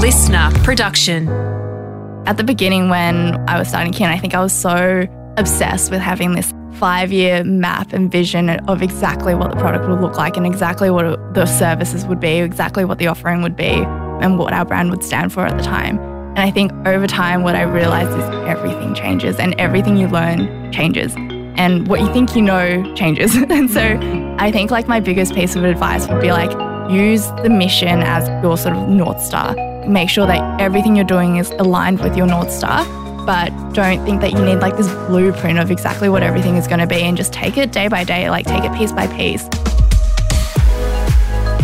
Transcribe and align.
listener 0.00 0.50
production. 0.64 1.28
At 2.26 2.38
the 2.38 2.44
beginning, 2.44 2.88
when 2.88 3.36
I 3.50 3.58
was 3.58 3.68
starting 3.68 3.92
Kin, 3.92 4.08
I 4.08 4.16
think 4.16 4.34
I 4.34 4.40
was 4.40 4.52
so 4.52 5.06
obsessed 5.36 5.90
with 5.90 6.00
having 6.00 6.32
this 6.32 6.54
five 6.74 7.12
year 7.12 7.44
map 7.44 7.92
and 7.92 8.10
vision 8.10 8.48
of 8.48 8.80
exactly 8.80 9.34
what 9.34 9.50
the 9.50 9.58
product 9.58 9.86
would 9.86 10.00
look 10.00 10.16
like 10.16 10.38
and 10.38 10.46
exactly 10.46 10.88
what 10.88 11.34
the 11.34 11.44
services 11.44 12.06
would 12.06 12.18
be, 12.18 12.38
exactly 12.38 12.82
what 12.86 12.98
the 12.98 13.08
offering 13.08 13.42
would 13.42 13.56
be, 13.56 13.84
and 14.22 14.38
what 14.38 14.54
our 14.54 14.64
brand 14.64 14.90
would 14.90 15.04
stand 15.04 15.34
for 15.34 15.44
at 15.44 15.58
the 15.58 15.62
time. 15.62 15.98
And 16.30 16.38
I 16.38 16.50
think 16.50 16.72
over 16.86 17.06
time, 17.06 17.42
what 17.42 17.54
I 17.54 17.62
realized 17.62 18.12
is 18.12 18.24
everything 18.48 18.94
changes 18.94 19.38
and 19.38 19.54
everything 19.60 19.98
you 19.98 20.08
learn 20.08 20.72
changes. 20.72 21.14
And 21.58 21.88
what 21.88 22.00
you 22.00 22.10
think 22.10 22.34
you 22.34 22.40
know 22.40 22.94
changes. 22.94 23.34
and 23.50 23.70
so 23.70 23.98
I 24.38 24.50
think 24.50 24.70
like 24.70 24.88
my 24.88 25.00
biggest 25.00 25.34
piece 25.34 25.56
of 25.56 25.64
advice 25.64 26.08
would 26.08 26.22
be 26.22 26.32
like, 26.32 26.50
use 26.90 27.26
the 27.42 27.50
mission 27.50 28.00
as 28.00 28.28
your 28.42 28.56
sort 28.56 28.76
of 28.76 28.88
North 28.88 29.20
Star. 29.22 29.54
Make 29.86 30.08
sure 30.08 30.26
that 30.26 30.60
everything 30.60 30.96
you're 30.96 31.04
doing 31.04 31.36
is 31.36 31.50
aligned 31.50 32.00
with 32.00 32.16
your 32.16 32.26
North 32.26 32.50
Star 32.50 32.86
but 33.26 33.50
don't 33.74 34.04
think 34.04 34.20
that 34.22 34.32
you 34.32 34.44
need 34.44 34.56
like 34.56 34.76
this 34.76 34.88
blueprint 35.06 35.58
of 35.58 35.70
exactly 35.70 36.08
what 36.08 36.22
everything 36.22 36.56
is 36.56 36.66
going 36.66 36.80
to 36.80 36.86
be 36.86 37.02
and 37.02 37.16
just 37.16 37.32
take 37.32 37.56
it 37.56 37.70
day 37.70 37.88
by 37.88 38.02
day, 38.02 38.30
like 38.30 38.46
take 38.46 38.64
it 38.64 38.74
piece 38.74 38.92
by 38.92 39.06
piece. 39.06 39.42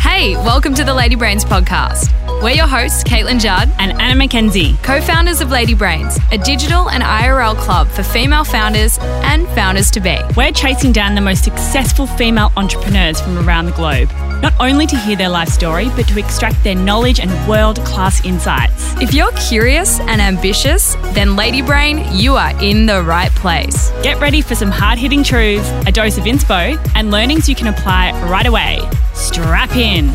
Hey, 0.00 0.36
welcome 0.36 0.74
to 0.74 0.84
the 0.84 0.94
Lady 0.94 1.14
Brains 1.14 1.44
podcast. 1.44 2.12
We're 2.42 2.50
your 2.50 2.66
hosts, 2.66 3.02
Caitlin 3.02 3.40
Judd 3.40 3.70
and 3.78 4.00
Anna 4.00 4.14
McKenzie, 4.14 4.80
co 4.82 5.00
founders 5.00 5.40
of 5.40 5.50
Lady 5.50 5.74
Brains, 5.74 6.18
a 6.30 6.38
digital 6.38 6.90
and 6.90 7.02
IRL 7.02 7.56
club 7.56 7.88
for 7.88 8.02
female 8.02 8.44
founders 8.44 8.98
and 9.00 9.48
founders 9.48 9.90
to 9.92 10.00
be. 10.00 10.18
We're 10.36 10.52
chasing 10.52 10.92
down 10.92 11.14
the 11.14 11.20
most 11.20 11.44
successful 11.44 12.06
female 12.06 12.52
entrepreneurs 12.56 13.20
from 13.20 13.38
around 13.38 13.66
the 13.66 13.72
globe, 13.72 14.08
not 14.42 14.54
only 14.60 14.86
to 14.86 14.96
hear 14.96 15.16
their 15.16 15.28
life 15.28 15.48
story, 15.48 15.88
but 15.96 16.06
to 16.08 16.18
extract 16.18 16.62
their 16.64 16.74
knowledge 16.74 17.20
and 17.20 17.30
world 17.48 17.78
class 17.84 18.24
insights. 18.24 18.94
If 19.00 19.14
you're 19.14 19.32
curious 19.32 20.00
and 20.00 20.20
ambitious, 20.20 20.94
then 21.14 21.36
Lady 21.36 21.62
Brain, 21.62 22.04
you 22.12 22.36
are 22.36 22.52
in 22.62 22.86
the 22.86 23.02
right 23.02 23.30
place. 23.32 23.90
Get 24.02 24.20
ready 24.20 24.40
for 24.40 24.54
some 24.54 24.70
hard 24.70 24.98
hitting 24.98 25.22
truths, 25.22 25.68
a 25.86 25.92
dose 25.92 26.18
of 26.18 26.24
inspo, 26.24 26.78
and 26.94 27.10
learnings 27.10 27.48
you 27.48 27.54
can 27.54 27.66
apply 27.66 28.12
right 28.30 28.46
away. 28.46 28.80
Strap 29.14 29.74
in. 29.76 30.10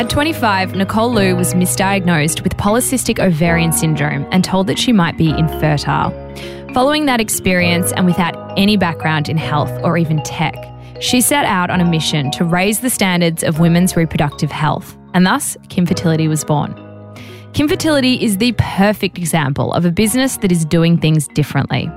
At 0.00 0.10
25, 0.10 0.74
Nicole 0.74 1.12
Liu 1.12 1.36
was 1.36 1.54
misdiagnosed 1.54 2.42
with 2.42 2.56
polycystic 2.56 3.18
ovarian 3.18 3.72
syndrome 3.72 4.26
and 4.32 4.44
told 4.44 4.66
that 4.66 4.78
she 4.78 4.92
might 4.92 5.16
be 5.16 5.30
infertile. 5.30 6.10
Following 6.74 7.06
that 7.06 7.20
experience 7.20 7.92
and 7.92 8.04
without 8.04 8.58
any 8.58 8.76
background 8.76 9.28
in 9.28 9.36
health 9.36 9.70
or 9.84 9.96
even 9.96 10.20
tech, 10.24 10.56
she 11.04 11.20
set 11.20 11.44
out 11.44 11.70
on 11.70 11.80
a 11.80 11.84
mission 11.84 12.30
to 12.32 12.44
raise 12.44 12.80
the 12.80 12.90
standards 12.90 13.42
of 13.42 13.60
women's 13.60 13.96
reproductive 13.96 14.50
health, 14.50 14.96
and 15.12 15.26
thus, 15.26 15.56
Kin 15.68 15.86
Fertility 15.86 16.28
was 16.28 16.44
born. 16.44 16.74
Kin 17.52 17.68
Fertility 17.68 18.22
is 18.24 18.38
the 18.38 18.52
perfect 18.58 19.18
example 19.18 19.72
of 19.74 19.84
a 19.84 19.90
business 19.90 20.38
that 20.38 20.50
is 20.50 20.64
doing 20.64 20.98
things 20.98 21.28
differently. 21.28 21.90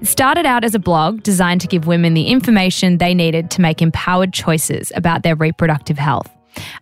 It 0.00 0.06
started 0.06 0.46
out 0.46 0.64
as 0.64 0.74
a 0.74 0.78
blog 0.78 1.22
designed 1.22 1.60
to 1.60 1.68
give 1.68 1.86
women 1.86 2.14
the 2.14 2.26
information 2.26 2.98
they 2.98 3.14
needed 3.14 3.50
to 3.52 3.60
make 3.60 3.80
empowered 3.80 4.32
choices 4.32 4.90
about 4.96 5.22
their 5.22 5.36
reproductive 5.36 5.98
health 5.98 6.28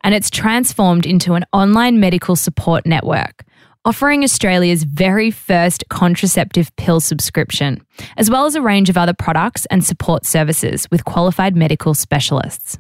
and 0.03 0.15
it's 0.15 0.31
transformed 0.31 1.07
into 1.07 1.35
an 1.35 1.45
online 1.53 2.01
medical 2.01 2.37
support 2.37 2.87
network, 2.87 3.45
offering 3.89 4.23
Australia's 4.23 4.83
very 4.83 5.31
first 5.31 5.83
contraceptive 5.89 6.71
pill 6.77 7.01
subscription, 7.01 7.81
as 8.19 8.29
well 8.29 8.45
as 8.45 8.55
a 8.55 8.61
range 8.61 8.91
of 8.91 8.99
other 8.99 9.15
products 9.15 9.65
and 9.71 9.83
support 9.83 10.27
services 10.27 10.87
with 10.91 11.07
qualified 11.07 11.57
medical 11.57 11.95
specialists. 11.95 12.79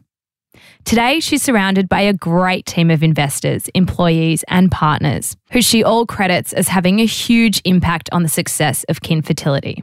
Today, 0.84 1.19
she's 1.20 1.42
surrounded 1.42 1.89
by 1.89 2.03
a 2.03 2.12
great 2.12 2.67
team 2.67 2.91
of 2.91 3.03
investors, 3.03 3.69
employees, 3.75 4.45
and 4.48 4.70
partners, 4.70 5.34
who 5.51 5.62
she 5.62 5.83
all 5.83 6.05
credits 6.05 6.53
as 6.53 6.69
having 6.69 7.01
a 7.01 7.06
huge 7.06 7.62
impact 7.64 8.11
on 8.12 8.23
the 8.23 8.29
success 8.29 8.85
of 8.90 9.01
Kin 9.01 9.23
Fertility. 9.23 9.83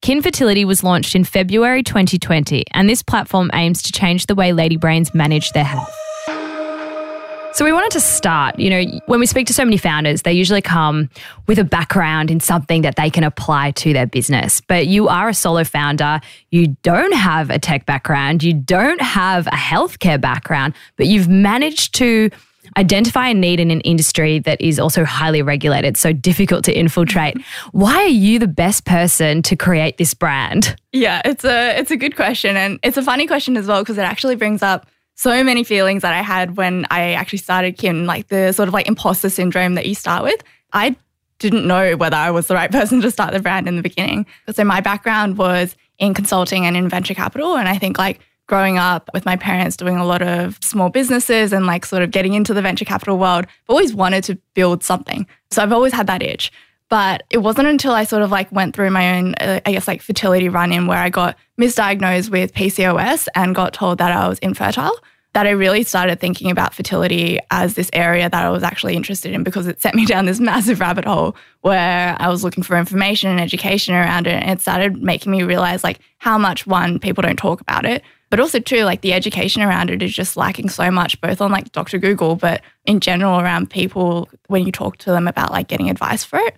Kin 0.00 0.22
Fertility 0.22 0.64
was 0.64 0.82
launched 0.82 1.14
in 1.14 1.22
February 1.22 1.84
2020, 1.84 2.64
and 2.72 2.88
this 2.88 3.04
platform 3.04 3.48
aims 3.54 3.80
to 3.82 3.92
change 3.92 4.26
the 4.26 4.34
way 4.34 4.52
lady 4.52 4.76
brains 4.76 5.14
manage 5.14 5.52
their 5.52 5.62
health. 5.62 5.96
So 7.54 7.66
we 7.66 7.72
wanted 7.72 7.90
to 7.92 8.00
start, 8.00 8.58
you 8.58 8.70
know, 8.70 9.00
when 9.06 9.20
we 9.20 9.26
speak 9.26 9.46
to 9.48 9.52
so 9.52 9.62
many 9.62 9.76
founders, 9.76 10.22
they 10.22 10.32
usually 10.32 10.62
come 10.62 11.10
with 11.46 11.58
a 11.58 11.64
background 11.64 12.30
in 12.30 12.40
something 12.40 12.80
that 12.80 12.96
they 12.96 13.10
can 13.10 13.24
apply 13.24 13.72
to 13.72 13.92
their 13.92 14.06
business. 14.06 14.62
But 14.62 14.86
you 14.86 15.08
are 15.08 15.28
a 15.28 15.34
solo 15.34 15.62
founder, 15.62 16.22
you 16.50 16.68
don't 16.82 17.12
have 17.12 17.50
a 17.50 17.58
tech 17.58 17.84
background, 17.84 18.42
you 18.42 18.54
don't 18.54 19.02
have 19.02 19.46
a 19.48 19.50
healthcare 19.50 20.18
background, 20.18 20.72
but 20.96 21.08
you've 21.08 21.28
managed 21.28 21.94
to 21.96 22.30
identify 22.78 23.28
a 23.28 23.34
need 23.34 23.60
in 23.60 23.70
an 23.70 23.82
industry 23.82 24.38
that 24.38 24.58
is 24.58 24.78
also 24.78 25.04
highly 25.04 25.42
regulated, 25.42 25.98
so 25.98 26.10
difficult 26.10 26.64
to 26.64 26.72
infiltrate. 26.72 27.36
Why 27.72 27.96
are 27.96 28.06
you 28.06 28.38
the 28.38 28.48
best 28.48 28.86
person 28.86 29.42
to 29.42 29.56
create 29.56 29.98
this 29.98 30.14
brand? 30.14 30.74
Yeah, 30.92 31.20
it's 31.26 31.44
a 31.44 31.78
it's 31.78 31.90
a 31.90 31.98
good 31.98 32.16
question 32.16 32.56
and 32.56 32.78
it's 32.82 32.96
a 32.96 33.02
funny 33.02 33.26
question 33.26 33.58
as 33.58 33.66
well 33.66 33.82
because 33.82 33.98
it 33.98 34.02
actually 34.02 34.36
brings 34.36 34.62
up 34.62 34.86
so 35.14 35.44
many 35.44 35.64
feelings 35.64 36.02
that 36.02 36.14
I 36.14 36.22
had 36.22 36.56
when 36.56 36.86
I 36.90 37.12
actually 37.12 37.38
started 37.38 37.76
Kin, 37.78 38.06
like 38.06 38.28
the 38.28 38.52
sort 38.52 38.68
of 38.68 38.74
like 38.74 38.88
imposter 38.88 39.28
syndrome 39.28 39.74
that 39.74 39.86
you 39.86 39.94
start 39.94 40.24
with. 40.24 40.42
I 40.72 40.96
didn't 41.38 41.66
know 41.66 41.96
whether 41.96 42.16
I 42.16 42.30
was 42.30 42.46
the 42.46 42.54
right 42.54 42.70
person 42.78 43.00
to 43.02 43.10
start 43.10 43.32
the 43.32 43.40
brand 43.40 43.68
in 43.68 43.76
the 43.76 43.82
beginning. 43.82 44.26
So 44.52 44.64
my 44.64 44.80
background 44.80 45.38
was 45.38 45.76
in 45.98 46.14
consulting 46.14 46.66
and 46.66 46.76
in 46.76 46.88
venture 46.88 47.14
capital. 47.14 47.56
And 47.56 47.68
I 47.68 47.78
think 47.78 47.98
like 47.98 48.20
growing 48.46 48.78
up 48.78 49.08
with 49.14 49.24
my 49.24 49.36
parents 49.36 49.76
doing 49.76 49.96
a 49.96 50.04
lot 50.04 50.22
of 50.22 50.58
small 50.62 50.90
businesses 50.90 51.52
and 51.52 51.66
like 51.66 51.86
sort 51.86 52.02
of 52.02 52.10
getting 52.10 52.34
into 52.34 52.52
the 52.52 52.62
venture 52.62 52.84
capital 52.84 53.18
world, 53.18 53.44
I've 53.46 53.70
always 53.70 53.94
wanted 53.94 54.24
to 54.24 54.38
build 54.54 54.82
something. 54.82 55.26
So 55.50 55.62
I've 55.62 55.72
always 55.72 55.92
had 55.92 56.06
that 56.08 56.22
itch. 56.22 56.52
But 56.92 57.22
it 57.30 57.38
wasn't 57.38 57.68
until 57.68 57.92
I 57.92 58.04
sort 58.04 58.20
of 58.20 58.30
like 58.30 58.52
went 58.52 58.76
through 58.76 58.90
my 58.90 59.16
own, 59.16 59.34
uh, 59.36 59.60
I 59.64 59.72
guess, 59.72 59.88
like 59.88 60.02
fertility 60.02 60.50
run 60.50 60.74
in 60.74 60.86
where 60.86 60.98
I 60.98 61.08
got 61.08 61.38
misdiagnosed 61.58 62.28
with 62.28 62.52
PCOS 62.52 63.28
and 63.34 63.54
got 63.54 63.72
told 63.72 63.96
that 63.96 64.12
I 64.12 64.28
was 64.28 64.38
infertile 64.40 64.94
that 65.32 65.46
I 65.46 65.52
really 65.52 65.84
started 65.84 66.20
thinking 66.20 66.50
about 66.50 66.74
fertility 66.74 67.38
as 67.50 67.76
this 67.76 67.88
area 67.94 68.28
that 68.28 68.44
I 68.44 68.50
was 68.50 68.62
actually 68.62 68.94
interested 68.94 69.32
in 69.32 69.42
because 69.42 69.66
it 69.66 69.80
set 69.80 69.94
me 69.94 70.04
down 70.12 70.26
this 70.26 70.38
massive 70.38 70.80
rabbit 70.80 71.06
hole 71.06 71.34
where 71.62 72.14
I 72.20 72.28
was 72.28 72.44
looking 72.44 72.62
for 72.62 72.76
information 72.76 73.30
and 73.30 73.40
education 73.40 73.94
around 73.94 74.26
it. 74.26 74.42
And 74.42 74.50
it 74.50 74.60
started 74.60 75.02
making 75.02 75.32
me 75.32 75.44
realize 75.44 75.82
like 75.82 75.98
how 76.18 76.36
much 76.36 76.66
one, 76.66 76.98
people 76.98 77.22
don't 77.22 77.38
talk 77.38 77.62
about 77.62 77.86
it, 77.86 78.02
but 78.28 78.38
also 78.38 78.58
two, 78.58 78.84
like 78.84 79.00
the 79.00 79.14
education 79.14 79.62
around 79.62 79.88
it 79.88 80.02
is 80.02 80.12
just 80.12 80.36
lacking 80.36 80.68
so 80.68 80.90
much, 80.90 81.18
both 81.22 81.40
on 81.40 81.52
like 81.52 81.72
Dr. 81.72 81.96
Google, 81.96 82.36
but 82.36 82.60
in 82.84 83.00
general 83.00 83.40
around 83.40 83.70
people 83.70 84.28
when 84.48 84.66
you 84.66 84.72
talk 84.72 84.98
to 84.98 85.10
them 85.10 85.26
about 85.26 85.52
like 85.52 85.68
getting 85.68 85.88
advice 85.88 86.22
for 86.22 86.38
it. 86.38 86.54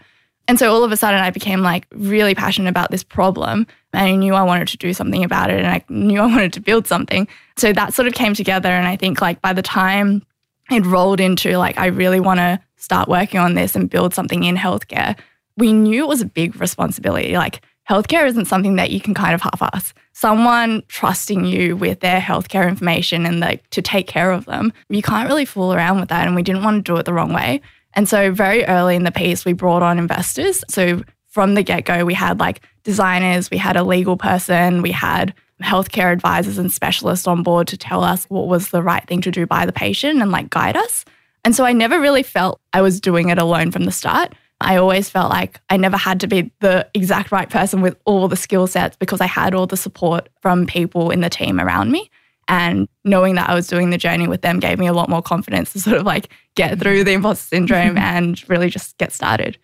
And 0.46 0.58
so 0.58 0.72
all 0.72 0.84
of 0.84 0.92
a 0.92 0.96
sudden, 0.96 1.20
I 1.20 1.30
became 1.30 1.62
like 1.62 1.86
really 1.92 2.34
passionate 2.34 2.68
about 2.68 2.90
this 2.90 3.02
problem. 3.02 3.66
And 3.92 4.02
I 4.02 4.14
knew 4.16 4.34
I 4.34 4.42
wanted 4.42 4.68
to 4.68 4.76
do 4.76 4.92
something 4.92 5.24
about 5.24 5.50
it 5.50 5.58
and 5.58 5.66
I 5.66 5.84
knew 5.88 6.20
I 6.20 6.26
wanted 6.26 6.52
to 6.54 6.60
build 6.60 6.86
something. 6.86 7.26
So 7.56 7.72
that 7.72 7.94
sort 7.94 8.08
of 8.08 8.14
came 8.14 8.34
together. 8.34 8.68
And 8.68 8.86
I 8.86 8.96
think 8.96 9.20
like 9.20 9.40
by 9.40 9.52
the 9.52 9.62
time 9.62 10.22
it 10.70 10.84
rolled 10.84 11.20
into 11.20 11.56
like, 11.56 11.78
I 11.78 11.86
really 11.86 12.20
want 12.20 12.38
to 12.38 12.60
start 12.76 13.08
working 13.08 13.40
on 13.40 13.54
this 13.54 13.74
and 13.74 13.88
build 13.88 14.12
something 14.12 14.44
in 14.44 14.56
healthcare, 14.56 15.18
we 15.56 15.72
knew 15.72 16.04
it 16.04 16.08
was 16.08 16.20
a 16.20 16.26
big 16.26 16.60
responsibility. 16.60 17.34
Like, 17.34 17.60
healthcare 17.88 18.26
isn't 18.26 18.46
something 18.46 18.76
that 18.76 18.90
you 18.90 19.00
can 19.00 19.14
kind 19.14 19.34
of 19.34 19.42
half 19.42 19.62
ass. 19.62 19.94
Someone 20.12 20.82
trusting 20.88 21.44
you 21.44 21.76
with 21.76 22.00
their 22.00 22.20
healthcare 22.20 22.68
information 22.68 23.26
and 23.26 23.40
like 23.40 23.68
to 23.70 23.82
take 23.82 24.06
care 24.06 24.32
of 24.32 24.46
them, 24.46 24.72
you 24.88 25.02
can't 25.02 25.28
really 25.28 25.44
fool 25.44 25.72
around 25.74 26.00
with 26.00 26.08
that. 26.08 26.26
And 26.26 26.34
we 26.34 26.42
didn't 26.42 26.64
want 26.64 26.84
to 26.84 26.92
do 26.92 26.98
it 26.98 27.04
the 27.04 27.12
wrong 27.12 27.32
way. 27.32 27.60
And 27.94 28.08
so, 28.08 28.32
very 28.32 28.64
early 28.66 28.96
in 28.96 29.04
the 29.04 29.12
piece, 29.12 29.44
we 29.44 29.52
brought 29.52 29.82
on 29.82 29.98
investors. 29.98 30.64
So, 30.68 31.02
from 31.28 31.54
the 31.54 31.62
get 31.62 31.84
go, 31.84 32.04
we 32.04 32.14
had 32.14 32.40
like 32.40 32.60
designers, 32.84 33.50
we 33.50 33.56
had 33.56 33.76
a 33.76 33.82
legal 33.82 34.16
person, 34.16 34.82
we 34.82 34.90
had 34.90 35.34
healthcare 35.62 36.12
advisors 36.12 36.58
and 36.58 36.70
specialists 36.70 37.26
on 37.26 37.42
board 37.42 37.68
to 37.68 37.76
tell 37.76 38.02
us 38.04 38.24
what 38.24 38.48
was 38.48 38.68
the 38.68 38.82
right 38.82 39.06
thing 39.06 39.20
to 39.22 39.30
do 39.30 39.46
by 39.46 39.64
the 39.64 39.72
patient 39.72 40.20
and 40.20 40.30
like 40.30 40.50
guide 40.50 40.76
us. 40.76 41.04
And 41.44 41.54
so, 41.54 41.64
I 41.64 41.72
never 41.72 42.00
really 42.00 42.22
felt 42.22 42.60
I 42.72 42.82
was 42.82 43.00
doing 43.00 43.28
it 43.28 43.38
alone 43.38 43.70
from 43.70 43.84
the 43.84 43.92
start. 43.92 44.34
I 44.60 44.76
always 44.76 45.10
felt 45.10 45.30
like 45.30 45.60
I 45.68 45.76
never 45.76 45.96
had 45.96 46.20
to 46.20 46.26
be 46.26 46.50
the 46.60 46.88
exact 46.94 47.32
right 47.32 47.50
person 47.50 47.80
with 47.80 47.96
all 48.04 48.28
the 48.28 48.36
skill 48.36 48.66
sets 48.66 48.96
because 48.96 49.20
I 49.20 49.26
had 49.26 49.54
all 49.54 49.66
the 49.66 49.76
support 49.76 50.28
from 50.40 50.66
people 50.66 51.10
in 51.10 51.20
the 51.20 51.30
team 51.30 51.60
around 51.60 51.90
me. 51.90 52.10
And 52.48 52.88
knowing 53.04 53.34
that 53.36 53.48
I 53.48 53.54
was 53.54 53.66
doing 53.66 53.90
the 53.90 53.98
journey 53.98 54.26
with 54.26 54.42
them 54.42 54.60
gave 54.60 54.78
me 54.78 54.86
a 54.86 54.92
lot 54.92 55.08
more 55.08 55.22
confidence 55.22 55.72
to 55.72 55.80
sort 55.80 55.96
of 55.96 56.06
like 56.06 56.28
get 56.54 56.78
through 56.78 57.04
the 57.04 57.12
imposter 57.12 57.56
syndrome 57.56 57.96
and 57.98 58.46
really 58.48 58.70
just 58.70 58.96
get 58.98 59.12
started. 59.12 59.58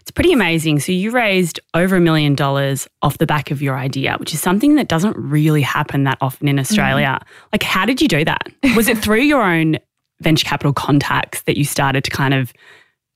It's 0.00 0.12
pretty 0.12 0.32
amazing. 0.32 0.78
So 0.78 0.92
you 0.92 1.10
raised 1.10 1.58
over 1.74 1.96
a 1.96 2.00
million 2.00 2.36
dollars 2.36 2.86
off 3.02 3.18
the 3.18 3.26
back 3.26 3.50
of 3.50 3.60
your 3.60 3.76
idea, 3.76 4.16
which 4.18 4.32
is 4.32 4.40
something 4.40 4.76
that 4.76 4.86
doesn't 4.86 5.16
really 5.16 5.62
happen 5.62 6.04
that 6.04 6.18
often 6.20 6.46
in 6.46 6.60
Australia. 6.60 7.18
Mm. 7.20 7.26
Like, 7.52 7.62
how 7.64 7.84
did 7.84 8.00
you 8.00 8.06
do 8.06 8.24
that? 8.24 8.46
Was 8.76 8.86
it 8.86 8.98
through 8.98 9.22
your 9.22 9.42
own 9.42 9.78
venture 10.20 10.46
capital 10.46 10.72
contacts 10.72 11.42
that 11.42 11.56
you 11.56 11.64
started 11.64 12.04
to 12.04 12.10
kind 12.10 12.34
of 12.34 12.52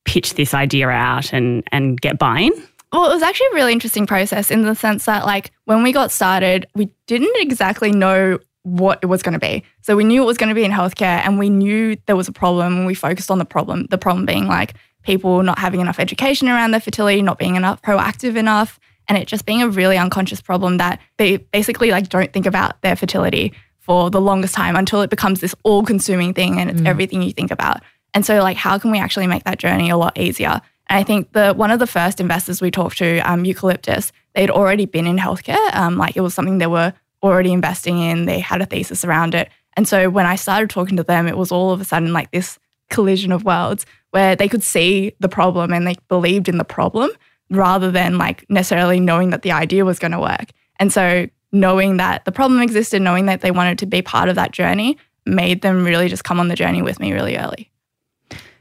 pitch 0.05 0.35
this 0.35 0.52
idea 0.52 0.88
out 0.88 1.32
and 1.32 1.62
and 1.70 2.00
get 2.00 2.19
buy-in? 2.19 2.52
Well, 2.93 3.08
it 3.08 3.14
was 3.14 3.23
actually 3.23 3.47
a 3.52 3.55
really 3.55 3.73
interesting 3.73 4.06
process 4.06 4.50
in 4.50 4.62
the 4.62 4.75
sense 4.75 5.05
that, 5.05 5.25
like, 5.25 5.52
when 5.67 5.85
we 5.85 5.93
got 5.93 6.11
started, 6.11 6.67
we 6.75 6.91
didn't 7.06 7.37
exactly 7.37 7.93
know 7.93 8.41
what 8.70 9.00
it 9.02 9.06
was 9.06 9.22
going 9.22 9.32
to 9.32 9.38
be. 9.38 9.64
So 9.82 9.96
we 9.96 10.05
knew 10.05 10.22
it 10.22 10.26
was 10.26 10.37
going 10.37 10.49
to 10.49 10.55
be 10.55 10.64
in 10.64 10.70
healthcare 10.70 11.20
and 11.25 11.38
we 11.38 11.50
knew 11.50 11.96
there 12.06 12.17
was 12.17 12.28
a 12.28 12.32
problem 12.32 12.76
and 12.78 12.87
we 12.87 12.94
focused 12.94 13.31
on 13.31 13.38
the 13.38 13.44
problem. 13.44 13.87
The 13.87 13.99
problem 13.99 14.26
being 14.26 14.46
like 14.46 14.75
people 15.02 15.43
not 15.43 15.58
having 15.58 15.81
enough 15.81 15.99
education 15.99 16.49
around 16.49 16.70
their 16.70 16.81
fertility, 16.81 17.22
not 17.22 17.38
being 17.38 17.56
enough 17.56 17.82
proactive 17.82 18.37
enough, 18.37 18.78
and 19.08 19.19
it 19.19 19.26
just 19.26 19.46
being 19.46 19.62
a 19.62 19.69
really 19.69 19.99
unconscious 19.99 20.40
problem 20.40 20.78
that 20.78 21.00
they 21.17 21.38
basically 21.38 21.90
like 21.90 22.08
don't 22.08 22.32
think 22.32 22.46
about 22.46 22.81
their 22.82 22.94
fertility 22.94 23.52
for 23.78 24.11
the 24.11 24.20
longest 24.20 24.55
time 24.55 24.76
until 24.76 25.02
it 25.02 25.11
becomes 25.11 25.40
this 25.40 25.55
all-consuming 25.64 26.34
thing 26.34 26.61
and 26.61 26.70
it's 26.70 26.81
mm. 26.81 26.87
everything 26.87 27.23
you 27.23 27.32
think 27.32 27.50
about. 27.50 27.82
And 28.14 28.25
so 28.25 28.40
like 28.43 28.56
how 28.56 28.78
can 28.78 28.90
we 28.90 28.99
actually 28.99 29.26
make 29.26 29.44
that 29.44 29.58
journey 29.58 29.90
a 29.90 29.96
lot 29.96 30.19
easier? 30.19 30.61
And 30.88 30.99
I 30.99 31.02
think 31.02 31.32
the 31.32 31.55
one 31.55 31.70
of 31.70 31.78
the 31.78 31.87
first 31.87 32.20
investors 32.20 32.61
we 32.61 32.70
talked 32.70 32.99
to, 32.99 33.19
um, 33.20 33.44
Eucalyptus, 33.44 34.12
they'd 34.34 34.50
already 34.50 34.87
been 34.87 35.06
in 35.06 35.19
healthcare. 35.19 35.75
Um, 35.75 35.96
like 35.96 36.16
it 36.16 36.20
was 36.20 36.34
something 36.34 36.58
they 36.58 36.66
were 36.66 36.93
already 37.22 37.52
investing 37.52 37.99
in. 37.99 38.26
They 38.26 38.38
had 38.38 38.62
a 38.62 38.67
thesis 38.67 39.05
around 39.05 39.34
it. 39.34 39.49
And 39.76 39.87
so 39.87 40.11
when 40.11 40.26
I 40.26 40.37
started 40.37 40.70
talking 40.70 40.96
to 40.96 41.02
them, 41.02 41.26
it 41.26 41.37
was 41.37 41.52
all 41.52 41.70
of 41.70 41.81
a 41.81 41.84
sudden 41.84 42.12
like 42.12 42.31
this 42.31 42.58
collision 42.88 43.32
of 43.32 43.44
worlds 43.44 43.87
where 44.11 44.34
they 44.34 44.49
could 44.49 44.62
see 44.62 45.14
the 45.20 45.28
problem 45.28 45.72
and 45.72 45.87
they 45.87 45.96
believed 46.08 46.49
in 46.49 46.58
the 46.58 46.64
problem 46.64 47.11
rather 47.50 47.90
than 47.90 48.19
like 48.19 48.49
necessarily 48.50 49.00
knowing 49.00 49.31
that 49.31 49.43
the 49.43 49.52
idea 49.52 49.84
was 49.84 49.99
going 49.99 50.12
to 50.12 50.20
work. 50.20 50.50
And 50.78 50.93
so 50.93 51.28
knowing 51.52 51.96
that 51.99 52.25
the 52.25 52.32
problem 52.32 52.61
existed, 52.61 53.02
knowing 53.02 53.26
that 53.26 53.40
they 53.40 53.50
wanted 53.50 53.78
to 53.78 53.87
be 53.87 54.02
part 54.02 54.28
of 54.28 54.37
that 54.37 54.52
journey 54.52 54.96
made 55.26 55.62
them 55.62 55.84
really 55.84 56.08
just 56.08 56.25
come 56.25 56.40
on 56.40 56.49
the 56.49 56.56
journey 56.56 56.82
with 56.82 57.00
me 57.00 57.12
really 57.12 57.37
early. 57.37 57.70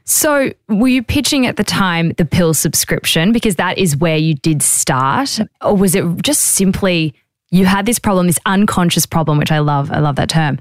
So, 0.04 0.52
were 0.68 0.88
you 0.88 1.04
pitching 1.04 1.46
at 1.46 1.56
the 1.56 1.62
time 1.62 2.10
the 2.16 2.24
pill 2.24 2.52
subscription 2.52 3.30
because 3.30 3.56
that 3.56 3.78
is 3.78 3.96
where 3.96 4.16
you 4.16 4.34
did 4.34 4.60
start? 4.60 5.38
Or 5.60 5.76
was 5.76 5.94
it 5.94 6.04
just 6.22 6.40
simply 6.42 7.14
you 7.50 7.66
had 7.66 7.86
this 7.86 7.98
problem, 7.98 8.26
this 8.26 8.38
unconscious 8.46 9.06
problem, 9.06 9.38
which 9.38 9.52
I 9.52 9.58
love, 9.58 9.90
I 9.90 9.98
love 9.98 10.16
that 10.16 10.28
term, 10.28 10.58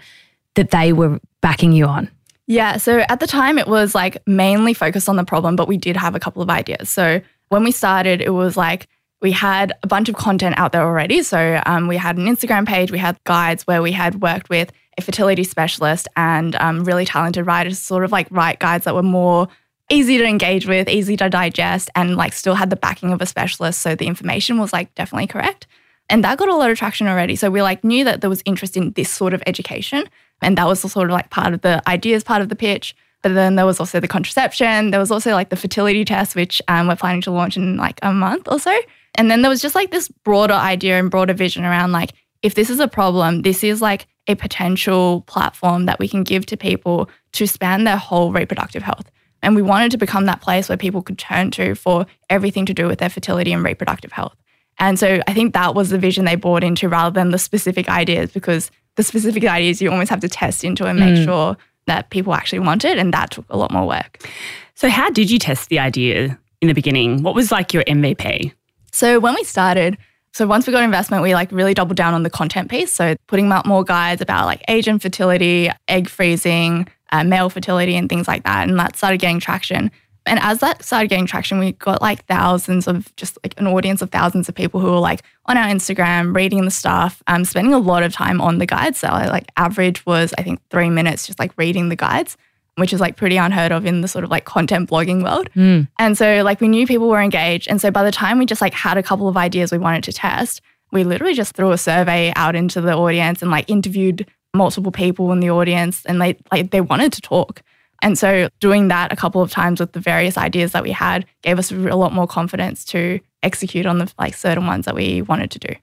that 0.55 0.71
they 0.71 0.93
were 0.93 1.19
backing 1.41 1.71
you 1.71 1.85
on? 1.85 2.09
Yeah. 2.47 2.77
So, 2.77 2.99
at 3.09 3.19
the 3.19 3.27
time, 3.27 3.59
it 3.59 3.67
was 3.67 3.93
like 3.93 4.17
mainly 4.25 4.73
focused 4.73 5.07
on 5.07 5.15
the 5.15 5.23
problem, 5.23 5.55
but 5.55 5.67
we 5.67 5.77
did 5.77 5.95
have 5.95 6.15
a 6.15 6.19
couple 6.19 6.41
of 6.41 6.49
ideas. 6.49 6.89
So, 6.89 7.21
when 7.49 7.63
we 7.63 7.71
started, 7.71 8.21
it 8.21 8.31
was 8.31 8.57
like 8.57 8.87
we 9.21 9.31
had 9.31 9.73
a 9.83 9.87
bunch 9.87 10.09
of 10.09 10.15
content 10.15 10.57
out 10.57 10.71
there 10.71 10.83
already. 10.83 11.23
So 11.23 11.61
um, 11.65 11.87
we 11.87 11.97
had 11.97 12.17
an 12.17 12.25
Instagram 12.25 12.65
page, 12.65 12.91
we 12.91 12.99
had 12.99 13.21
guides 13.25 13.67
where 13.67 13.81
we 13.81 13.91
had 13.91 14.21
worked 14.21 14.49
with 14.49 14.71
a 14.97 15.01
fertility 15.01 15.43
specialist 15.43 16.07
and 16.15 16.55
um, 16.55 16.83
really 16.83 17.05
talented 17.05 17.45
writers, 17.45 17.79
sort 17.79 18.03
of 18.03 18.11
like 18.11 18.27
write 18.31 18.59
guides 18.59 18.85
that 18.85 18.95
were 18.95 19.03
more 19.03 19.47
easy 19.89 20.17
to 20.17 20.23
engage 20.23 20.67
with, 20.67 20.87
easy 20.87 21.17
to 21.17 21.29
digest, 21.29 21.89
and 21.95 22.15
like 22.15 22.33
still 22.33 22.55
had 22.55 22.69
the 22.69 22.75
backing 22.75 23.11
of 23.11 23.21
a 23.21 23.25
specialist. 23.25 23.81
So 23.81 23.95
the 23.95 24.07
information 24.07 24.57
was 24.57 24.71
like 24.71 24.93
definitely 24.95 25.27
correct. 25.27 25.67
And 26.09 26.23
that 26.23 26.37
got 26.37 26.49
a 26.49 26.55
lot 26.55 26.71
of 26.71 26.77
traction 26.77 27.07
already. 27.07 27.35
So 27.35 27.51
we 27.51 27.61
like 27.61 27.83
knew 27.83 28.03
that 28.03 28.21
there 28.21 28.29
was 28.29 28.41
interest 28.45 28.75
in 28.75 28.91
this 28.93 29.09
sort 29.09 29.33
of 29.33 29.43
education. 29.45 30.09
And 30.41 30.57
that 30.57 30.67
was 30.67 30.79
sort 30.79 31.09
of 31.09 31.13
like 31.13 31.29
part 31.29 31.53
of 31.53 31.61
the 31.61 31.87
ideas 31.87 32.23
part 32.23 32.41
of 32.41 32.49
the 32.49 32.55
pitch. 32.55 32.95
But 33.21 33.35
then 33.35 33.55
there 33.55 33.65
was 33.65 33.79
also 33.79 33.99
the 33.99 34.07
contraception. 34.07 34.91
There 34.91 34.99
was 34.99 35.11
also 35.11 35.33
like 35.33 35.49
the 35.49 35.55
fertility 35.55 36.05
test, 36.05 36.35
which 36.35 36.61
um, 36.67 36.87
we're 36.87 36.95
planning 36.95 37.21
to 37.21 37.31
launch 37.31 37.57
in 37.57 37.77
like 37.77 37.99
a 38.01 38.13
month 38.13 38.47
or 38.49 38.59
so. 38.59 38.75
And 39.15 39.29
then 39.29 39.41
there 39.41 39.49
was 39.49 39.61
just 39.61 39.75
like 39.75 39.91
this 39.91 40.07
broader 40.07 40.53
idea 40.53 40.97
and 40.97 41.11
broader 41.11 41.33
vision 41.33 41.65
around 41.65 41.91
like, 41.91 42.13
if 42.41 42.55
this 42.55 42.69
is 42.69 42.79
a 42.79 42.87
problem, 42.87 43.41
this 43.41 43.63
is 43.63 43.81
like 43.81 44.07
a 44.27 44.35
potential 44.35 45.21
platform 45.21 45.85
that 45.85 45.99
we 45.99 46.07
can 46.07 46.23
give 46.23 46.45
to 46.45 46.55
people 46.55 47.09
to 47.33 47.45
span 47.45 47.83
their 47.83 47.97
whole 47.97 48.31
reproductive 48.31 48.83
health. 48.83 49.11
And 49.41 49.55
we 49.55 49.61
wanted 49.61 49.91
to 49.91 49.97
become 49.97 50.25
that 50.25 50.41
place 50.41 50.69
where 50.69 50.77
people 50.77 51.01
could 51.01 51.17
turn 51.17 51.51
to 51.51 51.75
for 51.75 52.05
everything 52.29 52.65
to 52.67 52.73
do 52.73 52.87
with 52.87 52.99
their 52.99 53.09
fertility 53.09 53.51
and 53.51 53.63
reproductive 53.63 54.11
health. 54.11 54.35
And 54.79 54.97
so 54.97 55.21
I 55.27 55.33
think 55.33 55.53
that 55.53 55.75
was 55.75 55.89
the 55.89 55.97
vision 55.97 56.25
they 56.25 56.35
bought 56.35 56.63
into 56.63 56.87
rather 56.89 57.13
than 57.13 57.31
the 57.31 57.37
specific 57.37 57.89
ideas, 57.89 58.31
because 58.31 58.71
the 58.95 59.03
specific 59.03 59.43
ideas 59.45 59.81
you 59.81 59.91
almost 59.91 60.09
have 60.09 60.21
to 60.21 60.29
test 60.29 60.63
into 60.63 60.85
and 60.85 60.99
make 60.99 61.15
mm. 61.15 61.25
sure 61.25 61.57
that 61.87 62.09
people 62.09 62.33
actually 62.33 62.59
want 62.59 62.85
it. 62.85 62.97
And 62.97 63.13
that 63.13 63.31
took 63.31 63.45
a 63.49 63.57
lot 63.57 63.71
more 63.71 63.87
work. 63.87 64.27
So, 64.75 64.89
how 64.89 65.09
did 65.09 65.29
you 65.29 65.39
test 65.39 65.69
the 65.69 65.79
idea 65.79 66.39
in 66.61 66.67
the 66.67 66.73
beginning? 66.73 67.23
What 67.23 67.35
was 67.35 67.51
like 67.51 67.73
your 67.73 67.83
MVP? 67.83 68.53
So, 68.91 69.19
when 69.19 69.35
we 69.35 69.43
started, 69.43 69.97
so 70.33 70.47
once 70.47 70.67
we 70.67 70.73
got 70.73 70.83
investment, 70.83 71.23
we 71.23 71.33
like 71.33 71.51
really 71.51 71.73
doubled 71.73 71.97
down 71.97 72.13
on 72.13 72.23
the 72.23 72.29
content 72.29 72.69
piece. 72.69 72.93
So 72.93 73.15
putting 73.27 73.51
out 73.51 73.65
more 73.65 73.83
guides 73.83 74.21
about 74.21 74.45
like 74.45 74.63
age 74.67 74.87
and 74.87 75.01
fertility, 75.01 75.69
egg 75.87 76.07
freezing, 76.07 76.87
uh, 77.11 77.23
male 77.23 77.49
fertility, 77.49 77.95
and 77.95 78.07
things 78.07 78.27
like 78.27 78.43
that. 78.43 78.67
And 78.67 78.77
that 78.79 78.95
started 78.95 79.19
getting 79.19 79.39
traction. 79.39 79.91
And 80.29 80.39
as 80.39 80.59
that 80.59 80.83
started 80.83 81.09
getting 81.09 81.25
traction, 81.25 81.59
we 81.59 81.73
got 81.73 82.01
like 82.01 82.25
thousands 82.25 82.87
of 82.87 83.13
just 83.15 83.37
like 83.43 83.59
an 83.59 83.67
audience 83.67 84.01
of 84.01 84.11
thousands 84.11 84.47
of 84.47 84.55
people 84.55 84.79
who 84.79 84.91
were 84.91 84.99
like 84.99 85.23
on 85.45 85.57
our 85.57 85.67
Instagram, 85.67 86.35
reading 86.35 86.63
the 86.65 86.71
stuff, 86.71 87.23
um, 87.27 87.43
spending 87.43 87.73
a 87.73 87.79
lot 87.79 88.03
of 88.03 88.13
time 88.13 88.39
on 88.39 88.59
the 88.59 88.65
guides. 88.65 88.99
So 88.99 89.07
like 89.07 89.49
average 89.57 90.05
was 90.05 90.33
I 90.37 90.43
think 90.43 90.61
three 90.69 90.89
minutes 90.89 91.25
just 91.25 91.39
like 91.39 91.51
reading 91.57 91.89
the 91.89 91.95
guides, 91.95 92.37
which 92.75 92.93
is 92.93 92.99
like 92.99 93.17
pretty 93.17 93.37
unheard 93.37 93.71
of 93.71 93.85
in 93.85 94.01
the 94.01 94.07
sort 94.07 94.23
of 94.23 94.29
like 94.29 94.45
content 94.45 94.89
blogging 94.89 95.23
world. 95.23 95.49
Mm. 95.55 95.87
And 95.97 96.17
so 96.17 96.43
like 96.43 96.61
we 96.61 96.67
knew 96.67 96.85
people 96.85 97.09
were 97.09 97.21
engaged. 97.21 97.67
And 97.67 97.81
so 97.81 97.89
by 97.89 98.03
the 98.03 98.11
time 98.11 98.37
we 98.37 98.45
just 98.45 98.61
like 98.61 98.73
had 98.73 98.97
a 98.97 99.03
couple 99.03 99.27
of 99.27 99.35
ideas 99.35 99.71
we 99.71 99.79
wanted 99.79 100.03
to 100.03 100.13
test, 100.13 100.61
we 100.91 101.03
literally 101.03 101.33
just 101.33 101.55
threw 101.55 101.71
a 101.71 101.77
survey 101.77 102.31
out 102.35 102.55
into 102.55 102.81
the 102.81 102.93
audience 102.93 103.41
and 103.41 103.51
like 103.51 103.69
interviewed 103.69 104.27
multiple 104.53 104.91
people 104.91 105.31
in 105.31 105.39
the 105.39 105.49
audience 105.49 106.05
and 106.05 106.21
they 106.21 106.37
like 106.51 106.71
they 106.71 106.81
wanted 106.81 107.13
to 107.13 107.21
talk. 107.21 107.61
And 108.01 108.17
so 108.17 108.49
doing 108.59 108.87
that 108.87 109.11
a 109.11 109.15
couple 109.15 109.41
of 109.41 109.51
times 109.51 109.79
with 109.79 109.93
the 109.93 109.99
various 109.99 110.37
ideas 110.37 110.71
that 110.71 110.83
we 110.83 110.91
had 110.91 111.25
gave 111.41 111.59
us 111.59 111.71
a 111.71 111.75
lot 111.75 112.13
more 112.13 112.27
confidence 112.27 112.85
to 112.85 113.19
execute 113.43 113.85
on 113.85 113.99
the 113.99 114.11
like 114.17 114.33
certain 114.33 114.65
ones 114.65 114.85
that 114.85 114.95
we 114.95 115.21
wanted 115.23 115.51
to 115.51 115.59
do. 115.59 115.75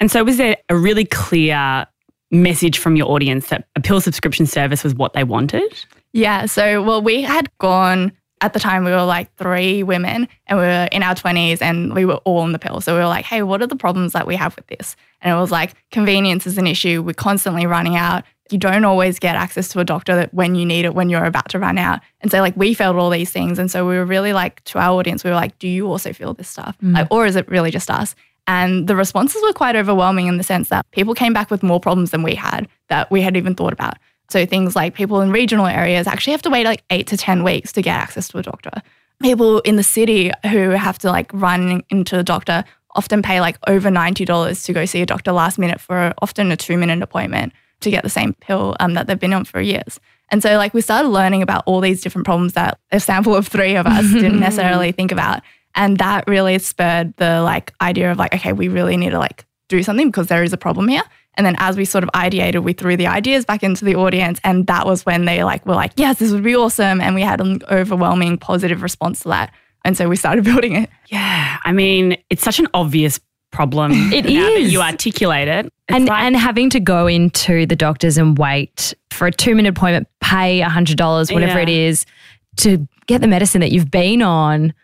And 0.00 0.10
so 0.10 0.24
was 0.24 0.36
there 0.36 0.56
a 0.68 0.76
really 0.76 1.04
clear 1.04 1.86
message 2.30 2.78
from 2.78 2.96
your 2.96 3.10
audience 3.10 3.48
that 3.48 3.66
a 3.76 3.80
pill 3.80 4.00
subscription 4.00 4.46
service 4.46 4.82
was 4.82 4.94
what 4.94 5.12
they 5.12 5.24
wanted? 5.24 5.72
Yeah. 6.12 6.46
So, 6.46 6.82
well, 6.82 7.02
we 7.02 7.22
had 7.22 7.48
gone 7.58 8.12
at 8.40 8.52
the 8.52 8.60
time, 8.60 8.84
we 8.84 8.90
were 8.90 9.04
like 9.04 9.34
three 9.36 9.82
women 9.82 10.28
and 10.46 10.58
we 10.58 10.64
were 10.64 10.88
in 10.92 11.02
our 11.02 11.14
20s 11.14 11.62
and 11.62 11.94
we 11.94 12.04
were 12.04 12.16
all 12.24 12.40
on 12.40 12.52
the 12.52 12.58
pill. 12.58 12.80
So 12.80 12.92
we 12.92 12.98
were 12.98 13.06
like, 13.06 13.24
hey, 13.24 13.42
what 13.42 13.62
are 13.62 13.66
the 13.66 13.76
problems 13.76 14.12
that 14.12 14.26
we 14.26 14.36
have 14.36 14.54
with 14.56 14.66
this? 14.66 14.96
And 15.22 15.34
it 15.34 15.40
was 15.40 15.50
like, 15.50 15.74
convenience 15.90 16.46
is 16.46 16.58
an 16.58 16.66
issue. 16.66 17.02
We're 17.02 17.14
constantly 17.14 17.64
running 17.64 17.96
out 17.96 18.24
you 18.50 18.58
don't 18.58 18.84
always 18.84 19.18
get 19.18 19.36
access 19.36 19.68
to 19.68 19.80
a 19.80 19.84
doctor 19.84 20.14
that 20.14 20.34
when 20.34 20.54
you 20.54 20.66
need 20.66 20.84
it 20.84 20.94
when 20.94 21.08
you're 21.08 21.24
about 21.24 21.48
to 21.50 21.58
run 21.58 21.78
out. 21.78 22.00
And 22.20 22.30
so 22.30 22.40
like 22.40 22.56
we 22.56 22.74
felt 22.74 22.96
all 22.96 23.10
these 23.10 23.30
things. 23.30 23.58
And 23.58 23.70
so 23.70 23.86
we 23.86 23.96
were 23.96 24.04
really 24.04 24.32
like 24.32 24.62
to 24.64 24.78
our 24.78 24.98
audience 24.98 25.24
we 25.24 25.30
were 25.30 25.36
like 25.36 25.58
do 25.58 25.68
you 25.68 25.86
also 25.86 26.12
feel 26.12 26.34
this 26.34 26.48
stuff? 26.48 26.76
Mm. 26.82 26.94
like, 26.94 27.08
or 27.10 27.26
is 27.26 27.36
it 27.36 27.48
really 27.48 27.70
just 27.70 27.90
us? 27.90 28.14
And 28.46 28.86
the 28.86 28.96
responses 28.96 29.42
were 29.42 29.54
quite 29.54 29.76
overwhelming 29.76 30.26
in 30.26 30.36
the 30.36 30.44
sense 30.44 30.68
that 30.68 30.88
people 30.90 31.14
came 31.14 31.32
back 31.32 31.50
with 31.50 31.62
more 31.62 31.80
problems 31.80 32.10
than 32.10 32.22
we 32.22 32.34
had 32.34 32.68
that 32.88 33.10
we 33.10 33.22
had 33.22 33.36
even 33.36 33.54
thought 33.54 33.72
about. 33.72 33.96
So 34.28 34.44
things 34.44 34.76
like 34.76 34.94
people 34.94 35.22
in 35.22 35.30
regional 35.30 35.66
areas 35.66 36.06
actually 36.06 36.32
have 36.32 36.42
to 36.42 36.50
wait 36.50 36.64
like 36.64 36.82
eight 36.90 37.06
to 37.08 37.16
ten 37.16 37.44
weeks 37.44 37.72
to 37.72 37.82
get 37.82 37.96
access 37.96 38.28
to 38.28 38.38
a 38.38 38.42
doctor. 38.42 38.82
People 39.22 39.60
in 39.60 39.76
the 39.76 39.82
city 39.82 40.30
who 40.50 40.70
have 40.70 40.98
to 40.98 41.08
like 41.08 41.30
run 41.32 41.82
into 41.88 42.18
a 42.18 42.22
doctor 42.22 42.64
often 42.94 43.22
pay 43.22 43.40
like 43.40 43.56
over 43.66 43.90
$90 43.90 44.64
to 44.64 44.72
go 44.72 44.84
see 44.84 45.02
a 45.02 45.06
doctor 45.06 45.32
last 45.32 45.58
minute 45.58 45.80
for 45.80 46.12
often 46.20 46.52
a 46.52 46.56
two 46.56 46.76
minute 46.76 47.02
appointment 47.02 47.52
to 47.84 47.90
get 47.90 48.02
the 48.02 48.10
same 48.10 48.34
pill 48.34 48.76
um, 48.80 48.94
that 48.94 49.06
they've 49.06 49.18
been 49.18 49.32
on 49.32 49.44
for 49.44 49.60
years. 49.60 50.00
And 50.30 50.42
so, 50.42 50.56
like, 50.56 50.74
we 50.74 50.80
started 50.80 51.08
learning 51.08 51.42
about 51.42 51.62
all 51.66 51.80
these 51.80 52.02
different 52.02 52.24
problems 52.24 52.54
that 52.54 52.78
a 52.90 52.98
sample 52.98 53.36
of 53.36 53.46
three 53.46 53.76
of 53.76 53.86
us 53.86 54.04
didn't 54.12 54.40
necessarily 54.40 54.92
think 54.92 55.12
about. 55.12 55.42
And 55.74 55.98
that 55.98 56.24
really 56.26 56.58
spurred 56.58 57.16
the 57.16 57.42
like 57.42 57.72
idea 57.80 58.10
of 58.10 58.18
like, 58.18 58.34
okay, 58.34 58.52
we 58.52 58.68
really 58.68 58.96
need 58.96 59.10
to 59.10 59.18
like 59.18 59.44
do 59.68 59.82
something 59.82 60.08
because 60.08 60.28
there 60.28 60.42
is 60.42 60.52
a 60.52 60.56
problem 60.56 60.88
here. 60.88 61.02
And 61.36 61.44
then 61.44 61.56
as 61.58 61.76
we 61.76 61.84
sort 61.84 62.04
of 62.04 62.10
ideated, 62.14 62.62
we 62.62 62.72
threw 62.72 62.96
the 62.96 63.08
ideas 63.08 63.44
back 63.44 63.62
into 63.62 63.84
the 63.84 63.96
audience. 63.96 64.40
And 64.44 64.66
that 64.68 64.86
was 64.86 65.04
when 65.04 65.24
they 65.24 65.42
like 65.42 65.66
were 65.66 65.74
like, 65.74 65.92
yes, 65.96 66.18
this 66.18 66.30
would 66.30 66.44
be 66.44 66.54
awesome. 66.54 67.00
And 67.00 67.14
we 67.14 67.22
had 67.22 67.40
an 67.40 67.60
overwhelming 67.70 68.38
positive 68.38 68.82
response 68.82 69.20
to 69.20 69.28
that. 69.30 69.52
And 69.84 69.96
so 69.96 70.08
we 70.08 70.16
started 70.16 70.44
building 70.52 70.76
it. 70.76 70.90
Yeah. 71.08 71.58
I 71.64 71.72
mean, 71.72 72.16
it's 72.30 72.42
such 72.42 72.60
an 72.60 72.68
obvious 72.72 73.18
problem. 73.54 73.92
It 74.12 74.26
is. 74.26 74.72
you 74.72 74.80
articulate 74.80 75.48
it. 75.48 75.72
and 75.88 76.06
like, 76.06 76.22
and 76.22 76.36
having 76.36 76.70
to 76.70 76.80
go 76.80 77.06
into 77.06 77.66
the 77.66 77.76
doctors 77.76 78.18
and 78.18 78.36
wait 78.36 78.94
for 79.10 79.26
a 79.26 79.32
two 79.32 79.54
minute 79.54 79.70
appointment, 79.70 80.08
pay 80.20 80.60
hundred 80.60 80.98
dollars, 80.98 81.32
whatever 81.32 81.58
yeah. 81.58 81.62
it 81.62 81.68
is, 81.68 82.06
to 82.58 82.86
get 83.06 83.20
the 83.20 83.26
medicine 83.26 83.60
that 83.60 83.72
you've 83.72 83.90
been 83.90 84.22
on. 84.22 84.74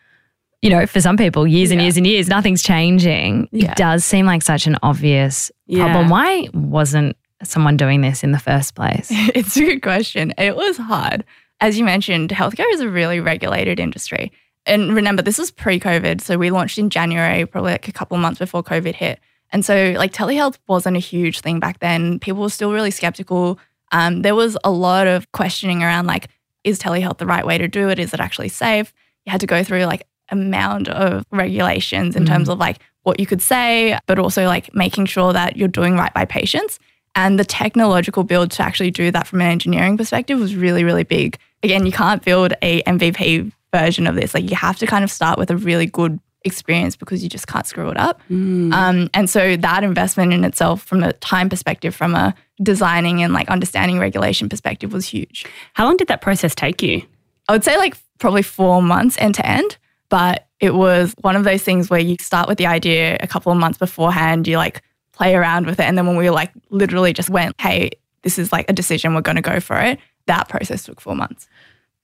You 0.62 0.70
know, 0.70 0.86
for 0.86 1.00
some 1.00 1.16
people, 1.16 1.46
years 1.46 1.70
and 1.70 1.80
years 1.80 1.96
and 1.96 2.06
years, 2.06 2.28
nothing's 2.28 2.62
changing. 2.62 3.48
Yeah. 3.50 3.70
It 3.70 3.76
does 3.76 4.04
seem 4.04 4.26
like 4.26 4.42
such 4.42 4.66
an 4.66 4.76
obvious 4.82 5.50
problem. 5.72 6.08
Why 6.10 6.48
wasn't 6.52 7.16
someone 7.42 7.76
doing 7.76 8.02
this 8.02 8.22
in 8.22 8.32
the 8.32 8.38
first 8.38 8.74
place? 8.74 9.08
it's 9.10 9.56
a 9.56 9.64
good 9.64 9.80
question. 9.80 10.34
It 10.36 10.56
was 10.56 10.76
hard. 10.76 11.24
As 11.60 11.78
you 11.78 11.84
mentioned, 11.84 12.30
healthcare 12.30 12.70
is 12.72 12.80
a 12.80 12.90
really 12.90 13.20
regulated 13.20 13.80
industry 13.80 14.32
and 14.66 14.94
remember, 14.94 15.22
this 15.22 15.38
was 15.38 15.50
pre 15.50 15.80
COVID. 15.80 16.20
So 16.20 16.36
we 16.36 16.50
launched 16.50 16.78
in 16.78 16.90
January, 16.90 17.46
probably 17.46 17.72
like 17.72 17.88
a 17.88 17.92
couple 17.92 18.16
of 18.16 18.20
months 18.20 18.38
before 18.38 18.62
COVID 18.62 18.94
hit. 18.94 19.20
And 19.52 19.64
so, 19.64 19.94
like, 19.96 20.12
telehealth 20.12 20.58
wasn't 20.68 20.96
a 20.96 21.00
huge 21.00 21.40
thing 21.40 21.58
back 21.58 21.80
then. 21.80 22.20
People 22.20 22.42
were 22.42 22.50
still 22.50 22.72
really 22.72 22.92
skeptical. 22.92 23.58
Um, 23.90 24.22
there 24.22 24.36
was 24.36 24.56
a 24.62 24.70
lot 24.70 25.08
of 25.08 25.30
questioning 25.32 25.82
around, 25.82 26.06
like, 26.06 26.28
is 26.62 26.78
telehealth 26.78 27.18
the 27.18 27.26
right 27.26 27.44
way 27.44 27.58
to 27.58 27.68
do 27.68 27.88
it? 27.88 27.98
Is 27.98 28.14
it 28.14 28.20
actually 28.20 28.48
safe? 28.48 28.92
You 29.24 29.32
had 29.32 29.40
to 29.40 29.46
go 29.46 29.64
through 29.64 29.84
like 29.84 30.06
amount 30.30 30.88
of 30.88 31.24
regulations 31.30 32.14
in 32.16 32.24
mm. 32.24 32.28
terms 32.28 32.48
of 32.48 32.58
like 32.58 32.78
what 33.02 33.18
you 33.18 33.26
could 33.26 33.42
say, 33.42 33.98
but 34.06 34.18
also 34.18 34.46
like 34.46 34.74
making 34.74 35.06
sure 35.06 35.32
that 35.32 35.56
you're 35.56 35.68
doing 35.68 35.96
right 35.96 36.12
by 36.14 36.24
patients. 36.24 36.78
And 37.16 37.38
the 37.38 37.44
technological 37.44 38.22
build 38.22 38.52
to 38.52 38.62
actually 38.62 38.90
do 38.90 39.10
that 39.10 39.26
from 39.26 39.40
an 39.40 39.48
engineering 39.48 39.96
perspective 39.96 40.38
was 40.38 40.54
really, 40.54 40.84
really 40.84 41.02
big. 41.02 41.38
Again, 41.62 41.84
you 41.84 41.92
can't 41.92 42.24
build 42.24 42.54
a 42.62 42.82
MVP 42.82 43.52
version 43.72 44.06
of 44.06 44.14
this. 44.14 44.34
Like 44.34 44.48
you 44.48 44.56
have 44.56 44.78
to 44.78 44.86
kind 44.86 45.04
of 45.04 45.10
start 45.10 45.38
with 45.38 45.50
a 45.50 45.56
really 45.56 45.86
good 45.86 46.18
experience 46.44 46.96
because 46.96 47.22
you 47.22 47.28
just 47.28 47.46
can't 47.46 47.66
screw 47.66 47.90
it 47.90 47.96
up. 47.96 48.20
Mm. 48.30 48.72
Um, 48.72 49.10
and 49.12 49.28
so 49.28 49.56
that 49.56 49.84
investment 49.84 50.32
in 50.32 50.44
itself, 50.44 50.82
from 50.82 51.02
a 51.02 51.12
time 51.14 51.48
perspective, 51.48 51.94
from 51.94 52.14
a 52.14 52.34
designing 52.62 53.22
and 53.22 53.32
like 53.32 53.48
understanding 53.50 53.98
regulation 53.98 54.48
perspective, 54.48 54.92
was 54.92 55.06
huge. 55.06 55.44
How 55.74 55.84
long 55.84 55.96
did 55.96 56.08
that 56.08 56.22
process 56.22 56.54
take 56.54 56.82
you? 56.82 57.02
I 57.48 57.52
would 57.52 57.64
say 57.64 57.76
like 57.76 57.96
probably 58.18 58.42
four 58.42 58.82
months 58.82 59.16
end 59.18 59.34
to 59.36 59.46
end, 59.46 59.76
but 60.08 60.46
it 60.60 60.74
was 60.74 61.14
one 61.20 61.36
of 61.36 61.44
those 61.44 61.62
things 61.62 61.90
where 61.90 62.00
you 62.00 62.16
start 62.20 62.48
with 62.48 62.58
the 62.58 62.66
idea 62.66 63.16
a 63.20 63.26
couple 63.26 63.52
of 63.52 63.58
months 63.58 63.78
beforehand, 63.78 64.46
you 64.46 64.56
like 64.56 64.82
play 65.12 65.34
around 65.34 65.66
with 65.66 65.80
it. 65.80 65.84
And 65.84 65.96
then 65.98 66.06
when 66.06 66.16
we 66.16 66.24
were 66.24 66.34
like 66.34 66.52
literally 66.70 67.12
just 67.12 67.30
went, 67.30 67.54
hey, 67.60 67.90
this 68.22 68.38
is 68.38 68.52
like 68.52 68.68
a 68.68 68.72
decision, 68.72 69.14
we're 69.14 69.20
going 69.22 69.36
to 69.36 69.42
go 69.42 69.60
for 69.60 69.78
it, 69.78 69.98
that 70.26 70.48
process 70.48 70.84
took 70.84 71.00
four 71.00 71.14
months. 71.14 71.48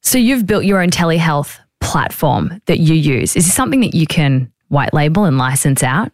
So 0.06 0.18
you've 0.18 0.46
built 0.46 0.64
your 0.64 0.80
own 0.80 0.90
telehealth 0.90 1.58
platform 1.80 2.62
that 2.66 2.78
you 2.78 2.94
use. 2.94 3.34
Is 3.34 3.44
this 3.46 3.54
something 3.54 3.80
that 3.80 3.92
you 3.92 4.06
can 4.06 4.52
white 4.68 4.94
label 4.94 5.24
and 5.24 5.36
license 5.36 5.82
out? 5.82 6.12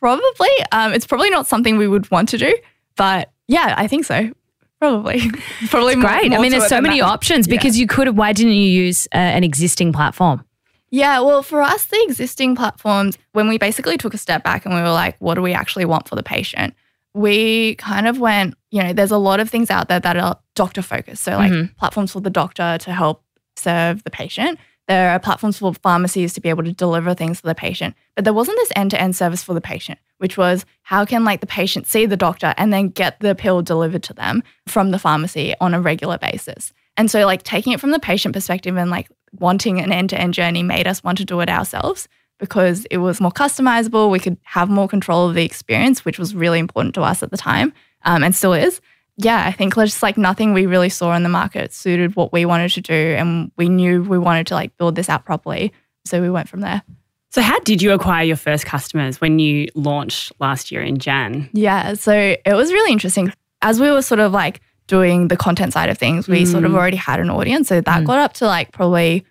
Probably. 0.00 0.50
Um, 0.70 0.92
it's 0.92 1.06
probably 1.06 1.30
not 1.30 1.46
something 1.46 1.78
we 1.78 1.88
would 1.88 2.10
want 2.10 2.28
to 2.28 2.36
do, 2.36 2.54
but 2.94 3.30
yeah, 3.48 3.74
I 3.78 3.88
think 3.88 4.04
so. 4.04 4.30
Probably. 4.80 5.30
probably 5.70 5.96
more- 5.96 6.10
Great. 6.10 6.30
I 6.34 6.38
mean, 6.42 6.50
there's 6.50 6.66
so 6.68 6.82
many 6.82 7.00
that. 7.00 7.06
options 7.06 7.48
Yeah. 7.48 7.56
because 7.56 7.78
you 7.78 7.86
could 7.86 8.06
have. 8.06 8.18
Why 8.18 8.34
didn't 8.34 8.52
you 8.52 8.68
use 8.68 9.08
uh, 9.14 9.16
an 9.16 9.44
existing 9.44 9.94
platform? 9.94 10.44
Yeah, 10.90 11.20
well, 11.20 11.42
for 11.42 11.62
us, 11.62 11.86
the 11.86 12.02
existing 12.06 12.54
platforms, 12.54 13.16
when 13.32 13.48
we 13.48 13.56
basically 13.56 13.96
took 13.96 14.12
a 14.12 14.18
step 14.18 14.44
back 14.44 14.66
and 14.66 14.74
we 14.74 14.82
were 14.82 14.90
like, 14.90 15.16
what 15.20 15.36
do 15.36 15.40
we 15.40 15.54
actually 15.54 15.86
want 15.86 16.06
for 16.06 16.16
the 16.16 16.22
patient? 16.22 16.74
We 17.14 17.74
kind 17.76 18.06
of 18.06 18.18
went, 18.18 18.54
you 18.70 18.82
know, 18.82 18.92
there's 18.92 19.10
a 19.10 19.18
lot 19.18 19.40
of 19.40 19.50
things 19.50 19.70
out 19.70 19.88
there 19.88 20.00
that 20.00 20.16
are 20.16 20.38
doctor 20.54 20.82
focused. 20.82 21.22
So, 21.24 21.32
like 21.32 21.52
Mhm. 21.52 21.76
platforms 21.76 22.12
for 22.12 22.20
the 22.20 22.30
doctor 22.30 22.78
to 22.78 22.92
help 22.92 23.22
serve 23.56 24.02
the 24.04 24.10
patient. 24.10 24.58
There 24.88 25.10
are 25.10 25.18
platforms 25.18 25.58
for 25.58 25.72
pharmacies 25.74 26.32
to 26.34 26.40
be 26.40 26.48
able 26.48 26.64
to 26.64 26.72
deliver 26.72 27.14
things 27.14 27.40
for 27.40 27.46
the 27.46 27.54
patient. 27.54 27.94
But 28.16 28.24
there 28.24 28.32
wasn't 28.34 28.56
this 28.58 28.72
end 28.74 28.90
to 28.92 29.00
end 29.00 29.14
service 29.14 29.42
for 29.42 29.54
the 29.54 29.60
patient, 29.60 29.98
which 30.18 30.36
was 30.36 30.64
how 30.82 31.04
can 31.04 31.24
like 31.24 31.40
the 31.40 31.46
patient 31.46 31.86
see 31.86 32.06
the 32.06 32.16
doctor 32.16 32.54
and 32.56 32.72
then 32.72 32.88
get 32.88 33.20
the 33.20 33.34
pill 33.34 33.62
delivered 33.62 34.02
to 34.04 34.14
them 34.14 34.42
from 34.66 34.90
the 34.90 34.98
pharmacy 34.98 35.54
on 35.60 35.74
a 35.74 35.80
regular 35.80 36.18
basis. 36.18 36.72
And 36.96 37.10
so, 37.10 37.24
like, 37.24 37.42
taking 37.42 37.72
it 37.72 37.80
from 37.80 37.90
the 37.92 37.98
patient 37.98 38.34
perspective 38.34 38.76
and 38.76 38.90
like 38.90 39.08
wanting 39.38 39.80
an 39.80 39.92
end 39.92 40.10
to 40.10 40.20
end 40.20 40.34
journey 40.34 40.62
made 40.62 40.86
us 40.86 41.02
want 41.04 41.16
to 41.18 41.24
do 41.24 41.40
it 41.40 41.48
ourselves 41.48 42.08
because 42.42 42.84
it 42.90 42.98
was 42.98 43.20
more 43.20 43.30
customizable. 43.30 44.10
We 44.10 44.18
could 44.18 44.36
have 44.42 44.68
more 44.68 44.88
control 44.88 45.28
of 45.28 45.34
the 45.36 45.44
experience, 45.44 46.04
which 46.04 46.18
was 46.18 46.34
really 46.34 46.58
important 46.58 46.94
to 46.96 47.02
us 47.02 47.22
at 47.22 47.30
the 47.30 47.36
time 47.36 47.72
um, 48.04 48.24
and 48.24 48.34
still 48.34 48.52
is. 48.52 48.80
Yeah, 49.16 49.44
I 49.46 49.52
think 49.52 49.74
just 49.76 50.02
like 50.02 50.18
nothing 50.18 50.52
we 50.52 50.66
really 50.66 50.88
saw 50.88 51.14
in 51.14 51.22
the 51.22 51.28
market 51.28 51.72
suited 51.72 52.16
what 52.16 52.32
we 52.32 52.44
wanted 52.44 52.70
to 52.72 52.80
do. 52.80 52.92
And 53.16 53.52
we 53.56 53.68
knew 53.68 54.02
we 54.02 54.18
wanted 54.18 54.48
to 54.48 54.54
like 54.54 54.76
build 54.76 54.96
this 54.96 55.08
out 55.08 55.24
properly. 55.24 55.72
So 56.04 56.20
we 56.20 56.30
went 56.30 56.48
from 56.48 56.60
there. 56.60 56.82
So, 57.30 57.40
how 57.42 57.60
did 57.60 57.80
you 57.80 57.92
acquire 57.92 58.24
your 58.24 58.36
first 58.36 58.66
customers 58.66 59.20
when 59.20 59.38
you 59.38 59.68
launched 59.74 60.32
last 60.40 60.72
year 60.72 60.82
in 60.82 60.98
Jan? 60.98 61.48
Yeah, 61.52 61.94
so 61.94 62.12
it 62.12 62.54
was 62.54 62.72
really 62.72 62.90
interesting. 62.92 63.32
As 63.62 63.80
we 63.80 63.90
were 63.90 64.02
sort 64.02 64.18
of 64.20 64.32
like 64.32 64.60
doing 64.88 65.28
the 65.28 65.36
content 65.36 65.72
side 65.72 65.88
of 65.88 65.96
things, 65.96 66.26
we 66.28 66.44
sort 66.44 66.64
of 66.64 66.72
Mm. 66.72 66.76
already 66.76 66.96
had 66.96 67.20
an 67.20 67.30
audience. 67.30 67.68
So 67.68 67.80
that 67.80 68.02
Mm. 68.02 68.06
got 68.06 68.18
up 68.18 68.32
to 68.34 68.46
like 68.46 68.72
probably 68.72 69.24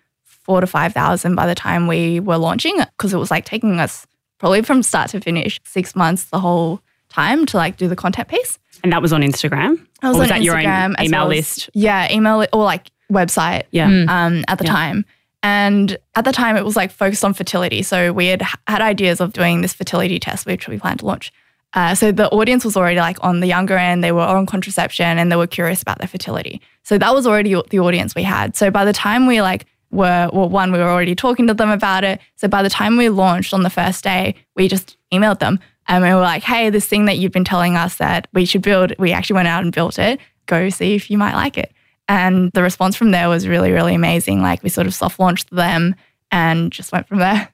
four 0.44 0.60
to 0.60 0.66
5,000 0.66 1.34
by 1.34 1.46
the 1.46 1.54
time 1.54 1.86
we 1.86 2.20
were 2.20 2.36
launching 2.38 2.76
because 2.96 3.12
it 3.14 3.18
was 3.18 3.30
like 3.30 3.44
taking 3.44 3.78
us 3.80 4.06
probably 4.38 4.62
from 4.62 4.82
start 4.82 5.10
to 5.10 5.20
finish 5.20 5.60
six 5.64 5.94
months 5.94 6.24
the 6.24 6.40
whole 6.40 6.80
time 7.08 7.46
to 7.46 7.56
like 7.56 7.76
do 7.76 7.88
the 7.88 7.96
content 7.96 8.28
piece. 8.28 8.58
And 8.82 8.92
that 8.92 9.00
was 9.02 9.12
on 9.12 9.22
Instagram? 9.22 9.84
I 10.02 10.08
was 10.08 10.16
or 10.16 10.20
was 10.20 10.30
on 10.30 10.38
that 10.38 10.42
your 10.42 10.56
own 10.56 10.64
Instagram 10.64 10.94
as 10.98 11.06
email 11.06 11.20
well 11.20 11.30
as- 11.32 11.36
list? 11.36 11.70
Yeah, 11.74 12.12
email 12.12 12.38
li- 12.38 12.48
or 12.52 12.64
like 12.64 12.90
website 13.12 13.64
Yeah. 13.70 13.88
Mm. 13.88 14.08
um, 14.08 14.44
at 14.48 14.58
the 14.58 14.64
Yeah. 14.64 14.72
time. 14.72 15.04
And 15.44 15.96
at 16.14 16.24
the 16.24 16.32
time, 16.32 16.56
it 16.56 16.64
was 16.64 16.76
like 16.76 16.90
focused 16.92 17.24
on 17.24 17.34
fertility. 17.34 17.82
So 17.82 18.12
we 18.12 18.26
had 18.28 18.42
had 18.68 18.80
ideas 18.80 19.20
of 19.20 19.32
doing 19.32 19.60
this 19.60 19.72
fertility 19.74 20.18
test, 20.20 20.46
which 20.46 20.68
we 20.68 20.78
planned 20.78 21.00
to 21.00 21.06
launch. 21.06 21.32
Uh, 21.74 21.94
so 21.94 22.12
the 22.12 22.28
audience 22.30 22.64
was 22.64 22.76
already 22.76 23.00
like 23.00 23.16
on 23.22 23.40
the 23.40 23.46
younger 23.46 23.76
end, 23.76 24.04
they 24.04 24.12
were 24.12 24.20
on 24.22 24.46
contraception 24.46 25.18
and 25.18 25.32
they 25.32 25.36
were 25.36 25.46
curious 25.46 25.80
about 25.82 25.98
their 25.98 26.06
fertility. 26.08 26.60
So 26.84 26.98
that 26.98 27.14
was 27.14 27.26
already 27.26 27.54
the 27.70 27.80
audience 27.80 28.14
we 28.14 28.22
had. 28.22 28.54
So 28.56 28.70
by 28.70 28.84
the 28.84 28.92
time 28.92 29.26
we 29.26 29.40
like 29.42 29.66
were, 29.92 30.28
well, 30.32 30.48
one, 30.48 30.72
we 30.72 30.78
were 30.78 30.88
already 30.88 31.14
talking 31.14 31.46
to 31.46 31.54
them 31.54 31.70
about 31.70 32.02
it. 32.02 32.20
So 32.36 32.48
by 32.48 32.62
the 32.62 32.70
time 32.70 32.96
we 32.96 33.08
launched 33.08 33.54
on 33.54 33.62
the 33.62 33.70
first 33.70 34.02
day, 34.02 34.34
we 34.56 34.66
just 34.66 34.96
emailed 35.12 35.38
them 35.38 35.60
um, 35.88 35.96
and 35.96 36.04
we 36.04 36.14
were 36.14 36.20
like, 36.20 36.42
hey, 36.42 36.70
this 36.70 36.86
thing 36.86 37.06
that 37.06 37.18
you've 37.18 37.32
been 37.32 37.44
telling 37.44 37.76
us 37.76 37.96
that 37.96 38.28
we 38.32 38.44
should 38.44 38.62
build, 38.62 38.92
we 38.98 39.12
actually 39.12 39.34
went 39.34 39.48
out 39.48 39.62
and 39.62 39.72
built 39.72 39.98
it. 39.98 40.20
Go 40.46 40.68
see 40.68 40.94
if 40.94 41.10
you 41.10 41.18
might 41.18 41.34
like 41.34 41.58
it. 41.58 41.72
And 42.08 42.50
the 42.52 42.62
response 42.62 42.96
from 42.96 43.10
there 43.10 43.28
was 43.28 43.46
really, 43.46 43.72
really 43.72 43.94
amazing. 43.94 44.42
Like 44.42 44.62
we 44.62 44.68
sort 44.68 44.86
of 44.86 44.94
soft 44.94 45.18
launched 45.18 45.50
them 45.50 45.94
and 46.30 46.72
just 46.72 46.92
went 46.92 47.08
from 47.08 47.18
there. 47.18 47.48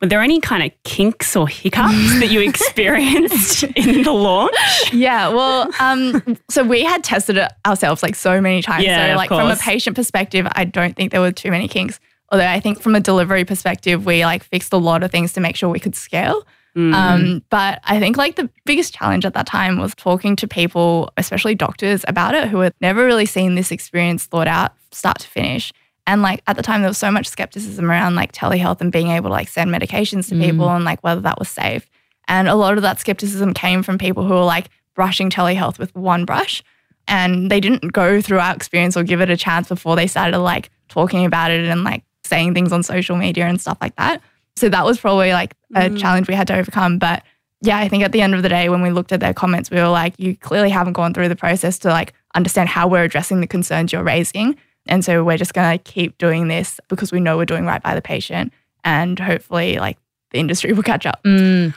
Were 0.00 0.08
there 0.08 0.22
any 0.22 0.40
kind 0.40 0.62
of 0.62 0.72
kinks 0.84 1.36
or 1.36 1.46
hiccups 1.46 2.20
that 2.20 2.30
you 2.30 2.40
experienced 2.48 3.64
in 3.64 4.02
the 4.02 4.12
launch? 4.12 4.54
Yeah, 4.92 5.28
well, 5.28 5.70
um, 5.78 6.38
so 6.48 6.64
we 6.64 6.82
had 6.82 7.04
tested 7.04 7.36
it 7.36 7.52
ourselves 7.66 8.02
like 8.02 8.14
so 8.14 8.40
many 8.40 8.62
times. 8.62 8.84
Yeah, 8.84 9.08
so 9.08 9.10
of 9.12 9.16
like 9.16 9.28
from 9.28 9.50
a 9.50 9.56
patient 9.56 9.96
perspective, 9.96 10.46
I 10.52 10.64
don't 10.64 10.96
think 10.96 11.12
there 11.12 11.20
were 11.20 11.32
too 11.32 11.50
many 11.50 11.68
kinks. 11.68 12.00
Although 12.32 12.46
I 12.46 12.60
think 12.60 12.80
from 12.80 12.94
a 12.94 13.00
delivery 13.00 13.44
perspective, 13.44 14.06
we 14.06 14.24
like 14.24 14.42
fixed 14.44 14.72
a 14.72 14.78
lot 14.78 15.02
of 15.02 15.10
things 15.10 15.34
to 15.34 15.40
make 15.40 15.56
sure 15.56 15.68
we 15.68 15.80
could 15.80 15.96
scale. 15.96 16.46
Mm. 16.76 16.94
Um, 16.94 17.44
but 17.50 17.80
I 17.84 17.98
think 17.98 18.16
like 18.16 18.36
the 18.36 18.48
biggest 18.64 18.94
challenge 18.94 19.24
at 19.24 19.34
that 19.34 19.46
time 19.46 19.78
was 19.78 19.94
talking 19.96 20.36
to 20.36 20.46
people, 20.46 21.12
especially 21.16 21.54
doctors, 21.54 22.04
about 22.06 22.34
it 22.34 22.48
who 22.48 22.60
had 22.60 22.74
never 22.80 23.04
really 23.04 23.26
seen 23.26 23.54
this 23.54 23.72
experience 23.72 24.26
thought 24.26 24.46
out 24.46 24.72
start 24.92 25.18
to 25.18 25.28
finish. 25.28 25.72
And 26.10 26.22
like 26.22 26.42
at 26.48 26.56
the 26.56 26.62
time, 26.62 26.80
there 26.82 26.90
was 26.90 26.98
so 26.98 27.10
much 27.10 27.28
skepticism 27.28 27.88
around 27.88 28.16
like 28.16 28.32
telehealth 28.32 28.80
and 28.80 28.90
being 28.90 29.08
able 29.08 29.28
to 29.28 29.32
like 29.32 29.48
send 29.48 29.70
medications 29.70 30.28
to 30.30 30.34
people 30.34 30.68
and 30.68 30.84
like 30.84 31.00
whether 31.04 31.20
that 31.20 31.38
was 31.38 31.48
safe. 31.48 31.88
And 32.26 32.48
a 32.48 32.54
lot 32.56 32.76
of 32.76 32.82
that 32.82 32.98
skepticism 32.98 33.54
came 33.54 33.82
from 33.82 33.96
people 33.96 34.24
who 34.24 34.34
were 34.34 34.44
like 34.44 34.70
brushing 34.94 35.30
telehealth 35.30 35.78
with 35.78 35.94
one 35.94 36.24
brush. 36.24 36.62
And 37.06 37.50
they 37.50 37.60
didn't 37.60 37.92
go 37.92 38.20
through 38.20 38.40
our 38.40 38.54
experience 38.54 38.96
or 38.96 39.04
give 39.04 39.20
it 39.20 39.30
a 39.30 39.36
chance 39.36 39.68
before 39.68 39.94
they 39.96 40.06
started 40.08 40.38
like 40.38 40.70
talking 40.88 41.24
about 41.24 41.50
it 41.52 41.64
and 41.64 41.84
like 41.84 42.02
saying 42.24 42.54
things 42.54 42.72
on 42.72 42.82
social 42.82 43.16
media 43.16 43.46
and 43.46 43.60
stuff 43.60 43.78
like 43.80 43.94
that. 43.96 44.20
So 44.56 44.68
that 44.68 44.84
was 44.84 44.98
probably 45.00 45.32
like 45.32 45.54
a 45.74 45.88
Mm. 45.90 45.98
challenge 45.98 46.28
we 46.28 46.34
had 46.34 46.48
to 46.48 46.56
overcome. 46.56 46.98
But 46.98 47.22
yeah, 47.62 47.78
I 47.78 47.88
think 47.88 48.02
at 48.04 48.12
the 48.12 48.20
end 48.20 48.34
of 48.34 48.42
the 48.42 48.48
day, 48.48 48.68
when 48.68 48.82
we 48.82 48.90
looked 48.90 49.12
at 49.12 49.20
their 49.20 49.34
comments, 49.34 49.70
we 49.70 49.78
were 49.78 49.88
like, 49.88 50.14
you 50.18 50.36
clearly 50.36 50.70
haven't 50.70 50.94
gone 50.94 51.14
through 51.14 51.28
the 51.28 51.36
process 51.36 51.78
to 51.80 51.88
like 51.88 52.14
understand 52.34 52.68
how 52.68 52.88
we're 52.88 53.04
addressing 53.04 53.40
the 53.40 53.46
concerns 53.46 53.92
you're 53.92 54.02
raising. 54.02 54.56
And 54.86 55.04
so 55.04 55.22
we're 55.24 55.36
just 55.36 55.54
going 55.54 55.78
to 55.78 55.82
keep 55.82 56.16
doing 56.18 56.48
this 56.48 56.80
because 56.88 57.12
we 57.12 57.20
know 57.20 57.36
we're 57.36 57.44
doing 57.44 57.64
right 57.66 57.82
by 57.82 57.94
the 57.94 58.02
patient. 58.02 58.52
And 58.84 59.18
hopefully, 59.18 59.78
like 59.78 59.98
the 60.30 60.38
industry 60.38 60.72
will 60.72 60.82
catch 60.82 61.06
up. 61.06 61.22
Mm. 61.24 61.74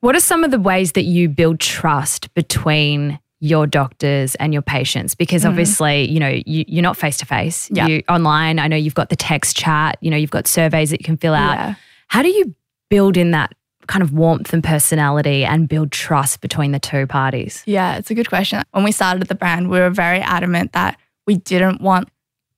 What 0.00 0.14
are 0.14 0.20
some 0.20 0.44
of 0.44 0.50
the 0.50 0.58
ways 0.60 0.92
that 0.92 1.04
you 1.04 1.28
build 1.28 1.58
trust 1.60 2.32
between 2.34 3.18
your 3.40 3.66
doctors 3.66 4.34
and 4.36 4.52
your 4.52 4.62
patients? 4.62 5.14
Because 5.14 5.44
Mhm. 5.44 5.48
obviously, 5.50 6.08
you 6.10 6.18
know, 6.20 6.40
you, 6.46 6.64
you're 6.68 6.82
not 6.82 6.96
face 6.96 7.18
to 7.18 7.26
face. 7.26 7.68
Yeah. 7.72 7.86
You 7.86 8.02
online. 8.08 8.58
I 8.58 8.66
know 8.68 8.76
you've 8.76 8.94
got 8.94 9.10
the 9.10 9.16
text 9.16 9.56
chat. 9.56 9.96
You 10.00 10.10
know, 10.10 10.16
you've 10.16 10.30
got 10.30 10.46
surveys 10.46 10.90
that 10.90 11.00
you 11.00 11.04
can 11.04 11.16
fill 11.16 11.34
out. 11.34 11.54
Yeah. 11.54 11.74
How 12.08 12.22
do 12.22 12.28
you 12.28 12.54
build 12.90 13.16
in 13.16 13.30
that 13.32 13.54
kind 13.86 14.02
of 14.02 14.12
warmth 14.12 14.52
and 14.52 14.62
personality 14.62 15.44
and 15.44 15.68
build 15.68 15.92
trust 15.92 16.40
between 16.40 16.72
the 16.72 16.78
two 16.80 17.06
parties? 17.06 17.62
Yeah, 17.66 17.96
it's 17.96 18.10
a 18.10 18.14
good 18.14 18.28
question. 18.28 18.62
When 18.72 18.84
we 18.84 18.92
started 18.92 19.26
the 19.28 19.34
brand, 19.34 19.68
we 19.70 19.78
were 19.78 19.90
very 19.90 20.20
adamant 20.20 20.72
that 20.72 20.96
we 21.28 21.36
didn't 21.36 21.82
want 21.82 22.08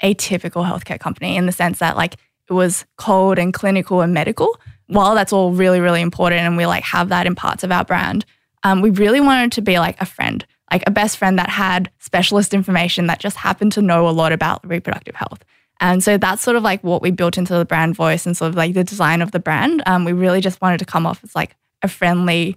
a 0.01 0.15
typical 0.15 0.63
healthcare 0.63 0.99
company 0.99 1.37
in 1.37 1.45
the 1.45 1.53
sense 1.53 1.81
that 1.81 1.97
like 1.97 2.15
it 2.49 2.53
was 2.53 2.87
cold 2.97 3.37
and 3.37 3.53
clinical 3.53 4.01
and 4.01 4.15
medical. 4.15 4.59
While 4.87 5.17
that's 5.17 5.33
all 5.33 5.51
really, 5.51 5.81
really 5.81 6.01
important 6.01 6.43
and 6.43 6.57
we 6.57 6.67
like 6.67 6.85
have 6.85 7.09
that 7.09 7.27
in 7.27 7.35
parts 7.35 7.65
of 7.65 7.73
our 7.73 7.85
brand, 7.85 8.25
um, 8.63 8.81
we 8.81 8.91
really 8.91 9.21
wanted 9.21 9.51
to 9.53 9.61
be 9.61 9.81
like 9.81 10.01
a 10.01 10.07
friend, 10.07 10.47
like 10.71 10.85
a 10.87 10.93
best 10.93 11.19
friend 11.19 11.37
that 11.37 11.51
had 11.51 11.91
specialist 11.99 12.55
information 12.55 13.09
that 13.09 13.19
just 13.19 13.37
happened 13.37 13.73
to 13.73 13.83
know 13.83 14.09
a 14.09 14.11
lot 14.11 14.31
about 14.31 14.65
reproductive 14.65 15.17
health. 15.17 15.45
And 15.81 16.01
so 16.05 16.17
that's 16.17 16.43
sort 16.43 16.57
of 16.57 16.63
like 16.63 16.85
what 16.85 17.03
we 17.03 17.11
built 17.11 17.39
into 17.39 17.55
the 17.55 17.65
brand 17.65 17.97
voice 17.97 18.25
and 18.25 18.37
sort 18.37 18.51
of 18.51 18.55
like 18.55 18.75
the 18.75 18.85
design 18.85 19.21
of 19.21 19.33
the 19.33 19.41
brand. 19.41 19.83
Um, 19.85 20.05
we 20.05 20.13
really 20.13 20.41
just 20.41 20.61
wanted 20.61 20.79
to 20.79 20.85
come 20.85 21.07
off 21.07 21.25
as 21.25 21.35
like 21.35 21.57
a 21.83 21.89
friendly 21.89 22.57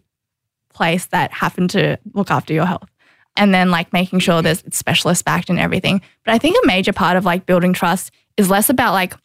place 0.73 1.07
that 1.07 1.31
happened 1.31 1.71
to 1.71 1.97
look 2.13 2.29
after 2.29 2.53
your 2.53 2.67
health. 2.67 2.89
And 3.35 3.53
then 3.53 3.71
like 3.71 3.91
making 3.93 4.19
sure 4.19 4.35
mm-hmm. 4.35 4.43
there's 4.43 4.63
it's 4.63 4.77
specialist 4.77 5.25
backed 5.25 5.49
and 5.49 5.59
everything. 5.59 6.01
But 6.23 6.33
I 6.33 6.37
think 6.37 6.57
a 6.63 6.67
major 6.67 6.93
part 6.93 7.17
of 7.17 7.25
like 7.25 7.45
building 7.45 7.73
trust 7.73 8.11
is 8.37 8.49
less 8.49 8.69
about 8.69 8.93
like 8.93 9.15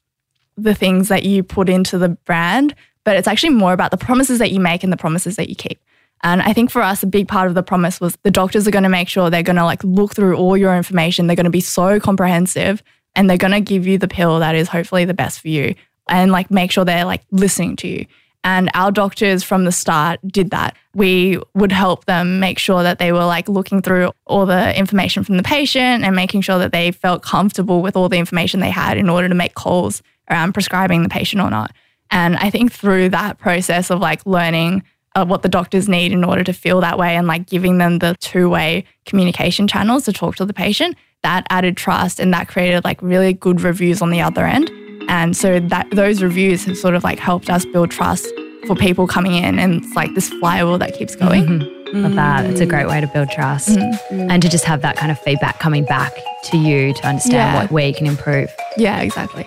the 0.56 0.74
things 0.74 1.08
that 1.08 1.24
you 1.24 1.42
put 1.42 1.68
into 1.68 1.98
the 1.98 2.08
brand, 2.08 2.74
but 3.04 3.16
it's 3.16 3.28
actually 3.28 3.50
more 3.50 3.72
about 3.72 3.90
the 3.90 3.96
promises 3.96 4.38
that 4.38 4.50
you 4.50 4.60
make 4.60 4.82
and 4.82 4.92
the 4.92 4.96
promises 4.96 5.36
that 5.36 5.48
you 5.48 5.54
keep. 5.54 5.80
And 6.22 6.42
I 6.42 6.52
think 6.52 6.70
for 6.70 6.82
us, 6.82 7.02
a 7.02 7.06
big 7.06 7.28
part 7.28 7.48
of 7.48 7.54
the 7.54 7.62
promise 7.62 8.00
was 8.00 8.18
the 8.22 8.30
doctors 8.30 8.66
are 8.66 8.72
going 8.72 8.82
to 8.82 8.88
make 8.88 9.08
sure 9.08 9.30
they're 9.30 9.42
going 9.42 9.56
to 9.56 9.64
like 9.64 9.84
look 9.84 10.14
through 10.14 10.36
all 10.36 10.56
your 10.56 10.76
information. 10.76 11.26
They're 11.26 11.36
going 11.36 11.44
to 11.44 11.50
be 11.50 11.60
so 11.60 12.00
comprehensive 12.00 12.82
and 13.14 13.30
they're 13.30 13.36
going 13.36 13.52
to 13.52 13.60
give 13.60 13.86
you 13.86 13.98
the 13.98 14.08
pill 14.08 14.40
that 14.40 14.54
is 14.54 14.68
hopefully 14.68 15.04
the 15.04 15.14
best 15.14 15.40
for 15.40 15.48
you 15.48 15.74
and 16.08 16.32
like 16.32 16.50
make 16.50 16.72
sure 16.72 16.84
they're 16.84 17.04
like 17.04 17.22
listening 17.30 17.76
to 17.76 17.88
you. 17.88 18.06
And 18.48 18.70
our 18.72 18.90
doctors 18.90 19.44
from 19.44 19.66
the 19.66 19.72
start 19.72 20.20
did 20.26 20.52
that. 20.52 20.74
We 20.94 21.38
would 21.52 21.70
help 21.70 22.06
them 22.06 22.40
make 22.40 22.58
sure 22.58 22.82
that 22.82 22.98
they 22.98 23.12
were 23.12 23.26
like 23.26 23.46
looking 23.46 23.82
through 23.82 24.10
all 24.24 24.46
the 24.46 24.74
information 24.74 25.22
from 25.22 25.36
the 25.36 25.42
patient 25.42 26.02
and 26.02 26.16
making 26.16 26.40
sure 26.40 26.58
that 26.58 26.72
they 26.72 26.90
felt 26.90 27.22
comfortable 27.22 27.82
with 27.82 27.94
all 27.94 28.08
the 28.08 28.16
information 28.16 28.60
they 28.60 28.70
had 28.70 28.96
in 28.96 29.10
order 29.10 29.28
to 29.28 29.34
make 29.34 29.54
calls 29.54 30.02
around 30.30 30.54
prescribing 30.54 31.02
the 31.02 31.10
patient 31.10 31.42
or 31.42 31.50
not. 31.50 31.72
And 32.10 32.38
I 32.38 32.48
think 32.48 32.72
through 32.72 33.10
that 33.10 33.36
process 33.36 33.90
of 33.90 34.00
like 34.00 34.24
learning 34.24 34.82
uh, 35.14 35.26
what 35.26 35.42
the 35.42 35.50
doctors 35.50 35.86
need 35.86 36.12
in 36.12 36.24
order 36.24 36.42
to 36.42 36.54
feel 36.54 36.80
that 36.80 36.96
way 36.96 37.16
and 37.16 37.26
like 37.26 37.44
giving 37.44 37.76
them 37.76 37.98
the 37.98 38.16
two 38.18 38.48
way 38.48 38.86
communication 39.04 39.68
channels 39.68 40.06
to 40.06 40.12
talk 40.14 40.36
to 40.36 40.46
the 40.46 40.54
patient, 40.54 40.96
that 41.22 41.46
added 41.50 41.76
trust 41.76 42.18
and 42.18 42.32
that 42.32 42.48
created 42.48 42.82
like 42.82 43.02
really 43.02 43.34
good 43.34 43.60
reviews 43.60 44.00
on 44.00 44.08
the 44.08 44.22
other 44.22 44.46
end. 44.46 44.70
And 45.08 45.36
so 45.36 45.58
that 45.60 45.90
those 45.90 46.22
reviews 46.22 46.64
have 46.64 46.76
sort 46.76 46.94
of 46.94 47.02
like 47.04 47.18
helped 47.18 47.50
us 47.50 47.64
build 47.66 47.90
trust 47.90 48.26
for 48.66 48.76
people 48.76 49.06
coming 49.06 49.34
in 49.34 49.58
and 49.58 49.82
it's 49.82 49.96
like 49.96 50.14
this 50.14 50.28
flywheel 50.28 50.78
that 50.78 50.94
keeps 50.94 51.16
going. 51.16 51.44
Mm-hmm. 51.44 52.02
Love 52.02 52.14
that. 52.16 52.44
It's 52.46 52.60
a 52.60 52.66
great 52.66 52.86
way 52.86 53.00
to 53.00 53.06
build 53.06 53.30
trust 53.30 53.70
mm-hmm. 53.70 54.30
and 54.30 54.42
to 54.42 54.48
just 54.48 54.64
have 54.64 54.82
that 54.82 54.96
kind 54.96 55.10
of 55.10 55.18
feedback 55.20 55.58
coming 55.58 55.84
back 55.84 56.12
to 56.44 56.58
you 56.58 56.92
to 56.92 57.06
understand 57.06 57.34
yeah. 57.34 57.62
what 57.62 57.70
where 57.70 57.88
you 57.88 57.94
can 57.94 58.06
improve. 58.06 58.54
Yeah, 58.76 59.00
exactly. 59.00 59.46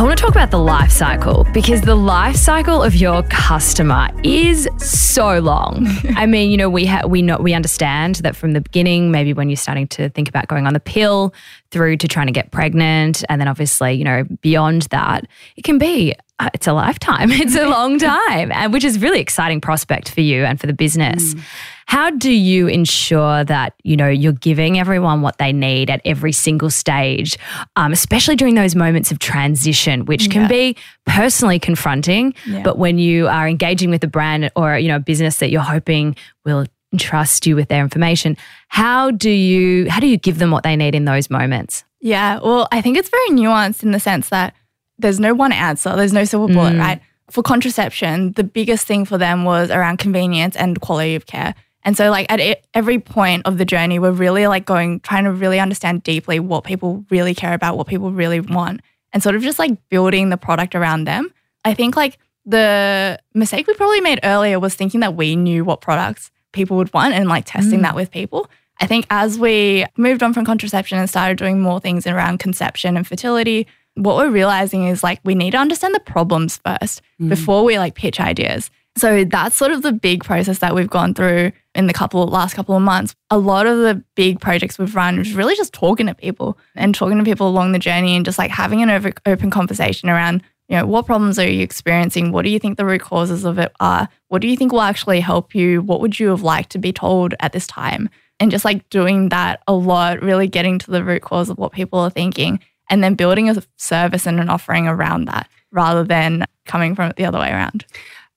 I 0.00 0.02
want 0.02 0.16
to 0.16 0.22
talk 0.22 0.30
about 0.30 0.50
the 0.50 0.58
life 0.58 0.90
cycle 0.90 1.46
because 1.52 1.82
the 1.82 1.94
life 1.94 2.34
cycle 2.34 2.82
of 2.82 2.96
your 2.96 3.22
customer 3.24 4.08
is 4.24 4.66
so 4.78 5.40
long. 5.40 5.86
I 6.16 6.24
mean, 6.24 6.50
you 6.50 6.56
know, 6.56 6.70
we 6.70 6.86
ha- 6.86 7.06
we 7.06 7.20
know 7.20 7.36
we 7.36 7.52
understand 7.52 8.14
that 8.16 8.34
from 8.34 8.52
the 8.52 8.62
beginning, 8.62 9.10
maybe 9.10 9.34
when 9.34 9.50
you're 9.50 9.58
starting 9.58 9.86
to 9.88 10.08
think 10.08 10.26
about 10.26 10.48
going 10.48 10.66
on 10.66 10.72
the 10.72 10.80
pill, 10.80 11.34
through 11.70 11.98
to 11.98 12.08
trying 12.08 12.28
to 12.28 12.32
get 12.32 12.50
pregnant, 12.50 13.24
and 13.28 13.42
then 13.42 13.46
obviously, 13.46 13.92
you 13.92 14.04
know, 14.04 14.24
beyond 14.40 14.84
that, 14.84 15.26
it 15.56 15.64
can 15.64 15.76
be 15.76 16.14
it's 16.54 16.66
a 16.66 16.72
lifetime. 16.72 17.30
It's 17.40 17.56
a 17.56 17.68
long 17.68 17.98
time, 18.28 18.52
and 18.52 18.72
which 18.72 18.84
is 18.84 18.98
really 18.98 19.20
exciting 19.20 19.60
prospect 19.60 20.10
for 20.10 20.20
you 20.20 20.44
and 20.44 20.60
for 20.60 20.66
the 20.66 20.72
business. 20.72 21.34
Mm. 21.34 21.42
How 21.86 22.10
do 22.10 22.30
you 22.30 22.68
ensure 22.68 23.44
that 23.44 23.74
you 23.82 23.96
know 23.96 24.08
you're 24.08 24.32
giving 24.32 24.78
everyone 24.78 25.22
what 25.22 25.38
they 25.38 25.52
need 25.52 25.90
at 25.90 26.00
every 26.04 26.32
single 26.32 26.70
stage, 26.70 27.38
um, 27.76 27.92
especially 27.92 28.36
during 28.36 28.54
those 28.54 28.74
moments 28.74 29.10
of 29.10 29.18
transition, 29.18 30.04
which 30.04 30.30
can 30.30 30.42
yeah. 30.42 30.48
be 30.48 30.76
personally 31.06 31.58
confronting. 31.58 32.34
Yeah. 32.46 32.62
But 32.62 32.78
when 32.78 32.98
you 32.98 33.26
are 33.28 33.48
engaging 33.48 33.90
with 33.90 34.04
a 34.04 34.08
brand 34.08 34.50
or 34.54 34.78
you 34.78 34.88
know 34.88 34.96
a 34.96 35.00
business 35.00 35.38
that 35.38 35.50
you're 35.50 35.62
hoping 35.62 36.14
will 36.44 36.66
trust 36.98 37.46
you 37.46 37.56
with 37.56 37.68
their 37.68 37.82
information, 37.82 38.36
how 38.68 39.10
do 39.10 39.30
you 39.30 39.90
how 39.90 40.00
do 40.00 40.06
you 40.06 40.18
give 40.18 40.38
them 40.38 40.50
what 40.50 40.62
they 40.62 40.76
need 40.76 40.94
in 40.94 41.06
those 41.06 41.30
moments? 41.30 41.84
Yeah, 42.00 42.38
well, 42.42 42.66
I 42.72 42.80
think 42.80 42.96
it's 42.96 43.10
very 43.10 43.30
nuanced 43.30 43.82
in 43.82 43.90
the 43.90 44.00
sense 44.00 44.30
that 44.30 44.54
there's 45.00 45.20
no 45.20 45.34
one 45.34 45.52
answer, 45.52 45.94
there's 45.96 46.12
no 46.12 46.24
silver 46.24 46.52
bullet, 46.52 46.74
mm. 46.74 46.80
right? 46.80 47.00
For 47.30 47.42
contraception, 47.42 48.32
the 48.32 48.44
biggest 48.44 48.86
thing 48.86 49.04
for 49.04 49.18
them 49.18 49.44
was 49.44 49.70
around 49.70 49.98
convenience 49.98 50.56
and 50.56 50.80
quality 50.80 51.14
of 51.14 51.26
care. 51.26 51.54
And 51.82 51.96
so, 51.96 52.10
like, 52.10 52.26
at 52.28 52.62
every 52.74 52.98
point 52.98 53.42
of 53.46 53.56
the 53.56 53.64
journey, 53.64 53.98
we're 53.98 54.10
really 54.10 54.46
like 54.46 54.66
going, 54.66 55.00
trying 55.00 55.24
to 55.24 55.32
really 55.32 55.58
understand 55.58 56.02
deeply 56.02 56.38
what 56.38 56.64
people 56.64 57.04
really 57.10 57.34
care 57.34 57.54
about, 57.54 57.76
what 57.76 57.86
people 57.86 58.12
really 58.12 58.40
want, 58.40 58.80
and 59.12 59.22
sort 59.22 59.34
of 59.34 59.42
just 59.42 59.58
like 59.58 59.88
building 59.88 60.28
the 60.28 60.36
product 60.36 60.74
around 60.74 61.04
them. 61.04 61.32
I 61.64 61.74
think 61.74 61.96
like 61.96 62.18
the 62.44 63.18
mistake 63.34 63.66
we 63.66 63.74
probably 63.74 64.00
made 64.00 64.20
earlier 64.24 64.58
was 64.58 64.74
thinking 64.74 65.00
that 65.00 65.14
we 65.14 65.36
knew 65.36 65.64
what 65.64 65.80
products 65.80 66.30
people 66.52 66.76
would 66.76 66.92
want 66.92 67.14
and 67.14 67.28
like 67.28 67.44
testing 67.46 67.80
mm. 67.80 67.82
that 67.82 67.94
with 67.94 68.10
people. 68.10 68.50
I 68.80 68.86
think 68.86 69.06
as 69.10 69.38
we 69.38 69.84
moved 69.96 70.22
on 70.22 70.32
from 70.32 70.44
contraception 70.44 70.98
and 70.98 71.08
started 71.08 71.36
doing 71.36 71.60
more 71.60 71.80
things 71.80 72.06
around 72.06 72.38
conception 72.38 72.96
and 72.96 73.06
fertility, 73.06 73.66
what 74.00 74.16
we're 74.16 74.30
realizing 74.30 74.86
is 74.86 75.02
like 75.02 75.20
we 75.24 75.34
need 75.34 75.52
to 75.52 75.58
understand 75.58 75.94
the 75.94 76.00
problems 76.00 76.58
first 76.58 77.02
mm. 77.20 77.28
before 77.28 77.64
we 77.64 77.78
like 77.78 77.94
pitch 77.94 78.20
ideas. 78.20 78.70
So 78.96 79.24
that's 79.24 79.56
sort 79.56 79.70
of 79.70 79.82
the 79.82 79.92
big 79.92 80.24
process 80.24 80.58
that 80.58 80.74
we've 80.74 80.90
gone 80.90 81.14
through 81.14 81.52
in 81.74 81.86
the 81.86 81.92
couple 81.92 82.26
last 82.26 82.54
couple 82.54 82.76
of 82.76 82.82
months. 82.82 83.14
A 83.30 83.38
lot 83.38 83.66
of 83.66 83.78
the 83.78 84.02
big 84.16 84.40
projects 84.40 84.78
we've 84.78 84.94
run 84.94 85.18
is 85.20 85.32
really 85.32 85.54
just 85.54 85.72
talking 85.72 86.06
to 86.06 86.14
people 86.14 86.58
and 86.74 86.94
talking 86.94 87.16
to 87.18 87.24
people 87.24 87.48
along 87.48 87.72
the 87.72 87.78
journey 87.78 88.16
and 88.16 88.24
just 88.24 88.38
like 88.38 88.50
having 88.50 88.82
an 88.82 88.90
over, 88.90 89.12
open 89.26 89.50
conversation 89.50 90.08
around, 90.08 90.42
you 90.68 90.76
know, 90.76 90.86
what 90.86 91.06
problems 91.06 91.38
are 91.38 91.48
you 91.48 91.62
experiencing? 91.62 92.32
What 92.32 92.42
do 92.42 92.50
you 92.50 92.58
think 92.58 92.76
the 92.76 92.84
root 92.84 93.00
causes 93.00 93.44
of 93.44 93.58
it 93.58 93.72
are? 93.78 94.08
What 94.28 94.42
do 94.42 94.48
you 94.48 94.56
think 94.56 94.72
will 94.72 94.80
actually 94.80 95.20
help 95.20 95.54
you? 95.54 95.82
What 95.82 96.00
would 96.00 96.18
you 96.18 96.28
have 96.28 96.42
liked 96.42 96.70
to 96.70 96.78
be 96.78 96.92
told 96.92 97.34
at 97.40 97.52
this 97.52 97.66
time? 97.66 98.10
And 98.40 98.50
just 98.50 98.64
like 98.64 98.88
doing 98.88 99.28
that 99.28 99.62
a 99.68 99.74
lot, 99.74 100.22
really 100.22 100.48
getting 100.48 100.78
to 100.80 100.90
the 100.90 101.04
root 101.04 101.22
cause 101.22 101.50
of 101.50 101.58
what 101.58 101.72
people 101.72 102.00
are 102.00 102.10
thinking 102.10 102.58
and 102.90 103.02
then 103.02 103.14
building 103.14 103.48
a 103.48 103.62
service 103.78 104.26
and 104.26 104.40
an 104.40 104.50
offering 104.50 104.86
around 104.86 105.24
that 105.26 105.48
rather 105.72 106.04
than 106.04 106.44
coming 106.66 106.94
from 106.94 107.10
it 107.10 107.16
the 107.16 107.24
other 107.24 107.38
way 107.38 107.50
around. 107.50 107.86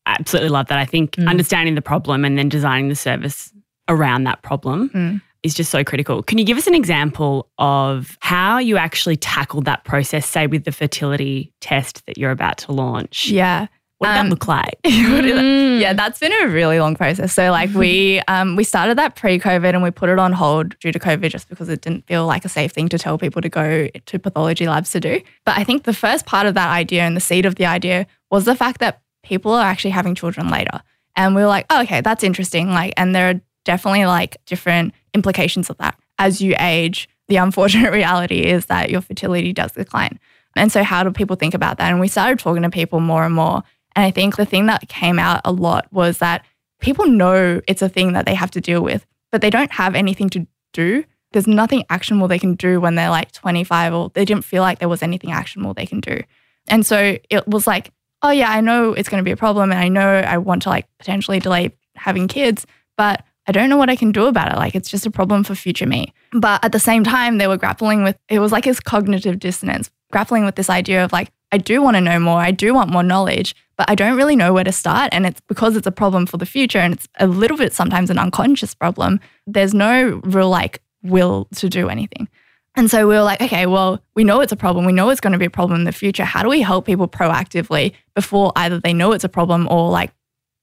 I 0.05 0.15
absolutely 0.19 0.49
love 0.49 0.67
that. 0.67 0.77
I 0.77 0.85
think 0.85 1.15
mm. 1.15 1.27
understanding 1.27 1.75
the 1.75 1.81
problem 1.81 2.23
and 2.23 2.37
then 2.37 2.49
designing 2.49 2.89
the 2.89 2.95
service 2.95 3.51
around 3.89 4.23
that 4.25 4.41
problem 4.43 4.89
mm. 4.89 5.21
is 5.41 5.53
just 5.53 5.71
so 5.71 5.83
critical. 5.83 6.21
Can 6.23 6.37
you 6.37 6.45
give 6.45 6.57
us 6.57 6.67
an 6.67 6.75
example 6.75 7.49
of 7.57 8.17
how 8.21 8.57
you 8.59 8.77
actually 8.77 9.17
tackled 9.17 9.65
that 9.65 9.83
process, 9.83 10.25
say 10.25 10.47
with 10.47 10.65
the 10.65 10.71
fertility 10.71 11.51
test 11.61 12.05
that 12.05 12.17
you're 12.17 12.31
about 12.31 12.57
to 12.59 12.71
launch? 12.71 13.29
Yeah. 13.29 13.67
What 14.03 14.13
did 14.13 14.19
um, 14.19 14.25
that 14.27 14.31
look 14.31 14.47
like? 14.47 14.79
mm. 14.83 15.79
Yeah, 15.79 15.93
that's 15.93 16.19
been 16.19 16.33
a 16.43 16.47
really 16.47 16.79
long 16.79 16.95
process. 16.95 17.33
So 17.33 17.51
like 17.51 17.73
we 17.73 18.19
um, 18.27 18.55
we 18.55 18.63
started 18.63 18.97
that 18.97 19.15
pre-COVID 19.15 19.69
and 19.69 19.81
we 19.81 19.91
put 19.91 20.09
it 20.09 20.19
on 20.19 20.33
hold 20.33 20.77
due 20.79 20.91
to 20.91 20.99
COVID 20.99 21.29
just 21.29 21.47
because 21.49 21.69
it 21.69 21.81
didn't 21.81 22.05
feel 22.05 22.25
like 22.25 22.45
a 22.45 22.49
safe 22.49 22.71
thing 22.71 22.89
to 22.89 22.97
tell 22.97 23.17
people 23.17 23.41
to 23.41 23.49
go 23.49 23.87
to 23.87 24.19
pathology 24.19 24.67
labs 24.67 24.91
to 24.91 24.99
do. 24.99 25.21
But 25.45 25.57
I 25.57 25.63
think 25.63 25.83
the 25.83 25.93
first 25.93 26.25
part 26.25 26.47
of 26.47 26.53
that 26.55 26.69
idea 26.69 27.03
and 27.03 27.15
the 27.15 27.21
seed 27.21 27.45
of 27.45 27.55
the 27.55 27.65
idea 27.65 28.07
was 28.29 28.45
the 28.45 28.55
fact 28.55 28.79
that 28.79 29.01
people 29.23 29.53
are 29.53 29.65
actually 29.65 29.91
having 29.91 30.15
children 30.15 30.49
later. 30.49 30.81
And 31.15 31.35
we 31.35 31.41
were 31.41 31.47
like, 31.47 31.65
oh, 31.69 31.81
okay, 31.83 32.01
that's 32.01 32.23
interesting. 32.23 32.69
Like, 32.69 32.93
and 32.97 33.15
there 33.15 33.29
are 33.29 33.41
definitely 33.65 34.05
like 34.05 34.37
different 34.45 34.93
implications 35.13 35.69
of 35.69 35.77
that. 35.77 35.97
As 36.19 36.41
you 36.41 36.55
age, 36.59 37.07
the 37.27 37.35
unfortunate 37.37 37.91
reality 37.91 38.41
is 38.41 38.65
that 38.67 38.89
your 38.89 39.01
fertility 39.01 39.53
does 39.53 39.71
decline. 39.71 40.19
And 40.55 40.71
so, 40.71 40.83
how 40.83 41.03
do 41.03 41.11
people 41.11 41.35
think 41.35 41.53
about 41.53 41.77
that? 41.77 41.89
And 41.89 41.99
we 41.99 42.07
started 42.07 42.39
talking 42.39 42.63
to 42.63 42.69
people 42.69 42.99
more 42.99 43.25
and 43.25 43.33
more. 43.33 43.63
And 43.95 44.06
I 44.06 44.12
think 44.12 44.36
the 44.36 44.45
thing 44.45 44.65
that 44.67 44.88
came 44.88 45.19
out 45.19 45.41
a 45.45 45.51
lot 45.51 45.88
was 45.91 46.17
that 46.19 46.45
people 46.79 47.08
know 47.08 47.62
it's 47.67 47.82
a 47.82 47.89
thing 47.89 48.13
that 48.13 48.25
they 48.25 48.36
have 48.36 48.51
to 48.51 48.62
deal 48.62 48.82
with, 48.82 49.06
but 49.32 49.41
they 49.41 49.49
don't 49.49 49.71
have 49.71 49.95
anything 49.95 50.29
to 50.32 50.47
do. 50.73 51.03
There's 51.32 51.47
nothing 51.47 51.84
actionable 51.89 52.27
they 52.27 52.39
can 52.39 52.56
do 52.56 52.79
when 52.79 52.95
they're 52.95 53.10
like 53.10 53.32
25 53.32 53.93
or 53.93 54.12
they 54.13 54.25
didn't 54.25 54.45
feel 54.45 54.62
like 54.62 54.79
there 54.79 54.89
was 54.89 55.01
anything 55.01 55.32
actionable 55.32 55.73
they 55.73 55.86
can 55.86 55.99
do. 55.99 56.21
And 56.67 56.86
so 56.86 57.17
it 57.29 57.47
was 57.47 57.67
like, 57.67 57.91
oh, 58.21 58.29
yeah, 58.29 58.51
I 58.51 58.62
know 58.62 58.93
it's 58.93 59.10
going 59.10 59.21
to 59.21 59.25
be 59.25 59.32
a 59.32 59.38
problem 59.38 59.71
and 59.71 59.79
I 59.79 59.88
know 59.88 60.08
I 60.08 60.38
want 60.38 60.63
to 60.63 60.69
like 60.69 60.88
potentially 60.97 61.39
delay 61.39 61.73
having 61.95 62.27
kids, 62.27 62.65
but 62.97 63.23
I 63.47 63.51
don't 63.51 63.69
know 63.69 63.77
what 63.77 63.89
I 63.89 63.95
can 63.95 64.12
do 64.12 64.25
about 64.25 64.51
it. 64.51 64.56
Like 64.56 64.75
it's 64.75 64.89
just 64.89 65.06
a 65.06 65.12
problem 65.12 65.43
for 65.43 65.56
future 65.56 65.86
me. 65.86 66.13
But 66.32 66.63
at 66.63 66.71
the 66.71 66.79
same 66.79 67.03
time, 67.03 67.38
they 67.38 67.47
were 67.47 67.58
grappling 67.58 68.03
with 68.03 68.17
it 68.29 68.39
was 68.39 68.51
like 68.51 68.65
his 68.65 68.79
cognitive 68.79 69.39
dissonance, 69.39 69.91
grappling 70.12 70.45
with 70.45 70.56
this 70.56 70.69
idea 70.69 71.03
of 71.03 71.12
like, 71.12 71.32
I 71.51 71.58
do 71.58 71.82
want 71.82 71.95
to 71.95 72.01
know 72.01 72.19
more, 72.19 72.39
I 72.39 72.51
do 72.51 72.73
want 72.73 72.89
more 72.89 73.03
knowledge, 73.03 73.56
but 73.77 73.89
I 73.89 73.95
don't 73.95 74.17
really 74.17 74.36
know 74.36 74.53
where 74.53 74.63
to 74.63 74.71
start. 74.71 75.09
And 75.12 75.25
it's 75.25 75.41
because 75.41 75.75
it's 75.75 75.88
a 75.88 75.91
problem 75.91 76.25
for 76.25 76.38
the 76.38 76.45
future 76.45 76.79
and 76.79 76.93
it's 76.93 77.07
a 77.19 77.27
little 77.27 77.57
bit 77.57 77.73
sometimes 77.73 78.09
an 78.09 78.19
unconscious 78.19 78.73
problem. 78.73 79.19
There's 79.47 79.73
no 79.73 80.21
real 80.23 80.49
like 80.49 80.81
will 81.01 81.47
to 81.55 81.69
do 81.69 81.89
anything. 81.89 82.27
And 82.75 82.89
so 82.89 83.07
we 83.07 83.13
were 83.13 83.21
like, 83.21 83.41
okay, 83.41 83.67
well, 83.67 84.01
we 84.15 84.23
know 84.23 84.41
it's 84.41 84.51
a 84.51 84.55
problem. 84.57 84.86
We 84.86 84.93
know 84.93 85.09
it's 85.09 85.21
going 85.21 85.33
to 85.33 85.39
be 85.39 85.45
a 85.45 85.51
problem 85.51 85.81
in 85.81 85.86
the 85.86 85.91
future. 85.91 86.23
How 86.23 86.41
do 86.41 86.49
we 86.49 86.62
help 86.62 86.86
people 86.86 87.07
proactively 87.07 87.93
before 88.15 88.51
either 88.55 88.79
they 88.79 88.93
know 88.93 89.12
it's 89.12 89.23
a 89.23 89.29
problem 89.29 89.67
or 89.69 89.91
like 89.91 90.12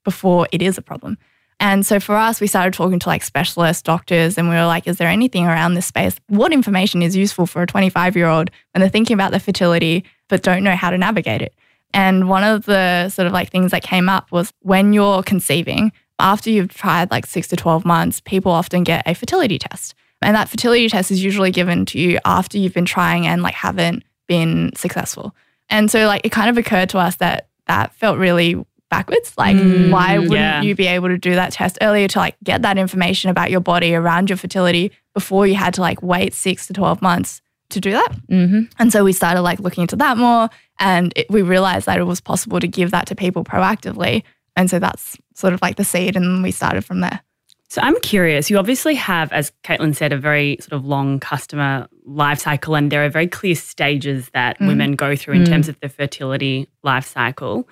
before 0.04 0.48
it 0.50 0.60
is 0.60 0.76
a 0.76 0.82
problem? 0.82 1.18
And 1.60 1.84
so 1.86 2.00
for 2.00 2.16
us, 2.16 2.40
we 2.40 2.46
started 2.46 2.72
talking 2.72 2.98
to 2.98 3.08
like 3.08 3.22
specialists, 3.22 3.82
doctors, 3.82 4.38
and 4.38 4.48
we 4.48 4.54
were 4.54 4.64
like, 4.64 4.88
is 4.88 4.96
there 4.96 5.08
anything 5.08 5.46
around 5.46 5.74
this 5.74 5.86
space? 5.86 6.16
What 6.28 6.52
information 6.52 7.02
is 7.02 7.14
useful 7.14 7.46
for 7.46 7.62
a 7.62 7.66
25 7.66 8.16
year 8.16 8.26
old 8.26 8.50
when 8.72 8.80
they're 8.80 8.88
thinking 8.88 9.14
about 9.14 9.30
their 9.30 9.40
fertility 9.40 10.04
but 10.28 10.42
don't 10.42 10.64
know 10.64 10.74
how 10.74 10.90
to 10.90 10.98
navigate 10.98 11.42
it? 11.42 11.54
And 11.92 12.28
one 12.28 12.44
of 12.44 12.66
the 12.66 13.08
sort 13.08 13.26
of 13.26 13.32
like 13.32 13.50
things 13.50 13.72
that 13.72 13.82
came 13.82 14.08
up 14.08 14.30
was 14.30 14.52
when 14.60 14.92
you're 14.92 15.22
conceiving, 15.22 15.92
after 16.18 16.50
you've 16.50 16.72
tried 16.72 17.10
like 17.10 17.26
six 17.26 17.48
to 17.48 17.56
12 17.56 17.84
months, 17.84 18.20
people 18.20 18.52
often 18.52 18.84
get 18.84 19.02
a 19.06 19.14
fertility 19.14 19.58
test. 19.58 19.94
And 20.22 20.36
that 20.36 20.48
fertility 20.48 20.88
test 20.88 21.10
is 21.10 21.24
usually 21.24 21.50
given 21.50 21.86
to 21.86 21.98
you 21.98 22.18
after 22.24 22.58
you've 22.58 22.74
been 22.74 22.84
trying 22.84 23.26
and 23.26 23.42
like 23.42 23.54
haven't 23.54 24.04
been 24.28 24.70
successful. 24.76 25.34
And 25.68 25.90
so 25.90 26.06
like 26.06 26.20
it 26.24 26.30
kind 26.30 26.50
of 26.50 26.58
occurred 26.58 26.90
to 26.90 26.98
us 26.98 27.16
that 27.16 27.48
that 27.66 27.94
felt 27.94 28.18
really 28.18 28.62
backwards. 28.90 29.32
Like 29.38 29.56
mm, 29.56 29.90
why 29.90 30.18
wouldn't 30.18 30.34
yeah. 30.34 30.60
you 30.60 30.74
be 30.74 30.86
able 30.88 31.08
to 31.08 31.16
do 31.16 31.34
that 31.36 31.52
test 31.52 31.78
earlier 31.80 32.08
to 32.08 32.18
like 32.18 32.36
get 32.44 32.62
that 32.62 32.76
information 32.76 33.30
about 33.30 33.50
your 33.50 33.60
body 33.60 33.94
around 33.94 34.28
your 34.28 34.36
fertility 34.36 34.92
before 35.14 35.46
you 35.46 35.54
had 35.54 35.74
to 35.74 35.80
like 35.80 36.02
wait 36.02 36.34
6 36.34 36.66
to 36.66 36.72
12 36.72 37.00
months 37.00 37.40
to 37.70 37.80
do 37.80 37.92
that. 37.92 38.12
Mm-hmm. 38.30 38.62
And 38.78 38.92
so 38.92 39.04
we 39.04 39.12
started 39.12 39.42
like 39.42 39.60
looking 39.60 39.82
into 39.82 39.96
that 39.96 40.16
more 40.16 40.48
and 40.78 41.12
it, 41.16 41.30
we 41.30 41.42
realized 41.42 41.86
that 41.86 41.98
it 41.98 42.04
was 42.04 42.20
possible 42.20 42.60
to 42.60 42.68
give 42.68 42.90
that 42.90 43.06
to 43.06 43.14
people 43.14 43.44
proactively. 43.44 44.22
And 44.56 44.68
so 44.70 44.78
that's 44.78 45.16
sort 45.34 45.52
of 45.54 45.62
like 45.62 45.76
the 45.76 45.84
seed 45.84 46.16
and 46.16 46.42
we 46.42 46.50
started 46.50 46.84
from 46.84 47.00
there. 47.00 47.20
So 47.68 47.80
I'm 47.82 47.98
curious. 48.00 48.50
You 48.50 48.58
obviously 48.58 48.96
have, 48.96 49.30
as 49.32 49.52
Caitlin 49.62 49.94
said, 49.94 50.12
a 50.12 50.18
very 50.18 50.56
sort 50.60 50.72
of 50.72 50.84
long 50.84 51.20
customer 51.20 51.86
life 52.04 52.40
cycle, 52.40 52.74
and 52.74 52.90
there 52.90 53.04
are 53.04 53.08
very 53.08 53.28
clear 53.28 53.54
stages 53.54 54.28
that 54.30 54.58
Mm. 54.58 54.66
women 54.66 54.92
go 54.96 55.14
through 55.14 55.34
in 55.34 55.44
Mm. 55.44 55.48
terms 55.48 55.68
of 55.68 55.78
the 55.78 55.88
fertility 55.88 56.66
life 56.82 57.06
cycle. 57.06 57.68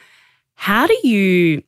How 0.55 0.87
do 0.87 0.97
you 1.03 1.65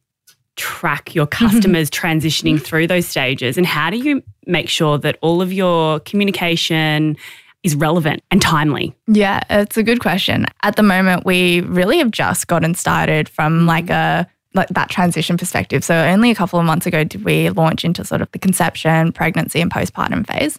track 0.55 1.13
your 1.13 1.27
customers 1.27 1.91
transitioning 1.91 2.63
through 2.63 2.87
those 2.87 3.05
stages, 3.07 3.57
and 3.57 3.67
how 3.67 3.91
do 3.91 3.97
you 3.97 4.23
make 4.47 4.69
sure 4.69 4.97
that 4.99 5.19
all 5.23 5.43
of 5.43 5.53
your 5.53 5.99
communication 6.01 7.17
is 7.63 7.75
relevant 7.75 8.23
and 8.31 8.41
timely? 8.41 8.95
Yeah, 9.07 9.43
it's 9.51 9.77
a 9.77 9.83
good 9.83 10.01
question. 10.01 10.47
At 10.63 10.77
the 10.77 10.83
moment, 10.83 11.25
we 11.27 11.61
really 11.63 11.99
have 11.99 12.11
just 12.11 12.47
gotten 12.47 12.75
started 12.75 13.29
from 13.29 13.61
mm. 13.61 13.67
like 13.67 13.91
a 13.91 14.27
like 14.53 14.69
that 14.69 14.91
transition 14.91 15.37
perspective. 15.37 15.85
So 15.85 15.95
only 15.95 16.31
a 16.31 16.35
couple 16.35 16.59
of 16.59 16.67
months 16.67 16.87
ago 16.87 17.05
did 17.05 17.25
we 17.25 17.51
launch 17.51 17.85
into 17.85 18.05
sort 18.05 18.21
of 18.21 18.31
the 18.33 18.39
conception, 18.39 19.13
pregnancy, 19.13 19.61
and 19.61 19.71
postpartum 19.71 20.27
phase. 20.27 20.59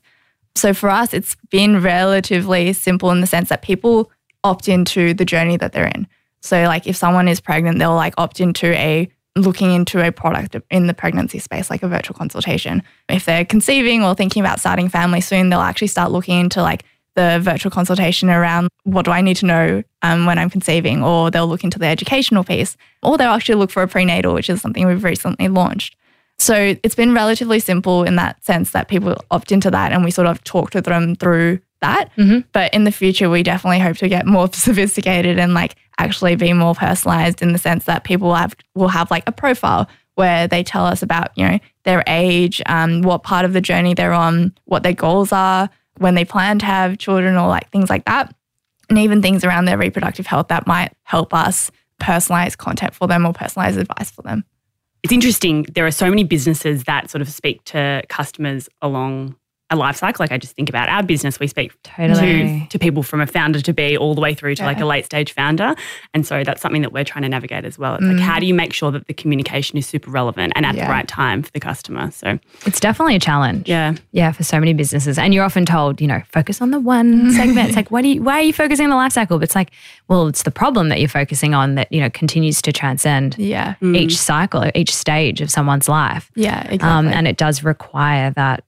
So 0.56 0.74
for 0.74 0.90
us, 0.90 1.14
it's 1.14 1.36
been 1.50 1.82
relatively 1.82 2.74
simple 2.74 3.12
in 3.12 3.22
the 3.22 3.28
sense 3.28 3.50
that 3.50 3.62
people 3.62 4.10
opt 4.44 4.70
into 4.70 5.14
the 5.14 5.26
journey 5.26 5.58
that 5.58 5.74
they're 5.74 5.88
in. 5.88 6.08
So 6.42 6.64
like 6.64 6.88
if 6.88 6.96
someone 6.96 7.28
is 7.28 7.40
pregnant, 7.40 7.80
they'll 7.80 7.96
like 7.96 8.14
opt 8.18 8.40
into 8.40 8.68
a 8.74 9.10
looking 9.38 9.72
into 9.72 10.06
a 10.06 10.12
product 10.12 10.58
in 10.70 10.88
the 10.88 10.94
pregnancy 10.94 11.40
space, 11.40 11.70
like 11.70 11.84
a 11.84 11.88
virtual 11.88 12.16
consultation. 12.16 12.84
If 13.08 13.26
they're 13.26 13.46
conceiving 13.46 14.04
or 14.04 14.14
thinking 14.14 14.42
about 14.42 14.60
starting 14.60 14.90
family 14.90 15.22
soon, 15.22 15.50
they'll 15.50 15.62
actually 15.62 15.88
start 15.88 16.12
looking 16.12 16.40
into 16.40 16.62
like 16.62 16.84
the 17.16 17.40
virtual 17.42 17.72
consultation 17.72 18.30
around 18.30 18.70
what 18.84 19.06
do 19.06 19.12
I 19.12 19.22
need 19.22 19.38
to 19.38 19.46
know 19.46 19.84
um, 20.02 20.26
when 20.26 20.38
I'm 20.40 20.50
conceiving, 20.50 21.04
or 21.04 21.30
they'll 21.32 21.48
look 21.48 21.64
into 21.64 21.80
the 21.80 21.86
educational 21.88 22.44
piece, 22.44 22.78
or 23.04 23.18
they'll 23.18 23.32
actually 23.32 23.56
look 23.56 23.72
for 23.72 23.84
a 23.84 23.88
prenatal, 23.88 24.34
which 24.34 24.50
is 24.50 24.62
something 24.62 24.88
we've 24.88 25.04
recently 25.04 25.48
launched. 25.48 25.96
So 26.40 26.76
it's 26.82 26.96
been 26.96 27.14
relatively 27.14 27.60
simple 27.60 28.04
in 28.04 28.16
that 28.16 28.44
sense 28.44 28.72
that 28.72 28.88
people 28.88 29.16
opt 29.30 29.52
into 29.52 29.70
that 29.70 29.92
and 29.92 30.04
we 30.04 30.10
sort 30.10 30.28
of 30.28 30.44
talk 30.44 30.72
to 30.72 30.82
them 30.82 31.16
through 31.16 31.60
that. 31.82 32.10
Mhm. 32.18 32.46
But 32.52 32.74
in 32.74 32.84
the 32.84 32.92
future, 32.92 33.30
we 33.30 33.44
definitely 33.44 33.80
hope 33.80 33.98
to 33.98 34.10
get 34.10 34.26
more 34.26 34.48
sophisticated 34.54 35.38
and 35.38 35.54
like 35.54 35.76
actually 36.00 36.36
be 36.36 36.54
more 36.54 36.74
personalized 36.74 37.44
in 37.44 37.54
the 37.54 37.60
sense 37.60 37.86
that 37.86 38.04
people 38.04 38.34
have 38.34 38.56
will 38.74 38.88
have 38.88 39.12
like 39.12 39.24
a 39.28 39.32
profile 39.32 39.88
where 40.16 40.48
they 40.48 40.64
tell 40.64 40.86
us 40.86 41.04
about, 41.04 41.30
you 41.36 41.48
know, 41.48 41.60
their 41.84 42.04
age, 42.08 42.62
um, 42.66 43.02
what 43.04 43.22
part 43.24 43.46
of 43.46 43.54
the 43.54 43.62
journey 43.62 43.94
they're 43.94 44.14
on, 44.14 44.52
what 44.66 44.82
their 44.82 44.94
goals 44.94 45.32
are, 45.32 45.70
when 46.02 46.16
they 46.16 46.26
plan 46.26 46.60
to 46.60 46.66
have 46.66 46.98
children 46.98 47.36
or 47.36 47.48
like 47.48 47.70
things 47.70 47.90
like 47.90 48.06
that. 48.06 48.34
And 48.90 48.98
even 48.98 49.22
things 49.22 49.44
around 49.44 49.66
their 49.66 49.78
reproductive 49.78 50.26
health 50.26 50.50
that 50.50 50.68
might 50.68 50.92
help 51.04 51.34
us 51.34 51.72
personalize 52.02 52.58
content 52.58 52.94
for 52.96 53.08
them 53.08 53.26
or 53.26 53.32
personalize 53.32 53.78
advice 53.78 54.12
for 54.12 54.24
them. 54.24 54.44
It's 55.04 55.14
interesting. 55.14 55.64
There 55.64 55.86
are 55.86 55.92
so 55.92 56.10
many 56.10 56.24
businesses 56.24 56.84
that 56.86 57.10
sort 57.10 57.22
of 57.22 57.30
speak 57.30 57.64
to 57.66 58.02
customers 58.10 58.68
along 58.82 59.36
a 59.72 59.76
life 59.76 59.96
cycle. 59.96 60.22
Like 60.24 60.32
I 60.32 60.38
just 60.38 60.56
think 60.56 60.70
about 60.70 60.88
our 60.90 61.02
business, 61.02 61.40
we 61.40 61.48
speak 61.48 61.72
Totally. 61.84 62.60
to, 62.62 62.68
to 62.70 62.78
people 62.80 63.02
from 63.02 63.22
a 63.22 63.26
founder 63.28 63.60
to 63.62 63.74
be 63.74 63.98
all 63.98 64.14
the 64.14 64.22
way 64.22 64.34
through 64.36 64.54
to 64.56 64.64
like 64.64 64.80
a 64.80 64.86
late 64.86 65.06
stage 65.06 65.34
founder. 65.34 65.74
And 66.14 66.28
so 66.28 66.44
that's 66.44 66.62
something 66.62 66.82
that 66.84 66.92
we're 66.94 67.04
trying 67.04 67.24
to 67.24 67.30
navigate 67.30 67.66
as 67.66 67.80
well. 67.80 67.96
It's 67.96 68.04
like, 68.04 68.18
Mm. 68.18 68.20
how 68.20 68.40
do 68.40 68.46
you 68.46 68.54
make 68.54 68.74
sure 68.74 68.92
that 68.92 69.08
the 69.08 69.14
communication 69.14 69.78
is 69.78 69.88
super 69.88 70.12
relevant 70.12 70.54
and 70.56 70.66
at 70.66 70.76
Yeah. 70.76 70.86
the 70.86 70.92
right 70.92 71.08
time 71.08 71.42
for 71.42 71.52
the 71.52 71.60
customer? 71.60 72.12
So, 72.12 72.38
It's 72.66 72.80
definitely 72.80 73.16
a 73.16 73.20
challenge. 73.20 73.68
yeah. 73.68 73.96
Yeah, 74.12 74.32
for 74.34 74.44
so 74.44 74.60
many 74.60 74.74
businesses. 74.74 75.18
And 75.18 75.34
you're 75.34 75.44
often 75.46 75.66
told, 75.66 76.02
you 76.02 76.08
know, 76.08 76.22
focus 76.32 76.62
on 76.62 76.72
the 76.72 76.80
one 76.80 77.32
segment. 77.40 77.68
It's 77.70 77.76
like, 77.76 77.90
what 77.92 78.02
do 78.02 78.10
you, 78.10 78.22
why 78.22 78.34
are 78.40 78.42
you 78.44 78.54
focusing 78.54 78.86
on 78.86 78.90
the 78.90 78.96
life 78.98 79.14
cycle? 79.14 79.38
But 79.40 79.44
it's 79.46 79.56
like, 79.56 79.72
well, 80.10 80.28
it's 80.28 80.44
the 80.44 80.52
problem 80.52 80.90
that 80.90 81.00
you're 81.00 81.08
focusing 81.10 81.54
on 81.54 81.76
that, 81.76 81.92
you 81.92 82.02
know, 82.02 82.10
continues 82.10 82.62
to 82.64 82.74
transcend 82.74 83.36
Yeah. 83.38 83.76
Mm. 83.82 83.96
each 83.98 84.18
cycle, 84.18 84.70
each 84.76 84.94
stage 84.94 85.40
of 85.42 85.50
someone's 85.50 85.88
life. 85.88 86.30
Yeah, 86.36 86.60
exactly. 86.64 86.80
Um, 86.90 87.08
and 87.08 87.28
it 87.28 87.38
does 87.38 87.64
require 87.64 88.32
that 88.32 88.64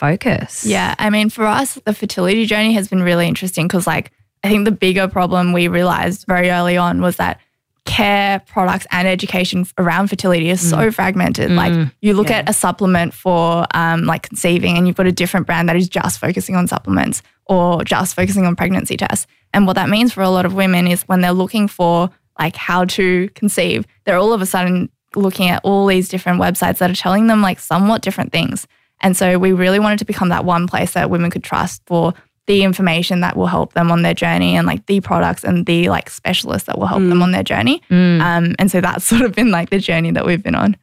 focus. 0.00 0.64
Yeah, 0.64 0.94
I 0.98 1.10
mean, 1.10 1.28
for 1.30 1.44
us, 1.46 1.74
the 1.84 1.94
fertility 1.94 2.44
journey 2.46 2.72
has 2.72 2.88
been 2.88 3.02
really 3.02 3.28
interesting 3.28 3.66
because, 3.68 3.86
like, 3.86 4.10
I 4.42 4.48
think 4.48 4.64
the 4.64 4.72
bigger 4.86 5.06
problem 5.08 5.52
we 5.52 5.68
realized 5.68 6.24
very 6.26 6.50
early 6.50 6.76
on 6.76 7.00
was 7.02 7.16
that 7.16 7.38
care 7.86 8.40
products 8.46 8.86
and 8.90 9.08
education 9.08 9.66
around 9.78 10.08
fertility 10.08 10.48
is 10.50 10.60
so 10.60 10.90
fragmented. 10.90 11.50
Like, 11.50 11.72
Mm. 11.72 11.92
you 12.00 12.14
look 12.14 12.28
Yeah. 12.30 12.38
at 12.38 12.48
a 12.48 12.52
supplement 12.52 13.12
for 13.14 13.66
um, 13.74 14.04
like 14.04 14.22
conceiving, 14.28 14.76
and 14.76 14.86
you've 14.86 14.96
got 14.96 15.06
a 15.06 15.12
different 15.12 15.46
brand 15.46 15.68
that 15.68 15.76
is 15.76 15.88
just 15.88 16.18
focusing 16.20 16.56
on 16.56 16.66
supplements 16.68 17.22
or 17.46 17.82
just 17.84 18.14
focusing 18.14 18.46
on 18.46 18.54
pregnancy 18.56 18.96
tests. 18.96 19.26
And 19.52 19.66
what 19.66 19.74
that 19.74 19.88
means 19.88 20.12
for 20.12 20.22
a 20.22 20.30
lot 20.30 20.46
of 20.46 20.54
women 20.54 20.86
is 20.86 21.02
when 21.02 21.20
they're 21.20 21.32
looking 21.44 21.68
for 21.68 22.10
like 22.38 22.54
how 22.56 22.84
to 22.86 23.28
conceive, 23.34 23.86
they're 24.04 24.18
all 24.18 24.32
of 24.32 24.40
a 24.40 24.46
sudden 24.46 24.88
looking 25.16 25.48
at 25.48 25.60
all 25.64 25.86
these 25.86 26.08
different 26.08 26.40
websites 26.40 26.78
that 26.78 26.90
are 26.90 26.94
telling 26.94 27.26
them 27.26 27.42
like 27.42 27.58
somewhat 27.58 28.00
different 28.02 28.30
things. 28.32 28.66
And 29.00 29.16
so 29.16 29.38
we 29.38 29.52
really 29.52 29.78
wanted 29.78 29.98
to 30.00 30.04
become 30.04 30.28
that 30.28 30.44
one 30.44 30.66
place 30.66 30.92
that 30.92 31.10
women 31.10 31.30
could 31.30 31.44
trust 31.44 31.82
for 31.86 32.14
the 32.46 32.64
information 32.64 33.20
that 33.20 33.36
will 33.36 33.46
help 33.46 33.74
them 33.74 33.92
on 33.92 34.02
their 34.02 34.14
journey 34.14 34.56
and 34.56 34.66
like 34.66 34.84
the 34.86 35.00
products 35.00 35.44
and 35.44 35.66
the 35.66 35.88
like 35.88 36.10
specialists 36.10 36.66
that 36.66 36.78
will 36.78 36.86
help 36.86 37.00
them 37.00 37.22
on 37.22 37.30
their 37.30 37.44
journey. 37.44 37.80
Mm. 37.90 38.20
Um, 38.20 38.54
and 38.58 38.70
so 38.70 38.80
that's 38.80 39.04
sort 39.12 39.22
of 39.22 39.34
been 39.34 39.50
like 39.50 39.70
the 39.70 39.78
journey 39.78 40.10
that 40.10 40.26
we've 40.26 40.42
been 40.42 40.54
on. 40.54 40.76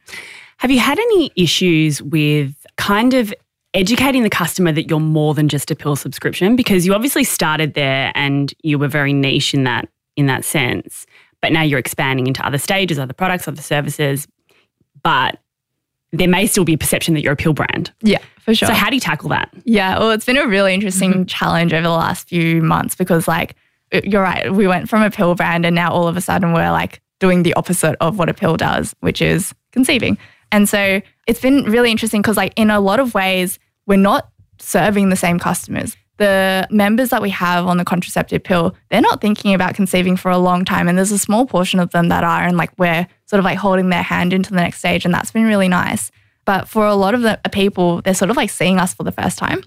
Have 0.57 0.71
you 0.71 0.79
had 0.79 0.97
any 0.97 1.31
issues 1.35 2.01
with 2.01 2.53
kind 2.77 3.13
of 3.13 3.33
educating 3.73 4.23
the 4.23 4.29
customer 4.29 4.71
that 4.71 4.89
you're 4.89 4.99
more 4.99 5.33
than 5.33 5.49
just 5.49 5.69
a 5.69 5.75
pill 5.75 5.95
subscription? 5.95 6.55
Because 6.55 6.85
you 6.85 6.93
obviously 6.93 7.23
started 7.23 7.73
there 7.73 8.11
and 8.15 8.53
you 8.63 8.79
were 8.79 8.87
very 8.87 9.13
niche 9.13 9.53
in 9.53 9.65
that 9.65 9.89
in 10.15 10.25
that 10.27 10.45
sense. 10.45 11.05
But 11.41 11.51
now 11.51 11.61
you're 11.61 11.79
expanding 11.79 12.27
into 12.27 12.45
other 12.45 12.57
stages, 12.57 12.97
other 12.97 13.13
products, 13.13 13.47
other 13.47 13.61
services. 13.61 14.27
But 15.03 15.39
there 16.11 16.27
may 16.27 16.47
still 16.47 16.63
be 16.65 16.73
a 16.73 16.77
perception 16.77 17.13
that 17.13 17.21
you're 17.21 17.33
a 17.33 17.37
pill 17.37 17.53
brand. 17.53 17.91
Yeah, 18.01 18.19
for 18.39 18.55
sure. 18.55 18.67
So 18.67 18.73
how 18.73 18.89
do 18.89 18.95
you 18.95 19.01
tackle 19.01 19.29
that? 19.29 19.49
Yeah, 19.65 19.99
well, 19.99 20.11
it's 20.11 20.25
been 20.25 20.37
a 20.37 20.47
really 20.47 20.73
interesting 20.73 21.11
Mm-hmm. 21.11 21.23
challenge 21.25 21.73
over 21.73 21.83
the 21.83 21.89
last 21.89 22.27
few 22.27 22.61
months 22.61 22.95
because, 22.95 23.27
like, 23.27 23.55
you're 24.03 24.21
right. 24.21 24.51
We 24.53 24.67
went 24.67 24.89
from 24.89 25.01
a 25.01 25.09
pill 25.11 25.35
brand, 25.35 25.65
and 25.65 25.75
now 25.75 25.91
all 25.91 26.07
of 26.07 26.17
a 26.17 26.21
sudden 26.21 26.53
we're 26.53 26.71
like 26.71 27.01
doing 27.19 27.43
the 27.43 27.53
opposite 27.55 27.95
of 27.99 28.17
what 28.17 28.29
a 28.29 28.33
pill 28.33 28.57
does, 28.57 28.95
which 28.99 29.21
is 29.21 29.53
conceiving. 29.71 30.17
And 30.51 30.69
so 30.69 31.01
it's 31.27 31.41
been 31.41 31.63
really 31.63 31.91
interesting 31.91 32.21
because, 32.21 32.37
like, 32.37 32.53
in 32.55 32.69
a 32.69 32.79
lot 32.79 32.99
of 32.99 33.13
ways, 33.13 33.59
we're 33.85 33.97
not 33.97 34.29
serving 34.59 35.09
the 35.09 35.15
same 35.15 35.39
customers. 35.39 35.97
The 36.17 36.67
members 36.71 37.09
that 37.09 37.21
we 37.21 37.29
have 37.29 37.67
on 37.67 37.77
the 37.77 37.85
contraceptive 37.85 38.43
pill, 38.43 38.75
they're 38.89 39.01
not 39.01 39.21
thinking 39.21 39.53
about 39.53 39.75
conceiving 39.75 40.15
for 40.17 40.31
a 40.31 40.37
long 40.37 40.65
time. 40.65 40.87
And 40.87 40.97
there's 40.97 41.11
a 41.11 41.19
small 41.19 41.45
portion 41.45 41.79
of 41.79 41.91
them 41.91 42.09
that 42.09 42.23
are, 42.23 42.43
and 42.43 42.57
like 42.57 42.71
we're 42.77 43.07
sort 43.27 43.39
of 43.39 43.45
like 43.45 43.57
holding 43.57 43.89
their 43.89 44.03
hand 44.03 44.33
into 44.33 44.49
the 44.49 44.55
next 44.57 44.79
stage. 44.79 45.05
And 45.05 45.13
that's 45.13 45.31
been 45.31 45.45
really 45.45 45.67
nice. 45.67 46.11
But 46.45 46.67
for 46.67 46.85
a 46.85 46.95
lot 46.95 47.13
of 47.13 47.21
the 47.21 47.39
uh, 47.45 47.49
people, 47.49 48.01
they're 48.01 48.13
sort 48.13 48.31
of 48.31 48.37
like 48.37 48.49
seeing 48.49 48.79
us 48.79 48.93
for 48.93 49.03
the 49.03 49.11
first 49.11 49.37
time. 49.37 49.61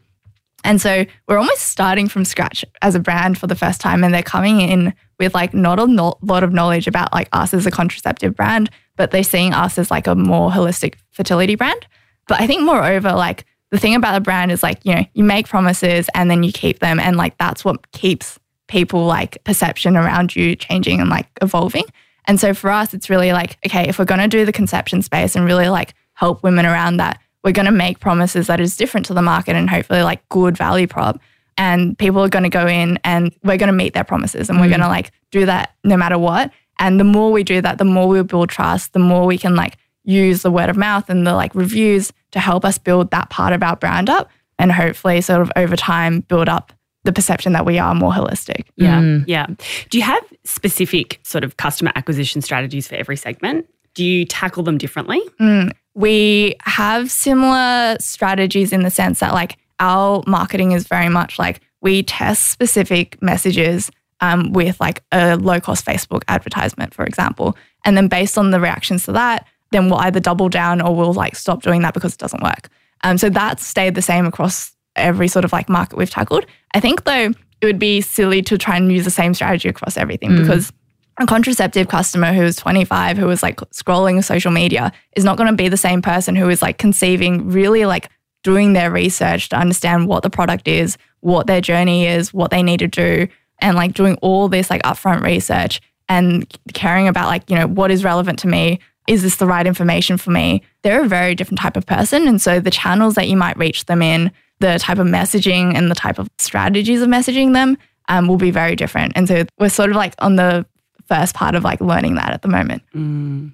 And 0.64 0.80
so 0.80 1.04
we're 1.26 1.38
almost 1.38 1.62
starting 1.62 2.08
from 2.08 2.24
scratch 2.24 2.64
as 2.82 2.94
a 2.94 3.00
brand 3.00 3.38
for 3.38 3.46
the 3.46 3.54
first 3.54 3.80
time. 3.80 4.02
And 4.02 4.12
they're 4.12 4.22
coming 4.22 4.60
in 4.60 4.94
with 5.18 5.34
like 5.34 5.54
not 5.54 5.78
a 5.78 5.86
no- 5.86 6.18
lot 6.22 6.42
of 6.42 6.52
knowledge 6.52 6.86
about 6.86 7.12
like 7.12 7.28
us 7.32 7.54
as 7.54 7.66
a 7.66 7.70
contraceptive 7.70 8.34
brand, 8.34 8.70
but 8.96 9.10
they're 9.10 9.22
seeing 9.22 9.52
us 9.52 9.78
as 9.78 9.90
like 9.90 10.06
a 10.06 10.14
more 10.14 10.50
holistic 10.50 10.94
fertility 11.10 11.54
brand. 11.54 11.86
But 12.28 12.40
I 12.40 12.46
think 12.46 12.62
moreover, 12.62 13.12
like 13.12 13.44
the 13.70 13.78
thing 13.78 13.94
about 13.94 14.16
a 14.16 14.20
brand 14.20 14.50
is 14.50 14.62
like, 14.62 14.84
you 14.84 14.94
know, 14.94 15.04
you 15.14 15.24
make 15.24 15.48
promises 15.48 16.08
and 16.14 16.30
then 16.30 16.42
you 16.42 16.52
keep 16.52 16.80
them. 16.80 16.98
And 16.98 17.16
like 17.16 17.36
that's 17.38 17.64
what 17.64 17.90
keeps 17.92 18.38
people 18.68 19.04
like 19.04 19.42
perception 19.44 19.96
around 19.96 20.36
you 20.36 20.56
changing 20.56 21.00
and 21.00 21.10
like 21.10 21.26
evolving. 21.42 21.84
And 22.30 22.38
so 22.38 22.54
for 22.54 22.70
us, 22.70 22.94
it's 22.94 23.10
really 23.10 23.32
like, 23.32 23.58
okay, 23.66 23.88
if 23.88 23.98
we're 23.98 24.04
going 24.04 24.20
to 24.20 24.28
do 24.28 24.44
the 24.44 24.52
conception 24.52 25.02
space 25.02 25.34
and 25.34 25.44
really 25.44 25.68
like 25.68 25.94
help 26.14 26.44
women 26.44 26.64
around 26.64 26.98
that, 26.98 27.18
we're 27.42 27.50
going 27.50 27.66
to 27.66 27.72
make 27.72 27.98
promises 27.98 28.46
that 28.46 28.60
is 28.60 28.76
different 28.76 29.06
to 29.06 29.14
the 29.14 29.20
market 29.20 29.56
and 29.56 29.68
hopefully 29.68 30.04
like 30.04 30.28
good 30.28 30.56
value 30.56 30.86
prop. 30.86 31.18
And 31.58 31.98
people 31.98 32.22
are 32.22 32.28
going 32.28 32.44
to 32.44 32.48
go 32.48 32.68
in 32.68 33.00
and 33.02 33.34
we're 33.42 33.56
going 33.56 33.66
to 33.66 33.72
meet 33.72 33.94
their 33.94 34.04
promises 34.04 34.48
and 34.48 34.60
we're 34.60 34.66
mm-hmm. 34.66 34.74
going 34.74 34.80
to 34.82 34.86
like 34.86 35.10
do 35.32 35.44
that 35.46 35.74
no 35.82 35.96
matter 35.96 36.18
what. 36.18 36.52
And 36.78 37.00
the 37.00 37.04
more 37.04 37.32
we 37.32 37.42
do 37.42 37.60
that, 37.62 37.78
the 37.78 37.84
more 37.84 38.06
we 38.06 38.18
will 38.18 38.24
build 38.24 38.48
trust, 38.48 38.92
the 38.92 39.00
more 39.00 39.26
we 39.26 39.36
can 39.36 39.56
like 39.56 39.76
use 40.04 40.42
the 40.42 40.52
word 40.52 40.70
of 40.70 40.76
mouth 40.76 41.10
and 41.10 41.26
the 41.26 41.34
like 41.34 41.52
reviews 41.56 42.12
to 42.30 42.38
help 42.38 42.64
us 42.64 42.78
build 42.78 43.10
that 43.10 43.30
part 43.30 43.52
of 43.52 43.64
our 43.64 43.74
brand 43.74 44.08
up 44.08 44.30
and 44.56 44.70
hopefully 44.70 45.20
sort 45.20 45.42
of 45.42 45.50
over 45.56 45.74
time 45.74 46.20
build 46.20 46.48
up 46.48 46.72
the 47.10 47.14
perception 47.14 47.52
that 47.54 47.66
we 47.66 47.78
are 47.78 47.94
more 47.94 48.12
holistic. 48.12 48.66
Yeah. 48.76 49.00
Mm. 49.00 49.24
Yeah. 49.26 49.46
Do 49.90 49.98
you 49.98 50.04
have 50.04 50.22
specific 50.44 51.18
sort 51.24 51.42
of 51.42 51.56
customer 51.56 51.90
acquisition 51.96 52.40
strategies 52.40 52.86
for 52.86 52.94
every 52.94 53.16
segment? 53.16 53.66
Do 53.94 54.04
you 54.04 54.24
tackle 54.24 54.62
them 54.62 54.78
differently? 54.78 55.20
Mm. 55.40 55.72
We 55.94 56.54
have 56.62 57.10
similar 57.10 57.96
strategies 57.98 58.72
in 58.72 58.84
the 58.84 58.90
sense 58.90 59.18
that 59.20 59.34
like 59.34 59.58
our 59.80 60.22
marketing 60.26 60.72
is 60.72 60.86
very 60.86 61.08
much 61.08 61.38
like 61.38 61.60
we 61.80 62.04
test 62.04 62.48
specific 62.48 63.20
messages 63.20 63.90
um, 64.20 64.52
with 64.52 64.80
like 64.80 65.02
a 65.10 65.36
low 65.36 65.58
cost 65.60 65.84
Facebook 65.84 66.22
advertisement, 66.28 66.94
for 66.94 67.04
example. 67.04 67.56
And 67.84 67.96
then 67.96 68.06
based 68.06 68.38
on 68.38 68.52
the 68.52 68.60
reactions 68.60 69.04
to 69.06 69.12
that, 69.12 69.46
then 69.72 69.88
we'll 69.88 69.98
either 70.00 70.20
double 70.20 70.48
down 70.48 70.80
or 70.80 70.94
we'll 70.94 71.12
like 71.12 71.34
stop 71.34 71.62
doing 71.62 71.82
that 71.82 71.94
because 71.94 72.14
it 72.14 72.20
doesn't 72.20 72.42
work. 72.42 72.68
Um, 73.02 73.18
so 73.18 73.30
that's 73.30 73.66
stayed 73.66 73.94
the 73.94 74.02
same 74.02 74.26
across 74.26 74.72
every 74.96 75.28
sort 75.28 75.44
of 75.44 75.52
like 75.52 75.68
market 75.68 75.96
we've 75.96 76.10
tackled. 76.10 76.46
I 76.74 76.80
think 76.80 77.04
though 77.04 77.32
it 77.60 77.66
would 77.66 77.78
be 77.78 78.00
silly 78.00 78.42
to 78.42 78.56
try 78.56 78.76
and 78.76 78.90
use 78.90 79.04
the 79.04 79.10
same 79.10 79.34
strategy 79.34 79.68
across 79.68 79.96
everything 79.96 80.30
Mm. 80.30 80.38
because 80.42 80.72
a 81.18 81.26
contraceptive 81.26 81.88
customer 81.88 82.32
who 82.32 82.42
is 82.42 82.56
25 82.56 83.18
who 83.18 83.28
is 83.28 83.42
like 83.42 83.56
scrolling 83.72 84.22
social 84.24 84.50
media 84.50 84.90
is 85.16 85.24
not 85.24 85.36
going 85.36 85.50
to 85.50 85.56
be 85.56 85.68
the 85.68 85.76
same 85.76 86.00
person 86.00 86.34
who 86.34 86.48
is 86.48 86.62
like 86.62 86.78
conceiving 86.78 87.48
really 87.50 87.84
like 87.84 88.08
doing 88.42 88.72
their 88.72 88.90
research 88.90 89.50
to 89.50 89.56
understand 89.56 90.06
what 90.08 90.22
the 90.22 90.30
product 90.30 90.66
is 90.66 90.96
what 91.20 91.46
their 91.46 91.60
journey 91.60 92.06
is 92.06 92.32
what 92.32 92.50
they 92.50 92.62
need 92.62 92.78
to 92.78 92.86
do 92.88 93.28
and 93.60 93.76
like 93.76 93.92
doing 93.92 94.16
all 94.22 94.48
this 94.48 94.70
like 94.70 94.82
upfront 94.84 95.20
research 95.22 95.82
and 96.08 96.46
caring 96.72 97.06
about 97.06 97.26
like 97.26 97.42
you 97.50 97.56
know 97.56 97.66
what 97.66 97.90
is 97.90 98.02
relevant 98.02 98.38
to 98.38 98.48
me 98.48 98.78
is 99.06 99.22
this 99.22 99.36
the 99.36 99.46
right 99.46 99.66
information 99.66 100.16
for 100.16 100.30
me 100.30 100.62
they're 100.82 101.02
a 101.04 101.08
very 101.08 101.34
different 101.34 101.58
type 101.60 101.76
of 101.76 101.84
person 101.84 102.26
and 102.26 102.40
so 102.40 102.60
the 102.60 102.70
channels 102.70 103.14
that 103.16 103.28
you 103.28 103.36
might 103.36 103.58
reach 103.58 103.84
them 103.84 104.00
in 104.00 104.30
the 104.60 104.78
type 104.78 104.98
of 104.98 105.06
messaging 105.06 105.76
and 105.76 105.90
the 105.90 105.94
type 105.94 106.18
of 106.18 106.28
strategies 106.38 107.02
of 107.02 107.08
messaging 107.08 107.52
them 107.52 107.76
um, 108.08 108.28
will 108.28 108.36
be 108.36 108.50
very 108.50 108.76
different 108.76 109.12
and 109.16 109.28
so 109.28 109.44
we're 109.58 109.68
sort 109.68 109.90
of 109.90 109.96
like 109.96 110.14
on 110.18 110.36
the 110.36 110.64
first 111.08 111.34
part 111.34 111.54
of 111.54 111.64
like 111.64 111.80
learning 111.80 112.14
that 112.14 112.32
at 112.32 112.42
the 112.42 112.48
moment 112.48 112.82
Mm. 112.94 113.52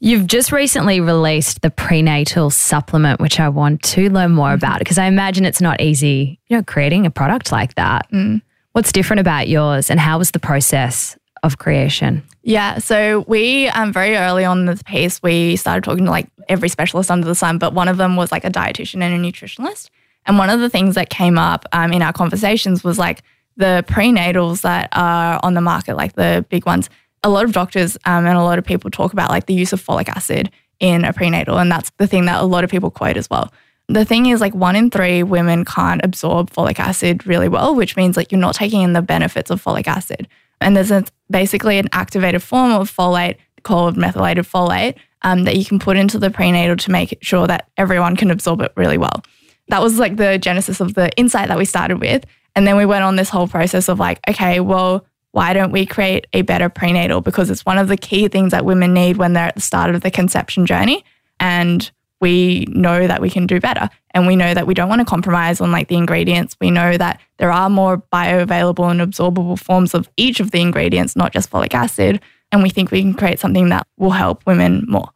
You've 0.00 0.28
just 0.28 0.52
recently 0.52 1.00
released 1.00 1.62
the 1.62 1.70
prenatal 1.70 2.50
supplement, 2.50 3.20
which 3.20 3.40
I 3.40 3.48
want 3.48 3.82
to 3.82 4.08
learn 4.10 4.30
more 4.30 4.52
about 4.52 4.78
because 4.78 4.96
I 4.96 5.06
imagine 5.06 5.44
it's 5.44 5.60
not 5.60 5.80
easy, 5.80 6.38
you 6.46 6.56
know, 6.56 6.62
creating 6.62 7.04
a 7.04 7.10
product 7.10 7.50
like 7.50 7.74
that. 7.74 8.08
Mm. 8.12 8.40
What's 8.72 8.92
different 8.92 9.18
about 9.20 9.48
yours 9.48 9.90
and 9.90 9.98
how 9.98 10.18
was 10.18 10.30
the 10.30 10.38
process 10.38 11.18
of 11.42 11.58
creation? 11.58 12.22
Yeah, 12.44 12.78
so 12.78 13.24
we 13.26 13.68
um, 13.70 13.92
very 13.92 14.16
early 14.16 14.44
on 14.44 14.60
in 14.60 14.66
this 14.66 14.82
piece 14.84 15.20
we 15.20 15.56
started 15.56 15.82
talking 15.82 16.04
to 16.04 16.10
like 16.10 16.28
every 16.48 16.68
specialist 16.68 17.10
under 17.10 17.26
the 17.26 17.34
sun, 17.34 17.58
but 17.58 17.74
one 17.74 17.88
of 17.88 17.96
them 17.96 18.14
was 18.14 18.30
like 18.30 18.44
a 18.44 18.50
dietitian 18.50 19.02
and 19.02 19.12
a 19.12 19.28
nutritionist. 19.28 19.90
And 20.28 20.38
one 20.38 20.50
of 20.50 20.60
the 20.60 20.68
things 20.68 20.94
that 20.94 21.08
came 21.08 21.38
up 21.38 21.64
um, 21.72 21.92
in 21.92 22.02
our 22.02 22.12
conversations 22.12 22.84
was 22.84 22.98
like 22.98 23.22
the 23.56 23.84
prenatals 23.88 24.60
that 24.60 24.90
are 24.92 25.40
on 25.42 25.54
the 25.54 25.60
market, 25.60 25.96
like 25.96 26.12
the 26.12 26.44
big 26.50 26.66
ones. 26.66 26.90
A 27.24 27.30
lot 27.30 27.44
of 27.44 27.52
doctors 27.52 27.96
um, 28.04 28.26
and 28.26 28.38
a 28.38 28.44
lot 28.44 28.58
of 28.58 28.64
people 28.64 28.90
talk 28.90 29.12
about 29.12 29.30
like 29.30 29.46
the 29.46 29.54
use 29.54 29.72
of 29.72 29.84
folic 29.84 30.08
acid 30.08 30.52
in 30.78 31.04
a 31.04 31.12
prenatal, 31.12 31.58
and 31.58 31.72
that's 31.72 31.90
the 31.96 32.06
thing 32.06 32.26
that 32.26 32.40
a 32.40 32.44
lot 32.44 32.62
of 32.62 32.70
people 32.70 32.90
quote 32.90 33.16
as 33.16 33.28
well. 33.28 33.52
The 33.88 34.04
thing 34.04 34.26
is, 34.26 34.40
like 34.40 34.54
one 34.54 34.76
in 34.76 34.90
three 34.90 35.22
women 35.22 35.64
can't 35.64 36.04
absorb 36.04 36.50
folic 36.50 36.78
acid 36.78 37.26
really 37.26 37.48
well, 37.48 37.74
which 37.74 37.96
means 37.96 38.16
like 38.16 38.30
you're 38.30 38.40
not 38.40 38.54
taking 38.54 38.82
in 38.82 38.92
the 38.92 39.02
benefits 39.02 39.50
of 39.50 39.64
folic 39.64 39.88
acid. 39.88 40.28
And 40.60 40.76
there's 40.76 40.90
a, 40.90 41.04
basically 41.30 41.78
an 41.78 41.88
activated 41.92 42.42
form 42.42 42.72
of 42.72 42.94
folate 42.94 43.36
called 43.62 43.96
methylated 43.96 44.44
folate 44.44 44.94
um, 45.22 45.44
that 45.44 45.56
you 45.56 45.64
can 45.64 45.78
put 45.78 45.96
into 45.96 46.18
the 46.18 46.30
prenatal 46.30 46.76
to 46.76 46.90
make 46.90 47.18
sure 47.22 47.46
that 47.46 47.68
everyone 47.76 48.14
can 48.14 48.30
absorb 48.30 48.60
it 48.60 48.72
really 48.76 48.98
well. 48.98 49.22
That 49.68 49.82
was 49.82 49.98
like 49.98 50.16
the 50.16 50.38
genesis 50.38 50.80
of 50.80 50.94
the 50.94 51.10
insight 51.16 51.48
that 51.48 51.58
we 51.58 51.64
started 51.64 52.00
with. 52.00 52.24
And 52.56 52.66
then 52.66 52.76
we 52.76 52.86
went 52.86 53.04
on 53.04 53.16
this 53.16 53.28
whole 53.28 53.46
process 53.46 53.88
of 53.88 53.98
like, 53.98 54.20
okay, 54.28 54.60
well, 54.60 55.06
why 55.32 55.52
don't 55.52 55.70
we 55.70 55.86
create 55.86 56.26
a 56.32 56.42
better 56.42 56.68
prenatal? 56.68 57.20
Because 57.20 57.50
it's 57.50 57.64
one 57.64 57.78
of 57.78 57.88
the 57.88 57.96
key 57.96 58.28
things 58.28 58.52
that 58.52 58.64
women 58.64 58.94
need 58.94 59.18
when 59.18 59.34
they're 59.34 59.48
at 59.48 59.54
the 59.54 59.60
start 59.60 59.94
of 59.94 60.00
the 60.00 60.10
conception 60.10 60.66
journey. 60.66 61.04
And 61.38 61.90
we 62.20 62.66
know 62.68 63.06
that 63.06 63.20
we 63.20 63.30
can 63.30 63.46
do 63.46 63.60
better. 63.60 63.88
And 64.12 64.26
we 64.26 64.34
know 64.34 64.54
that 64.54 64.66
we 64.66 64.74
don't 64.74 64.88
want 64.88 65.00
to 65.00 65.04
compromise 65.04 65.60
on 65.60 65.70
like 65.70 65.88
the 65.88 65.96
ingredients. 65.96 66.56
We 66.60 66.70
know 66.70 66.96
that 66.96 67.20
there 67.36 67.52
are 67.52 67.70
more 67.70 67.98
bioavailable 68.12 68.90
and 68.90 69.00
absorbable 69.00 69.58
forms 69.58 69.94
of 69.94 70.08
each 70.16 70.40
of 70.40 70.50
the 70.50 70.60
ingredients, 70.60 71.14
not 71.14 71.32
just 71.32 71.50
folic 71.50 71.74
acid. 71.74 72.20
And 72.50 72.62
we 72.62 72.70
think 72.70 72.90
we 72.90 73.02
can 73.02 73.14
create 73.14 73.38
something 73.38 73.68
that 73.68 73.86
will 73.98 74.10
help 74.10 74.44
women 74.46 74.84
more. 74.88 75.10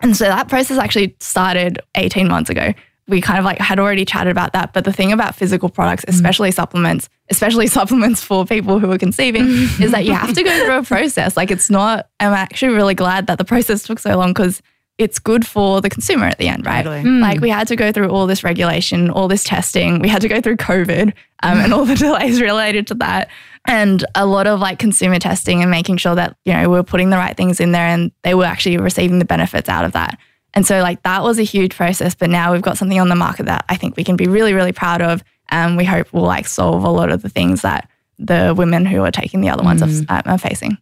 And 0.00 0.16
so 0.16 0.24
that 0.24 0.48
process 0.48 0.78
actually 0.78 1.16
started 1.20 1.80
18 1.94 2.28
months 2.28 2.50
ago. 2.50 2.72
We 3.08 3.20
kind 3.20 3.38
of 3.38 3.44
like 3.44 3.58
had 3.58 3.78
already 3.78 4.04
chatted 4.04 4.30
about 4.30 4.52
that. 4.52 4.72
But 4.72 4.84
the 4.84 4.92
thing 4.92 5.12
about 5.12 5.34
physical 5.34 5.68
products, 5.68 6.04
mm. 6.04 6.10
especially 6.10 6.50
supplements, 6.50 7.08
especially 7.30 7.66
supplements 7.78 8.22
for 8.22 8.44
people 8.44 8.78
who 8.78 8.90
are 8.92 8.98
conceiving, 8.98 9.44
mm. 9.44 9.80
is 9.80 9.92
that 9.92 10.04
you 10.04 10.12
have 10.12 10.34
to 10.34 10.42
go 10.42 10.64
through 10.64 10.76
a 10.76 10.82
process. 10.82 11.36
Like 11.36 11.50
it's 11.50 11.70
not, 11.70 12.08
I'm 12.20 12.32
actually 12.32 12.74
really 12.74 12.94
glad 12.94 13.26
that 13.26 13.38
the 13.38 13.44
process 13.44 13.82
took 13.82 13.98
so 13.98 14.16
long 14.16 14.30
because 14.30 14.62
it's 14.98 15.20
good 15.20 15.46
for 15.46 15.80
the 15.80 15.88
consumer 15.88 16.26
at 16.26 16.38
the 16.38 16.48
end, 16.48 16.66
right? 16.66 16.82
Totally. 16.82 17.04
Mm. 17.04 17.20
Like 17.20 17.40
we 17.40 17.48
had 17.48 17.68
to 17.68 17.76
go 17.76 17.92
through 17.92 18.08
all 18.08 18.26
this 18.26 18.42
regulation, 18.42 19.10
all 19.10 19.28
this 19.28 19.44
testing. 19.44 20.00
We 20.00 20.08
had 20.08 20.20
to 20.22 20.28
go 20.28 20.40
through 20.40 20.56
COVID 20.56 21.12
um, 21.44 21.58
and 21.58 21.72
all 21.72 21.84
the 21.84 21.94
delays 21.96 22.40
related 22.40 22.88
to 22.88 22.94
that. 22.94 23.30
And 23.66 24.04
a 24.16 24.26
lot 24.26 24.48
of 24.48 24.58
like 24.58 24.80
consumer 24.80 25.20
testing 25.20 25.62
and 25.62 25.70
making 25.70 25.98
sure 25.98 26.16
that, 26.16 26.36
you 26.44 26.52
know, 26.52 26.62
we 26.62 26.76
we're 26.76 26.82
putting 26.82 27.10
the 27.10 27.16
right 27.16 27.36
things 27.36 27.60
in 27.60 27.70
there 27.70 27.86
and 27.86 28.10
they 28.22 28.34
were 28.34 28.44
actually 28.44 28.76
receiving 28.76 29.20
the 29.20 29.24
benefits 29.24 29.68
out 29.68 29.84
of 29.84 29.92
that. 29.92 30.18
And 30.54 30.66
so 30.66 30.80
like 30.80 31.02
that 31.02 31.22
was 31.22 31.38
a 31.38 31.42
huge 31.42 31.76
process. 31.76 32.14
But 32.14 32.30
now 32.30 32.52
we've 32.52 32.62
got 32.62 32.78
something 32.78 32.98
on 32.98 33.08
the 33.08 33.14
market 33.14 33.46
that 33.46 33.64
I 33.68 33.76
think 33.76 33.96
we 33.96 34.04
can 34.04 34.16
be 34.16 34.26
really, 34.26 34.54
really 34.54 34.72
proud 34.72 35.02
of. 35.02 35.22
And 35.50 35.76
we 35.76 35.84
hope 35.84 36.12
will 36.12 36.22
like 36.22 36.46
solve 36.46 36.84
a 36.84 36.90
lot 36.90 37.10
of 37.10 37.22
the 37.22 37.28
things 37.28 37.62
that 37.62 37.88
the 38.18 38.54
women 38.56 38.84
who 38.84 39.02
are 39.02 39.10
taking 39.10 39.40
the 39.40 39.48
other 39.48 39.62
ones 39.62 39.82
are, 39.82 39.86
mm. 39.86 40.06
uh, 40.08 40.22
are 40.26 40.38
facing. 40.38 40.76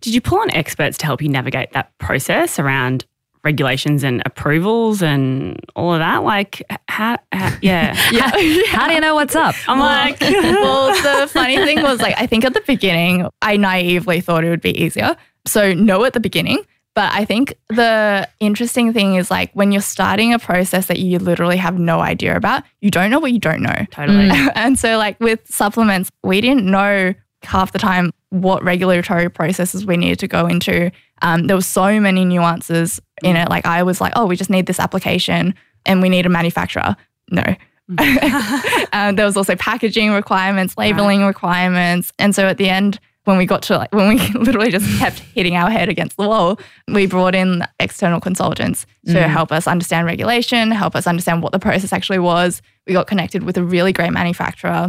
Did 0.00 0.14
you 0.14 0.20
pull 0.20 0.40
on 0.40 0.50
experts 0.50 0.98
to 0.98 1.06
help 1.06 1.22
you 1.22 1.28
navigate 1.28 1.72
that 1.72 1.96
process 1.98 2.58
around 2.58 3.04
regulations 3.44 4.04
and 4.04 4.22
approvals 4.24 5.02
and 5.02 5.60
all 5.76 5.92
of 5.92 6.00
that? 6.00 6.24
Like, 6.24 6.62
how, 6.88 7.18
how 7.32 7.56
yeah. 7.60 7.96
Yeah. 8.10 8.30
How 8.66 8.88
do 8.88 8.94
you 8.94 9.00
know 9.00 9.14
what's 9.14 9.36
up? 9.36 9.54
I'm 9.68 9.78
like, 9.78 10.20
well, 10.20 10.88
the 11.02 11.28
funny 11.28 11.56
thing 11.56 11.82
was, 11.82 12.00
like, 12.00 12.14
I 12.18 12.26
think 12.26 12.44
at 12.44 12.54
the 12.54 12.62
beginning, 12.66 13.28
I 13.42 13.56
naively 13.56 14.20
thought 14.20 14.44
it 14.44 14.50
would 14.50 14.60
be 14.60 14.82
easier. 14.82 15.16
So, 15.46 15.72
no 15.72 16.04
at 16.04 16.14
the 16.14 16.20
beginning. 16.20 16.64
But 16.94 17.12
I 17.14 17.24
think 17.24 17.54
the 17.70 18.28
interesting 18.38 18.92
thing 18.92 19.14
is, 19.14 19.30
like, 19.30 19.50
when 19.54 19.72
you're 19.72 19.80
starting 19.80 20.34
a 20.34 20.38
process 20.38 20.86
that 20.86 20.98
you 20.98 21.18
literally 21.18 21.56
have 21.56 21.78
no 21.78 22.00
idea 22.00 22.36
about, 22.36 22.64
you 22.80 22.90
don't 22.90 23.10
know 23.10 23.18
what 23.18 23.32
you 23.32 23.38
don't 23.38 23.62
know. 23.62 23.86
totally. 23.90 24.28
and 24.54 24.78
so, 24.78 24.98
like, 24.98 25.18
with 25.18 25.40
supplements, 25.48 26.10
we 26.22 26.40
didn't 26.42 26.66
know 26.66 27.14
half 27.44 27.72
the 27.72 27.78
time 27.78 28.12
what 28.28 28.62
regulatory 28.62 29.30
processes 29.30 29.86
we 29.86 29.96
needed 29.96 30.18
to 30.18 30.28
go 30.28 30.46
into. 30.46 30.90
Um, 31.22 31.46
there 31.46 31.56
were 31.56 31.62
so 31.62 31.98
many 31.98 32.24
nuances 32.24 33.00
in 33.22 33.36
it. 33.36 33.48
Like, 33.48 33.64
I 33.64 33.82
was 33.82 34.00
like, 34.00 34.12
oh, 34.14 34.26
we 34.26 34.36
just 34.36 34.50
need 34.50 34.66
this 34.66 34.80
application 34.80 35.54
and 35.86 36.02
we 36.02 36.08
need 36.08 36.26
a 36.26 36.30
manufacturer. 36.30 36.96
No. 37.30 37.42
um, 38.92 39.16
there 39.16 39.26
was 39.26 39.36
also 39.36 39.56
packaging 39.56 40.12
requirements, 40.12 40.76
labeling 40.78 41.24
requirements. 41.24 42.12
And 42.18 42.34
so 42.34 42.46
at 42.46 42.58
the 42.58 42.68
end, 42.68 42.98
when 43.24 43.38
we 43.38 43.46
got 43.46 43.62
to 43.62 43.76
like, 43.78 43.92
when 43.94 44.08
we 44.08 44.18
literally 44.34 44.70
just 44.70 44.98
kept 44.98 45.20
hitting 45.20 45.56
our 45.56 45.70
head 45.70 45.88
against 45.88 46.16
the 46.16 46.26
wall, 46.26 46.58
we 46.88 47.06
brought 47.06 47.34
in 47.34 47.64
external 47.78 48.20
consultants 48.20 48.86
to 49.06 49.28
help 49.28 49.52
us 49.52 49.66
understand 49.66 50.06
regulation, 50.06 50.70
help 50.70 50.96
us 50.96 51.06
understand 51.06 51.42
what 51.42 51.52
the 51.52 51.58
process 51.58 51.92
actually 51.92 52.18
was. 52.18 52.62
We 52.86 52.92
got 52.92 53.06
connected 53.06 53.44
with 53.44 53.56
a 53.56 53.62
really 53.62 53.92
great 53.92 54.12
manufacturer, 54.12 54.88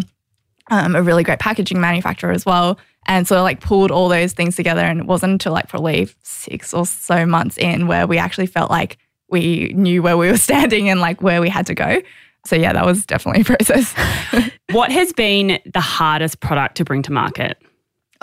um, 0.71 0.95
a 0.95 1.03
really 1.03 1.23
great 1.23 1.39
packaging 1.39 1.79
manufacturer 1.79 2.31
as 2.31 2.45
well. 2.45 2.79
And 3.05 3.27
so 3.27 3.41
like 3.43 3.59
pulled 3.59 3.91
all 3.91 4.09
those 4.09 4.33
things 4.33 4.55
together. 4.55 4.81
And 4.81 4.99
it 4.99 5.05
wasn't 5.05 5.33
until 5.33 5.51
like 5.51 5.67
probably 5.67 6.09
six 6.23 6.73
or 6.73 6.85
so 6.85 7.25
months 7.25 7.57
in 7.57 7.87
where 7.87 8.07
we 8.07 8.17
actually 8.17 8.47
felt 8.47 8.71
like 8.71 8.97
we 9.29 9.73
knew 9.75 10.01
where 10.01 10.17
we 10.17 10.29
were 10.29 10.37
standing 10.49 10.89
and 10.89 10.99
like 10.99 11.21
where 11.21 11.41
we 11.41 11.49
had 11.49 11.65
to 11.67 11.75
go. 11.75 12.01
So 12.45 12.55
yeah, 12.55 12.73
that 12.73 12.85
was 12.85 13.05
definitely 13.05 13.41
a 13.41 13.45
process. 13.45 13.93
what 14.71 14.91
has 14.91 15.13
been 15.13 15.59
the 15.71 15.79
hardest 15.79 16.39
product 16.39 16.75
to 16.77 16.85
bring 16.85 17.01
to 17.03 17.11
market? 17.11 17.61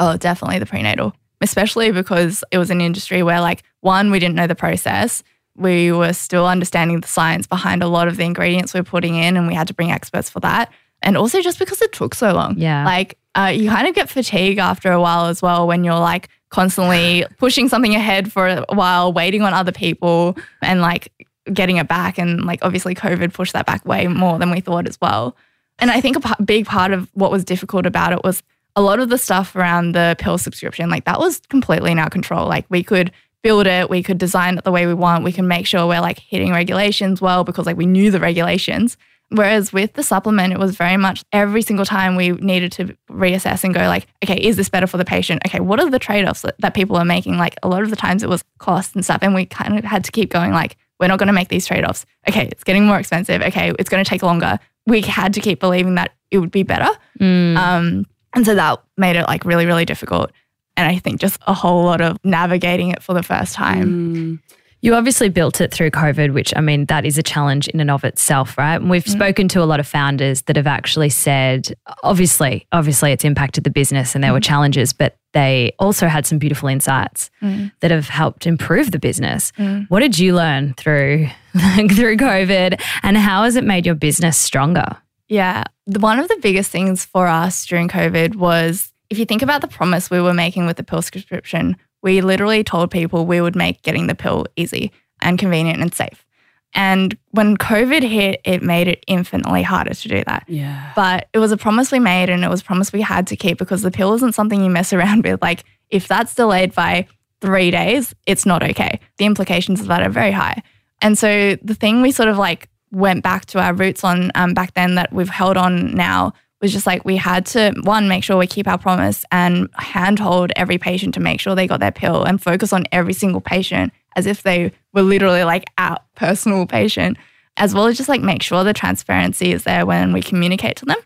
Oh, 0.00 0.16
definitely 0.16 0.58
the 0.58 0.66
prenatal, 0.66 1.14
especially 1.42 1.92
because 1.92 2.42
it 2.50 2.58
was 2.58 2.70
an 2.70 2.80
industry 2.80 3.22
where, 3.22 3.40
like, 3.40 3.62
one, 3.80 4.10
we 4.10 4.18
didn't 4.18 4.34
know 4.34 4.46
the 4.46 4.54
process. 4.54 5.22
We 5.56 5.92
were 5.92 6.14
still 6.14 6.46
understanding 6.46 7.00
the 7.00 7.06
science 7.06 7.46
behind 7.46 7.82
a 7.82 7.86
lot 7.86 8.08
of 8.08 8.16
the 8.16 8.24
ingredients 8.24 8.72
we're 8.72 8.82
putting 8.82 9.16
in, 9.16 9.36
and 9.36 9.46
we 9.46 9.54
had 9.54 9.68
to 9.68 9.74
bring 9.74 9.92
experts 9.92 10.30
for 10.30 10.40
that. 10.40 10.72
And 11.02 11.18
also 11.18 11.42
just 11.42 11.58
because 11.58 11.82
it 11.82 11.92
took 11.92 12.14
so 12.14 12.32
long. 12.32 12.56
Yeah. 12.56 12.84
Like, 12.84 13.18
uh, 13.34 13.52
you 13.54 13.68
kind 13.68 13.86
of 13.86 13.94
get 13.94 14.08
fatigue 14.08 14.58
after 14.58 14.90
a 14.90 15.00
while 15.00 15.26
as 15.26 15.40
well 15.40 15.66
when 15.66 15.84
you're 15.84 15.94
like 15.98 16.28
constantly 16.48 17.24
pushing 17.38 17.68
something 17.68 17.94
ahead 17.94 18.32
for 18.32 18.48
a 18.48 18.74
while, 18.74 19.12
waiting 19.12 19.42
on 19.42 19.52
other 19.52 19.72
people, 19.72 20.36
and 20.62 20.80
like 20.80 21.12
getting 21.52 21.76
it 21.76 21.88
back. 21.88 22.18
And 22.18 22.44
like, 22.46 22.60
obviously, 22.62 22.94
COVID 22.94 23.34
pushed 23.34 23.52
that 23.52 23.66
back 23.66 23.84
way 23.84 24.06
more 24.06 24.38
than 24.38 24.50
we 24.50 24.60
thought 24.60 24.88
as 24.88 24.98
well. 25.00 25.36
And 25.78 25.90
I 25.90 26.00
think 26.00 26.16
a 26.16 26.20
p- 26.20 26.44
big 26.44 26.66
part 26.66 26.92
of 26.92 27.10
what 27.12 27.30
was 27.30 27.44
difficult 27.44 27.86
about 27.86 28.12
it 28.12 28.22
was 28.24 28.42
a 28.76 28.82
lot 28.82 29.00
of 29.00 29.08
the 29.08 29.18
stuff 29.18 29.54
around 29.56 29.92
the 29.92 30.16
pill 30.18 30.38
subscription, 30.38 30.90
like 30.90 31.04
that 31.04 31.18
was 31.18 31.40
completely 31.48 31.92
in 31.92 31.98
our 31.98 32.10
control. 32.10 32.46
Like 32.46 32.66
we 32.68 32.82
could 32.82 33.12
build 33.42 33.66
it, 33.66 33.88
we 33.88 34.02
could 34.02 34.18
design 34.18 34.58
it 34.58 34.64
the 34.64 34.70
way 34.70 34.86
we 34.86 34.94
want, 34.94 35.24
we 35.24 35.32
can 35.32 35.48
make 35.48 35.66
sure 35.66 35.86
we're 35.86 36.00
like 36.00 36.18
hitting 36.18 36.52
regulations 36.52 37.20
well 37.20 37.44
because 37.44 37.66
like 37.66 37.76
we 37.76 37.86
knew 37.86 38.10
the 38.10 38.20
regulations. 38.20 38.96
Whereas 39.32 39.72
with 39.72 39.92
the 39.92 40.02
supplement, 40.02 40.52
it 40.52 40.58
was 40.58 40.74
very 40.74 40.96
much 40.96 41.22
every 41.32 41.62
single 41.62 41.84
time 41.84 42.16
we 42.16 42.30
needed 42.32 42.72
to 42.72 42.96
reassess 43.08 43.62
and 43.62 43.72
go 43.72 43.80
like, 43.82 44.08
okay, 44.24 44.36
is 44.36 44.56
this 44.56 44.68
better 44.68 44.88
for 44.88 44.96
the 44.96 45.04
patient? 45.04 45.42
Okay, 45.46 45.60
what 45.60 45.78
are 45.78 45.88
the 45.88 46.00
trade-offs 46.00 46.42
that, 46.42 46.56
that 46.58 46.74
people 46.74 46.96
are 46.96 47.04
making? 47.04 47.38
Like 47.38 47.54
a 47.62 47.68
lot 47.68 47.82
of 47.82 47.90
the 47.90 47.96
times 47.96 48.24
it 48.24 48.28
was 48.28 48.42
cost 48.58 48.96
and 48.96 49.04
stuff. 49.04 49.20
And 49.22 49.32
we 49.32 49.46
kind 49.46 49.78
of 49.78 49.84
had 49.84 50.02
to 50.04 50.10
keep 50.10 50.30
going 50.30 50.50
like, 50.50 50.76
we're 50.98 51.06
not 51.06 51.20
going 51.20 51.28
to 51.28 51.32
make 51.32 51.48
these 51.48 51.64
trade-offs. 51.64 52.06
Okay, 52.28 52.48
it's 52.50 52.64
getting 52.64 52.86
more 52.86 52.98
expensive. 52.98 53.40
Okay, 53.40 53.72
it's 53.78 53.88
going 53.88 54.02
to 54.02 54.08
take 54.08 54.24
longer. 54.24 54.58
We 54.86 55.00
had 55.02 55.32
to 55.34 55.40
keep 55.40 55.60
believing 55.60 55.94
that 55.94 56.10
it 56.32 56.38
would 56.38 56.50
be 56.50 56.64
better. 56.64 56.90
Mm. 57.20 57.56
Um, 57.56 58.06
and 58.34 58.46
so 58.46 58.54
that 58.54 58.82
made 58.96 59.16
it 59.16 59.26
like 59.26 59.44
really, 59.44 59.66
really 59.66 59.84
difficult. 59.84 60.30
And 60.76 60.88
I 60.88 60.98
think 60.98 61.20
just 61.20 61.38
a 61.46 61.54
whole 61.54 61.84
lot 61.84 62.00
of 62.00 62.16
navigating 62.24 62.90
it 62.90 63.02
for 63.02 63.12
the 63.12 63.22
first 63.22 63.54
time. 63.54 64.14
Mm. 64.14 64.38
You 64.82 64.94
obviously 64.94 65.28
built 65.28 65.60
it 65.60 65.74
through 65.74 65.90
COVID, 65.90 66.32
which 66.32 66.54
I 66.56 66.62
mean, 66.62 66.86
that 66.86 67.04
is 67.04 67.18
a 67.18 67.22
challenge 67.22 67.68
in 67.68 67.80
and 67.80 67.90
of 67.90 68.02
itself, 68.02 68.56
right? 68.56 68.76
And 68.76 68.88
we've 68.88 69.04
mm. 69.04 69.12
spoken 69.12 69.46
to 69.48 69.62
a 69.62 69.66
lot 69.66 69.78
of 69.78 69.86
founders 69.86 70.42
that 70.42 70.56
have 70.56 70.66
actually 70.66 71.10
said, 71.10 71.74
obviously, 72.02 72.66
obviously 72.72 73.12
it's 73.12 73.24
impacted 73.24 73.64
the 73.64 73.70
business 73.70 74.14
and 74.14 74.24
there 74.24 74.30
mm. 74.30 74.34
were 74.34 74.40
challenges, 74.40 74.94
but 74.94 75.18
they 75.34 75.72
also 75.78 76.08
had 76.08 76.24
some 76.24 76.38
beautiful 76.38 76.68
insights 76.68 77.30
mm. 77.42 77.70
that 77.80 77.90
have 77.90 78.08
helped 78.08 78.46
improve 78.46 78.90
the 78.90 78.98
business. 78.98 79.52
Mm. 79.58 79.86
What 79.90 80.00
did 80.00 80.18
you 80.18 80.34
learn 80.34 80.72
through 80.74 81.26
through 81.52 82.16
COVID 82.16 82.80
and 83.02 83.18
how 83.18 83.44
has 83.44 83.56
it 83.56 83.64
made 83.64 83.84
your 83.84 83.94
business 83.94 84.38
stronger? 84.38 84.96
Yeah, 85.30 85.62
one 85.86 86.18
of 86.18 86.26
the 86.28 86.38
biggest 86.42 86.70
things 86.70 87.04
for 87.04 87.28
us 87.28 87.64
during 87.64 87.88
COVID 87.88 88.34
was 88.34 88.92
if 89.08 89.18
you 89.18 89.24
think 89.24 89.42
about 89.42 89.60
the 89.60 89.68
promise 89.68 90.10
we 90.10 90.20
were 90.20 90.34
making 90.34 90.66
with 90.66 90.76
the 90.76 90.82
pill 90.82 91.02
prescription, 91.02 91.76
we 92.02 92.20
literally 92.20 92.64
told 92.64 92.90
people 92.90 93.26
we 93.26 93.40
would 93.40 93.54
make 93.54 93.82
getting 93.82 94.08
the 94.08 94.14
pill 94.16 94.46
easy 94.56 94.90
and 95.22 95.38
convenient 95.38 95.80
and 95.80 95.94
safe. 95.94 96.26
And 96.74 97.16
when 97.30 97.56
COVID 97.56 98.02
hit, 98.02 98.40
it 98.44 98.62
made 98.62 98.88
it 98.88 99.04
infinitely 99.06 99.62
harder 99.62 99.94
to 99.94 100.08
do 100.08 100.22
that. 100.26 100.44
Yeah. 100.48 100.92
But 100.96 101.28
it 101.32 101.38
was 101.38 101.52
a 101.52 101.56
promise 101.56 101.92
we 101.92 102.00
made 102.00 102.28
and 102.28 102.44
it 102.44 102.50
was 102.50 102.60
a 102.60 102.64
promise 102.64 102.92
we 102.92 103.00
had 103.00 103.28
to 103.28 103.36
keep 103.36 103.58
because 103.58 103.82
the 103.82 103.90
pill 103.92 104.14
isn't 104.14 104.34
something 104.34 104.62
you 104.62 104.70
mess 104.70 104.92
around 104.92 105.24
with. 105.24 105.40
Like, 105.40 105.64
if 105.90 106.08
that's 106.08 106.34
delayed 106.34 106.74
by 106.74 107.06
three 107.40 107.70
days, 107.70 108.14
it's 108.26 108.46
not 108.46 108.62
okay. 108.62 108.98
The 109.18 109.26
implications 109.26 109.80
of 109.80 109.86
that 109.86 110.02
are 110.02 110.10
very 110.10 110.32
high. 110.32 110.62
And 111.02 111.16
so 111.16 111.56
the 111.62 111.74
thing 111.74 112.02
we 112.02 112.10
sort 112.12 112.28
of 112.28 112.36
like 112.36 112.68
went 112.92 113.22
back 113.22 113.46
to 113.46 113.60
our 113.60 113.72
roots 113.72 114.04
on 114.04 114.30
um, 114.34 114.54
back 114.54 114.74
then 114.74 114.96
that 114.96 115.12
we've 115.12 115.28
held 115.28 115.56
on 115.56 115.94
now 115.94 116.32
was 116.60 116.72
just 116.72 116.86
like 116.86 117.04
we 117.04 117.16
had 117.16 117.46
to 117.46 117.72
one 117.84 118.08
make 118.08 118.22
sure 118.22 118.36
we 118.36 118.46
keep 118.46 118.68
our 118.68 118.78
promise 118.78 119.24
and 119.32 119.68
handhold 119.74 120.52
every 120.56 120.78
patient 120.78 121.14
to 121.14 121.20
make 121.20 121.40
sure 121.40 121.54
they 121.54 121.66
got 121.66 121.80
their 121.80 121.92
pill 121.92 122.24
and 122.24 122.42
focus 122.42 122.72
on 122.72 122.84
every 122.92 123.12
single 123.14 123.40
patient 123.40 123.92
as 124.16 124.26
if 124.26 124.42
they 124.42 124.70
were 124.92 125.02
literally 125.02 125.44
like 125.44 125.64
our 125.78 125.98
personal 126.14 126.66
patient 126.66 127.16
as 127.56 127.74
well 127.74 127.86
as 127.86 127.96
just 127.96 128.08
like 128.08 128.20
make 128.20 128.42
sure 128.42 128.64
the 128.64 128.72
transparency 128.72 129.52
is 129.52 129.64
there 129.64 129.86
when 129.86 130.12
we 130.12 130.22
communicate 130.22 130.76
to 130.76 130.84
them 130.84 130.98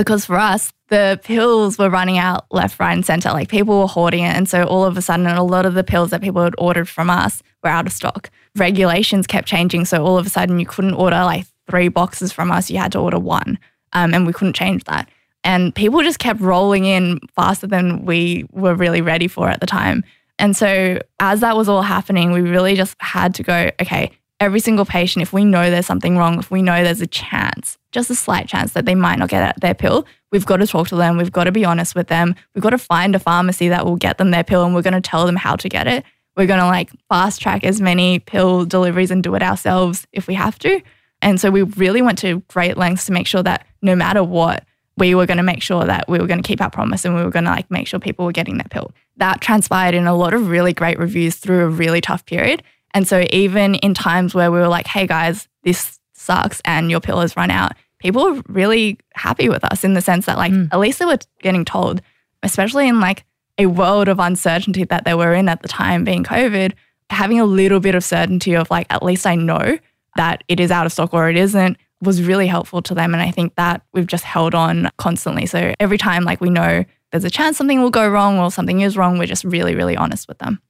because 0.00 0.24
for 0.24 0.36
us 0.36 0.72
the 0.88 1.20
pills 1.24 1.78
were 1.78 1.90
running 1.90 2.18
out 2.18 2.46
left 2.50 2.80
right 2.80 2.92
and 2.92 3.04
center 3.04 3.30
like 3.30 3.48
people 3.48 3.80
were 3.80 3.86
hoarding 3.86 4.24
it 4.24 4.34
and 4.34 4.48
so 4.48 4.64
all 4.64 4.84
of 4.84 4.96
a 4.96 5.02
sudden 5.02 5.26
a 5.26 5.44
lot 5.44 5.66
of 5.66 5.74
the 5.74 5.84
pills 5.84 6.10
that 6.10 6.22
people 6.22 6.42
had 6.42 6.54
ordered 6.58 6.88
from 6.88 7.10
us 7.10 7.42
were 7.62 7.70
out 7.70 7.86
of 7.86 7.92
stock 7.92 8.30
regulations 8.56 9.26
kept 9.26 9.46
changing 9.46 9.84
so 9.84 10.04
all 10.04 10.18
of 10.18 10.26
a 10.26 10.30
sudden 10.30 10.58
you 10.58 10.66
couldn't 10.66 10.94
order 10.94 11.22
like 11.24 11.44
three 11.68 11.88
boxes 11.88 12.32
from 12.32 12.50
us 12.50 12.70
you 12.70 12.78
had 12.78 12.92
to 12.92 12.98
order 12.98 13.18
one 13.18 13.58
um, 13.92 14.14
and 14.14 14.26
we 14.26 14.32
couldn't 14.32 14.54
change 14.54 14.84
that. 14.84 15.08
And 15.42 15.74
people 15.74 16.02
just 16.02 16.18
kept 16.18 16.40
rolling 16.40 16.84
in 16.84 17.20
faster 17.34 17.66
than 17.66 18.04
we 18.04 18.46
were 18.52 18.74
really 18.74 19.00
ready 19.00 19.26
for 19.26 19.48
at 19.48 19.60
the 19.60 19.66
time. 19.66 20.04
And 20.38 20.56
so, 20.56 20.98
as 21.18 21.40
that 21.40 21.56
was 21.56 21.68
all 21.68 21.82
happening, 21.82 22.32
we 22.32 22.40
really 22.40 22.74
just 22.74 22.96
had 23.00 23.34
to 23.36 23.42
go, 23.42 23.70
okay, 23.80 24.10
every 24.40 24.60
single 24.60 24.86
patient, 24.86 25.22
if 25.22 25.32
we 25.32 25.44
know 25.44 25.70
there's 25.70 25.86
something 25.86 26.16
wrong, 26.16 26.38
if 26.38 26.50
we 26.50 26.62
know 26.62 26.82
there's 26.82 27.02
a 27.02 27.06
chance, 27.06 27.78
just 27.92 28.10
a 28.10 28.14
slight 28.14 28.48
chance 28.48 28.72
that 28.72 28.86
they 28.86 28.94
might 28.94 29.18
not 29.18 29.28
get 29.28 29.60
their 29.60 29.74
pill, 29.74 30.06
we've 30.32 30.46
got 30.46 30.56
to 30.56 30.66
talk 30.66 30.88
to 30.88 30.96
them. 30.96 31.16
We've 31.16 31.30
got 31.30 31.44
to 31.44 31.52
be 31.52 31.64
honest 31.64 31.94
with 31.94 32.08
them. 32.08 32.34
We've 32.54 32.62
got 32.62 32.70
to 32.70 32.78
find 32.78 33.14
a 33.14 33.18
pharmacy 33.18 33.68
that 33.68 33.84
will 33.84 33.96
get 33.96 34.18
them 34.18 34.30
their 34.30 34.44
pill 34.44 34.64
and 34.64 34.74
we're 34.74 34.82
going 34.82 34.94
to 34.94 35.00
tell 35.00 35.26
them 35.26 35.36
how 35.36 35.56
to 35.56 35.68
get 35.68 35.86
it. 35.86 36.04
We're 36.36 36.46
going 36.46 36.60
to 36.60 36.66
like 36.66 36.90
fast 37.08 37.40
track 37.40 37.64
as 37.64 37.80
many 37.80 38.18
pill 38.18 38.64
deliveries 38.64 39.10
and 39.10 39.22
do 39.22 39.34
it 39.34 39.42
ourselves 39.42 40.06
if 40.12 40.26
we 40.26 40.34
have 40.34 40.58
to. 40.60 40.80
And 41.20 41.38
so 41.38 41.50
we 41.50 41.62
really 41.62 42.00
went 42.00 42.18
to 42.20 42.40
great 42.48 42.78
lengths 42.78 43.06
to 43.06 43.12
make 43.12 43.26
sure 43.26 43.42
that 43.42 43.66
no 43.82 43.94
matter 43.94 44.24
what, 44.24 44.64
we 44.96 45.14
were 45.14 45.26
going 45.26 45.38
to 45.38 45.42
make 45.42 45.62
sure 45.62 45.84
that 45.84 46.08
we 46.08 46.18
were 46.18 46.26
going 46.26 46.42
to 46.42 46.46
keep 46.46 46.60
our 46.60 46.70
promise 46.70 47.04
and 47.04 47.14
we 47.14 47.22
were 47.22 47.30
going 47.30 47.44
to 47.44 47.50
like 47.50 47.70
make 47.70 47.86
sure 47.86 47.98
people 48.00 48.24
were 48.24 48.32
getting 48.32 48.58
their 48.58 48.68
pill. 48.70 48.92
That 49.16 49.40
transpired 49.40 49.94
in 49.94 50.06
a 50.06 50.14
lot 50.14 50.34
of 50.34 50.48
really 50.48 50.72
great 50.72 50.98
reviews 50.98 51.36
through 51.36 51.64
a 51.64 51.68
really 51.68 52.00
tough 52.00 52.24
period. 52.24 52.62
And 52.94 53.06
so 53.06 53.24
even 53.30 53.76
in 53.76 53.94
times 53.94 54.34
where 54.34 54.50
we 54.50 54.58
were 54.58 54.68
like, 54.68 54.86
hey 54.86 55.06
guys, 55.06 55.48
this 55.62 55.98
sucks 56.14 56.60
and 56.64 56.90
your 56.90 57.00
pill 57.00 57.20
has 57.20 57.36
run 57.36 57.50
out, 57.50 57.72
people 57.98 58.24
were 58.24 58.42
really 58.48 58.98
happy 59.14 59.48
with 59.48 59.64
us 59.64 59.84
in 59.84 59.94
the 59.94 60.00
sense 60.00 60.26
that 60.26 60.38
like 60.38 60.52
mm. 60.52 60.68
at 60.72 60.78
least 60.78 60.98
they 60.98 61.04
were 61.04 61.18
getting 61.40 61.64
told, 61.64 62.00
especially 62.42 62.88
in 62.88 63.00
like 63.00 63.24
a 63.58 63.66
world 63.66 64.08
of 64.08 64.18
uncertainty 64.18 64.84
that 64.84 65.04
they 65.04 65.14
were 65.14 65.34
in 65.34 65.48
at 65.48 65.62
the 65.62 65.68
time 65.68 66.04
being 66.04 66.24
COVID, 66.24 66.72
having 67.10 67.40
a 67.40 67.44
little 67.44 67.80
bit 67.80 67.94
of 67.94 68.02
certainty 68.02 68.54
of 68.54 68.70
like, 68.70 68.86
at 68.90 69.02
least 69.02 69.26
I 69.26 69.34
know 69.34 69.78
that 70.16 70.42
it 70.48 70.60
is 70.60 70.70
out 70.70 70.86
of 70.86 70.92
stock 70.92 71.14
or 71.14 71.28
it 71.28 71.36
isn't 71.36 71.76
was 72.02 72.22
really 72.22 72.46
helpful 72.46 72.80
to 72.82 72.94
them. 72.94 73.12
And 73.12 73.22
I 73.22 73.30
think 73.30 73.54
that 73.56 73.82
we've 73.92 74.06
just 74.06 74.24
held 74.24 74.54
on 74.54 74.90
constantly. 74.96 75.46
So 75.46 75.74
every 75.78 75.98
time 75.98 76.24
like 76.24 76.40
we 76.40 76.50
know 76.50 76.84
there's 77.10 77.24
a 77.24 77.30
chance 77.30 77.58
something 77.58 77.82
will 77.82 77.90
go 77.90 78.08
wrong 78.08 78.38
or 78.38 78.50
something 78.50 78.80
is 78.80 78.96
wrong, 78.96 79.18
we're 79.18 79.26
just 79.26 79.44
really, 79.44 79.74
really 79.74 79.96
honest 79.96 80.26
with 80.28 80.38
them. 80.38 80.60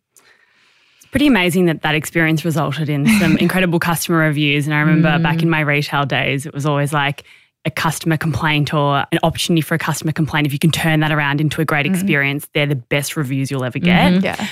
Pretty 1.11 1.27
amazing 1.27 1.67
that 1.67 1.83
that 1.83 1.95
experience 1.95 2.45
resulted 2.45 2.89
in 2.89 3.07
some 3.19 3.37
incredible 3.39 3.79
customer 3.79 4.19
reviews. 4.19 4.67
And 4.67 4.75
I 4.75 4.81
remember 4.81 5.09
mm. 5.09 5.23
back 5.23 5.43
in 5.43 5.51
my 5.51 5.61
retail 5.61 6.07
days, 6.07 6.47
it 6.47 6.55
was 6.55 6.67
always 6.67 6.93
like, 6.93 7.25
a 7.65 7.71
customer 7.71 8.17
complaint 8.17 8.73
or 8.73 9.05
an 9.13 9.19
opportunity 9.23 9.61
for 9.61 9.75
a 9.75 9.79
customer 9.79 10.13
complaint, 10.13 10.47
if 10.47 10.53
you 10.53 10.59
can 10.59 10.71
turn 10.71 11.01
that 11.01 11.13
around 11.13 11.41
into 11.41 11.61
a 11.61 11.65
great 11.65 11.85
mm-hmm. 11.85 11.95
experience, 11.95 12.49
they're 12.55 12.67
the 12.67 12.75
best 12.75 13.17
reviews 13.17 13.51
you'll 13.51 13.65
ever 13.65 13.79
get. 13.79 14.13
Mm-hmm. 14.13 14.25
Yeah. 14.25 14.49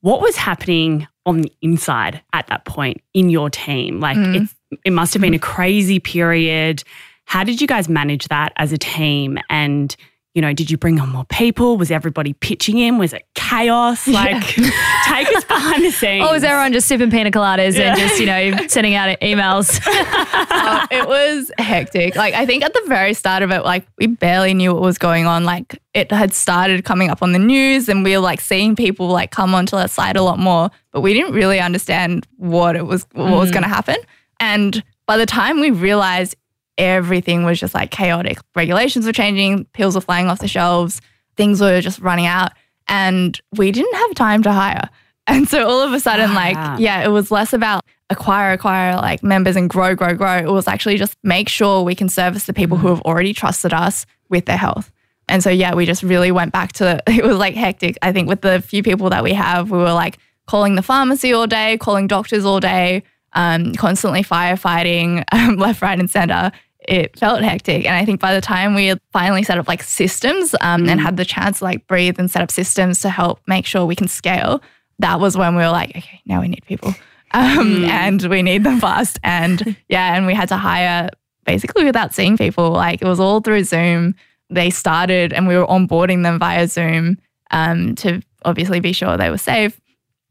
What 0.00 0.20
was 0.20 0.36
happening 0.36 1.06
on 1.26 1.42
the 1.42 1.52
inside 1.60 2.22
at 2.32 2.46
that 2.46 2.64
point 2.64 3.02
in 3.12 3.28
your 3.28 3.50
team? 3.50 4.00
Like 4.00 4.16
mm. 4.16 4.48
it 4.84 4.92
must 4.92 5.12
have 5.14 5.20
been 5.20 5.34
a 5.34 5.38
crazy 5.38 5.98
period. 5.98 6.82
How 7.24 7.44
did 7.44 7.60
you 7.60 7.66
guys 7.66 7.88
manage 7.88 8.28
that 8.28 8.52
as 8.56 8.72
a 8.72 8.78
team? 8.78 9.38
And 9.50 9.94
you 10.36 10.42
know, 10.42 10.52
did 10.52 10.70
you 10.70 10.76
bring 10.76 11.00
on 11.00 11.08
more 11.08 11.24
people? 11.24 11.78
Was 11.78 11.90
everybody 11.90 12.34
pitching 12.34 12.76
in? 12.76 12.98
Was 12.98 13.14
it 13.14 13.26
chaos? 13.34 14.06
Like, 14.06 14.58
yeah. 14.58 14.70
take 15.06 15.34
us 15.34 15.44
behind 15.44 15.82
the 15.82 15.90
scenes. 15.90 16.26
Or 16.26 16.32
was 16.32 16.44
everyone 16.44 16.74
just 16.74 16.86
sipping 16.86 17.10
pina 17.10 17.30
coladas 17.30 17.78
yeah. 17.78 17.88
and 17.88 17.98
just, 17.98 18.20
you 18.20 18.26
know, 18.26 18.66
sending 18.68 18.94
out 18.94 19.18
emails? 19.20 19.80
uh, 19.86 20.86
it 20.90 21.08
was 21.08 21.50
hectic. 21.56 22.16
Like, 22.16 22.34
I 22.34 22.44
think 22.44 22.64
at 22.64 22.74
the 22.74 22.82
very 22.86 23.14
start 23.14 23.42
of 23.42 23.50
it, 23.50 23.64
like, 23.64 23.86
we 23.96 24.08
barely 24.08 24.52
knew 24.52 24.74
what 24.74 24.82
was 24.82 24.98
going 24.98 25.24
on. 25.24 25.44
Like, 25.44 25.80
it 25.94 26.12
had 26.12 26.34
started 26.34 26.84
coming 26.84 27.08
up 27.08 27.22
on 27.22 27.32
the 27.32 27.38
news 27.38 27.88
and 27.88 28.04
we 28.04 28.12
were 28.12 28.22
like 28.22 28.42
seeing 28.42 28.76
people 28.76 29.08
like 29.08 29.30
come 29.30 29.54
onto 29.54 29.74
that 29.76 29.90
site 29.90 30.18
a 30.18 30.22
lot 30.22 30.38
more, 30.38 30.70
but 30.92 31.00
we 31.00 31.14
didn't 31.14 31.32
really 31.32 31.60
understand 31.60 32.26
what 32.36 32.76
it 32.76 32.84
was, 32.84 33.06
what 33.12 33.28
mm. 33.32 33.38
was 33.38 33.50
going 33.50 33.62
to 33.62 33.70
happen. 33.70 33.96
And 34.38 34.84
by 35.06 35.16
the 35.16 35.24
time 35.24 35.60
we 35.60 35.70
realized 35.70 36.36
everything 36.78 37.44
was 37.44 37.58
just 37.58 37.74
like 37.74 37.90
chaotic. 37.90 38.38
Regulations 38.54 39.06
were 39.06 39.12
changing, 39.12 39.64
pills 39.66 39.94
were 39.94 40.00
flying 40.00 40.28
off 40.28 40.38
the 40.38 40.48
shelves, 40.48 41.00
things 41.36 41.60
were 41.60 41.80
just 41.80 41.98
running 42.00 42.26
out, 42.26 42.52
and 42.88 43.40
we 43.56 43.72
didn't 43.72 43.94
have 43.94 44.14
time 44.14 44.42
to 44.42 44.52
hire. 44.52 44.88
And 45.28 45.48
so 45.48 45.66
all 45.66 45.80
of 45.80 45.92
a 45.92 45.98
sudden, 45.98 46.34
like, 46.34 46.54
yeah, 46.78 47.04
it 47.04 47.08
was 47.08 47.32
less 47.32 47.52
about 47.52 47.82
acquire, 48.10 48.52
acquire 48.52 48.94
like 48.94 49.24
members 49.24 49.56
and 49.56 49.68
grow, 49.68 49.96
grow, 49.96 50.14
grow. 50.14 50.36
It 50.36 50.52
was 50.52 50.68
actually 50.68 50.98
just 50.98 51.16
make 51.24 51.48
sure 51.48 51.82
we 51.82 51.96
can 51.96 52.08
service 52.08 52.46
the 52.46 52.54
people 52.54 52.78
who 52.78 52.86
mm. 52.86 52.90
have 52.90 53.02
already 53.02 53.32
trusted 53.32 53.74
us 53.74 54.06
with 54.28 54.44
their 54.44 54.56
health. 54.56 54.92
And 55.28 55.42
so, 55.42 55.50
yeah, 55.50 55.74
we 55.74 55.84
just 55.84 56.04
really 56.04 56.30
went 56.30 56.52
back 56.52 56.74
to 56.74 57.02
it 57.08 57.24
was 57.24 57.38
like 57.38 57.56
hectic. 57.56 57.98
I 58.02 58.12
think 58.12 58.28
with 58.28 58.42
the 58.42 58.60
few 58.60 58.84
people 58.84 59.10
that 59.10 59.24
we 59.24 59.32
have, 59.32 59.68
we 59.68 59.78
were 59.78 59.92
like 59.92 60.18
calling 60.46 60.76
the 60.76 60.82
pharmacy 60.82 61.32
all 61.32 61.48
day, 61.48 61.76
calling 61.78 62.06
doctors 62.06 62.44
all 62.44 62.60
day, 62.60 63.02
um, 63.32 63.74
constantly 63.74 64.22
firefighting 64.22 65.24
um, 65.32 65.56
left, 65.56 65.82
right, 65.82 65.98
and 65.98 66.08
center 66.08 66.52
it 66.88 67.18
felt 67.18 67.42
hectic. 67.42 67.86
And 67.86 67.94
I 67.94 68.04
think 68.04 68.20
by 68.20 68.34
the 68.34 68.40
time 68.40 68.74
we 68.74 68.86
had 68.86 69.00
finally 69.12 69.42
set 69.42 69.58
up 69.58 69.68
like 69.68 69.82
systems 69.82 70.54
um, 70.60 70.84
mm. 70.84 70.90
and 70.90 71.00
had 71.00 71.16
the 71.16 71.24
chance 71.24 71.58
to 71.58 71.64
like 71.64 71.86
breathe 71.86 72.18
and 72.18 72.30
set 72.30 72.42
up 72.42 72.50
systems 72.50 73.00
to 73.00 73.10
help 73.10 73.40
make 73.46 73.66
sure 73.66 73.84
we 73.84 73.96
can 73.96 74.08
scale, 74.08 74.62
that 74.98 75.20
was 75.20 75.36
when 75.36 75.56
we 75.56 75.62
were 75.62 75.70
like, 75.70 75.90
okay, 75.90 76.20
now 76.26 76.40
we 76.40 76.48
need 76.48 76.64
people. 76.66 76.94
Um, 77.32 77.82
mm. 77.82 77.88
And 77.88 78.22
we 78.30 78.40
need 78.40 78.62
them 78.62 78.80
fast. 78.80 79.18
And 79.22 79.76
yeah, 79.88 80.14
and 80.16 80.26
we 80.26 80.32
had 80.32 80.48
to 80.48 80.56
hire 80.56 81.10
basically 81.44 81.84
without 81.84 82.14
seeing 82.14 82.38
people. 82.38 82.70
Like 82.70 83.02
it 83.02 83.04
was 83.04 83.20
all 83.20 83.40
through 83.40 83.64
Zoom. 83.64 84.14
They 84.48 84.70
started 84.70 85.32
and 85.32 85.46
we 85.46 85.58
were 85.58 85.66
onboarding 85.66 86.22
them 86.22 86.38
via 86.38 86.68
Zoom 86.68 87.18
um, 87.50 87.96
to 87.96 88.22
obviously 88.44 88.80
be 88.80 88.92
sure 88.92 89.16
they 89.16 89.28
were 89.28 89.38
safe. 89.38 89.78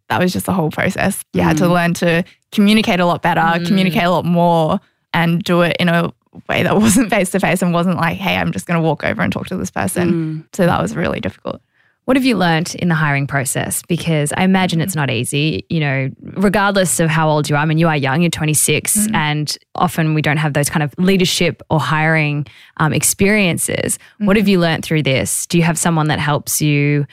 That 0.10 0.20
was 0.20 0.34
just 0.34 0.46
the 0.46 0.54
whole 0.54 0.72
process. 0.72 1.24
You 1.34 1.42
mm. 1.42 1.46
had 1.46 1.58
to 1.58 1.66
mm. 1.66 1.74
learn 1.74 1.94
to 1.96 2.24
communicate 2.52 3.02
a 3.02 3.06
lot 3.06 3.22
better, 3.22 3.42
mm. 3.42 3.68
communicate 3.68 4.04
a 4.04 4.10
lot 4.10 4.26
more, 4.26 4.80
and 5.14 5.44
do 5.44 5.62
it 5.62 5.76
in 5.80 5.90
a 5.90 6.14
way 6.50 6.64
that 6.64 6.76
wasn't 6.76 7.10
face 7.10 7.32
to 7.32 7.40
face 7.40 7.62
and 7.62 7.74
wasn't 7.74 7.98
like, 7.98 8.18
hey, 8.18 8.36
I'm 8.36 8.52
just 8.52 8.66
going 8.66 8.82
to 8.82 8.86
walk 8.86 9.04
over 9.04 9.22
and 9.22 9.32
talk 9.32 9.48
to 9.48 9.58
this 9.58 9.72
person. 9.72 10.12
Mm. 10.12 10.56
So 10.56 10.66
that 10.66 10.82
was 10.82 10.96
really 10.96 11.20
difficult. 11.20 11.62
What 12.06 12.18
have 12.18 12.24
you 12.24 12.38
learnt 12.38 12.76
in 12.76 12.88
the 12.88 12.96
hiring 12.96 13.26
process? 13.26 13.82
Because 13.88 14.32
I 14.38 14.44
imagine 14.44 14.80
it's 14.80 14.96
not 14.96 15.10
easy, 15.10 15.66
you 15.70 15.80
know, 15.80 16.12
regardless 16.22 17.00
of 17.00 17.10
how 17.10 17.28
old 17.28 17.50
you 17.50 17.56
are. 17.56 17.60
I 17.60 17.66
mean, 17.66 17.80
you 17.80 17.88
are 17.88 17.98
young, 17.98 18.22
you're 18.22 18.30
26, 18.30 18.96
mm-hmm. 18.96 19.16
and 19.16 19.58
often 19.74 20.14
we 20.14 20.22
don't 20.22 20.38
have 20.38 20.54
those 20.54 20.70
kind 20.70 20.84
of 20.84 20.94
leadership 21.00 21.64
or 21.72 21.80
hiring 21.80 22.46
um, 22.78 22.94
experiences. 22.94 23.98
Mm-hmm. 23.98 24.26
What 24.28 24.38
have 24.38 24.48
you 24.48 24.60
learnt 24.60 24.86
through 24.86 25.02
this? 25.02 25.48
Do 25.48 25.58
you 25.58 25.64
have 25.64 25.80
someone 25.80 26.08
that 26.10 26.20
helps 26.20 26.62
you 26.62 27.08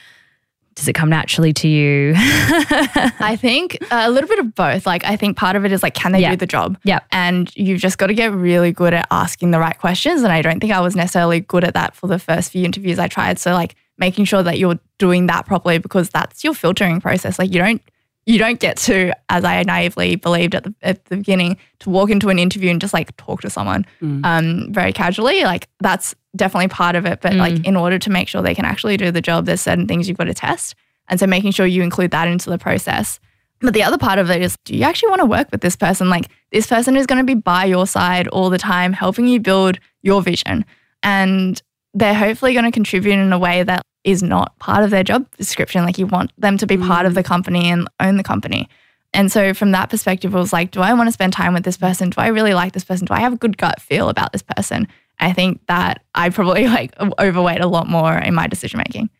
does 0.75 0.89
it 0.89 0.95
come 0.95 1.09
naturally 1.09 1.53
to 1.53 1.69
you? 1.69 2.13
I 2.17 3.37
think 3.41 3.79
uh, 3.91 4.05
a 4.07 4.11
little 4.11 4.29
bit 4.29 4.39
of 4.39 4.55
both. 4.55 4.87
Like, 4.87 5.05
I 5.05 5.17
think 5.17 5.37
part 5.37 5.57
of 5.57 5.65
it 5.65 5.73
is 5.73 5.83
like, 5.83 5.95
can 5.95 6.13
they 6.13 6.29
do 6.29 6.37
the 6.37 6.47
job? 6.47 6.79
Yeah. 6.85 7.01
And 7.11 7.55
you've 7.57 7.81
just 7.81 7.99
got 7.99 8.07
to 8.09 8.15
get 8.15 8.33
really 8.33 8.73
good 8.73 8.95
at 8.95 9.07
asking 9.11 9.51
the 9.51 9.59
right 9.59 9.79
questions. 9.79 10.23
And 10.23 10.33
I 10.33 10.43
don't 10.43 10.61
think 10.61 10.73
I 10.73 10.81
was 10.81 10.97
necessarily 10.97 11.41
good 11.41 11.65
at 11.65 11.75
that 11.75 11.95
for 11.95 12.07
the 12.07 12.19
first 12.19 12.53
few 12.53 12.65
interviews 12.65 12.99
I 12.99 13.09
tried. 13.09 13.39
So, 13.39 13.53
like, 13.53 13.75
making 13.99 14.25
sure 14.25 14.43
that 14.43 14.59
you're 14.59 14.79
doing 14.99 15.27
that 15.27 15.47
properly 15.47 15.79
because 15.79 16.11
that's 16.11 16.43
your 16.43 16.55
filtering 16.55 17.01
process. 17.01 17.39
Like, 17.39 17.53
you 17.53 17.59
don't 17.59 17.83
you 18.27 18.39
don't 18.39 18.61
get 18.61 18.77
to, 18.77 19.13
as 19.29 19.45
I 19.45 19.63
naively 19.65 20.15
believed 20.17 20.55
at 20.55 20.65
the, 20.65 20.75
at 20.83 21.05
the 21.07 21.17
beginning, 21.17 21.57
to 21.81 21.91
walk 21.91 22.09
into 22.11 22.29
an 22.29 22.39
interview 22.39 22.71
and 22.71 22.81
just 22.81 22.95
like 22.95 23.17
talk 23.17 23.41
to 23.43 23.51
someone 23.51 23.85
Mm. 24.01 24.25
um, 24.25 24.73
very 24.73 24.93
casually. 24.93 25.43
Like 25.43 25.69
that's 25.81 26.15
definitely 26.37 26.69
part 26.69 26.95
of 26.97 27.05
it. 27.05 27.21
But 27.21 27.35
like 27.35 27.67
in 27.67 27.77
order 27.77 27.99
to 27.99 28.11
make 28.11 28.29
sure 28.29 28.41
they 28.41 28.55
can 28.55 28.65
actually 28.65 28.97
do 28.97 29.11
the 29.11 29.21
job, 29.21 29.47
there's 29.47 29.61
certain 29.61 29.87
things 29.89 30.09
you've 30.09 30.19
got 30.19 30.25
to 30.25 30.35
test. 30.35 30.75
And 31.09 31.19
so 31.19 31.27
making 31.27 31.51
sure 31.53 31.67
you 31.67 31.83
include 31.83 32.13
that 32.13 32.29
into 32.29 32.49
the 32.49 32.59
process. 32.59 33.19
But 33.61 33.75
the 33.75 33.83
other 33.83 33.99
part 33.99 34.19
of 34.19 34.31
it 34.31 34.41
is 34.41 34.57
do 34.65 34.75
you 34.77 34.85
actually 34.85 35.11
want 35.11 35.21
to 35.21 35.27
work 35.27 35.49
with 35.53 35.61
this 35.61 35.77
person? 35.77 36.09
Like 36.09 36.29
this 36.53 36.67
person 36.67 36.97
is 36.97 37.07
going 37.07 37.19
to 37.19 37.25
be 37.25 37.35
by 37.39 37.65
your 37.65 37.87
side 37.87 38.29
all 38.29 38.51
the 38.51 38.59
time, 38.59 38.93
helping 38.93 39.27
you 39.27 39.41
build 39.41 39.79
your 40.03 40.23
vision. 40.23 40.65
And 41.03 41.61
they're 41.95 42.15
hopefully 42.15 42.53
going 42.55 42.65
to 42.65 42.71
contribute 42.71 43.13
in 43.13 43.33
a 43.33 43.39
way 43.39 43.63
that 43.63 43.83
is 44.05 44.23
not 44.23 44.59
part 44.59 44.85
of 44.85 44.91
their 44.91 45.05
job 45.05 45.27
description. 45.37 45.85
Like 45.85 45.99
you 45.99 46.07
want 46.07 46.33
them 46.39 46.59
to 46.59 46.67
be 46.67 46.77
part 46.77 47.07
of 47.07 47.15
the 47.15 47.23
mm. 47.23 47.27
company 47.27 47.71
and 47.71 47.89
own 48.01 48.17
the 48.17 48.23
company. 48.23 48.69
And 49.15 49.31
so 49.31 49.53
from 49.53 49.73
that 49.73 49.91
perspective, 49.91 50.35
it 50.35 50.39
was 50.39 50.53
like, 50.53 50.71
do 50.71 50.81
I 50.81 50.95
want 50.95 51.09
to 51.09 51.13
spend 51.13 51.33
time 51.33 51.53
with 51.53 51.65
this 51.65 51.77
person? 51.77 52.11
Do 52.11 52.21
I 52.21 52.29
really 52.29 52.55
like 52.55 52.73
this 52.73 52.85
person? 52.85 53.07
Do 53.07 53.15
I 53.15 53.21
have 53.21 53.35
a 53.35 53.37
good 53.37 53.59
gut 53.59 53.81
feel 53.81 54.09
about 54.09 54.33
this 54.33 54.43
person? 54.43 54.89
I 55.21 55.33
think 55.33 55.61
that 55.67 56.03
I 56.15 56.31
probably 56.31 56.67
like 56.69 56.95
overweight 57.19 57.61
a 57.61 57.67
lot 57.67 57.89
more 57.89 58.17
in 58.17 58.35
my 58.35 58.47
decision 58.47 58.79
making. 58.79 59.11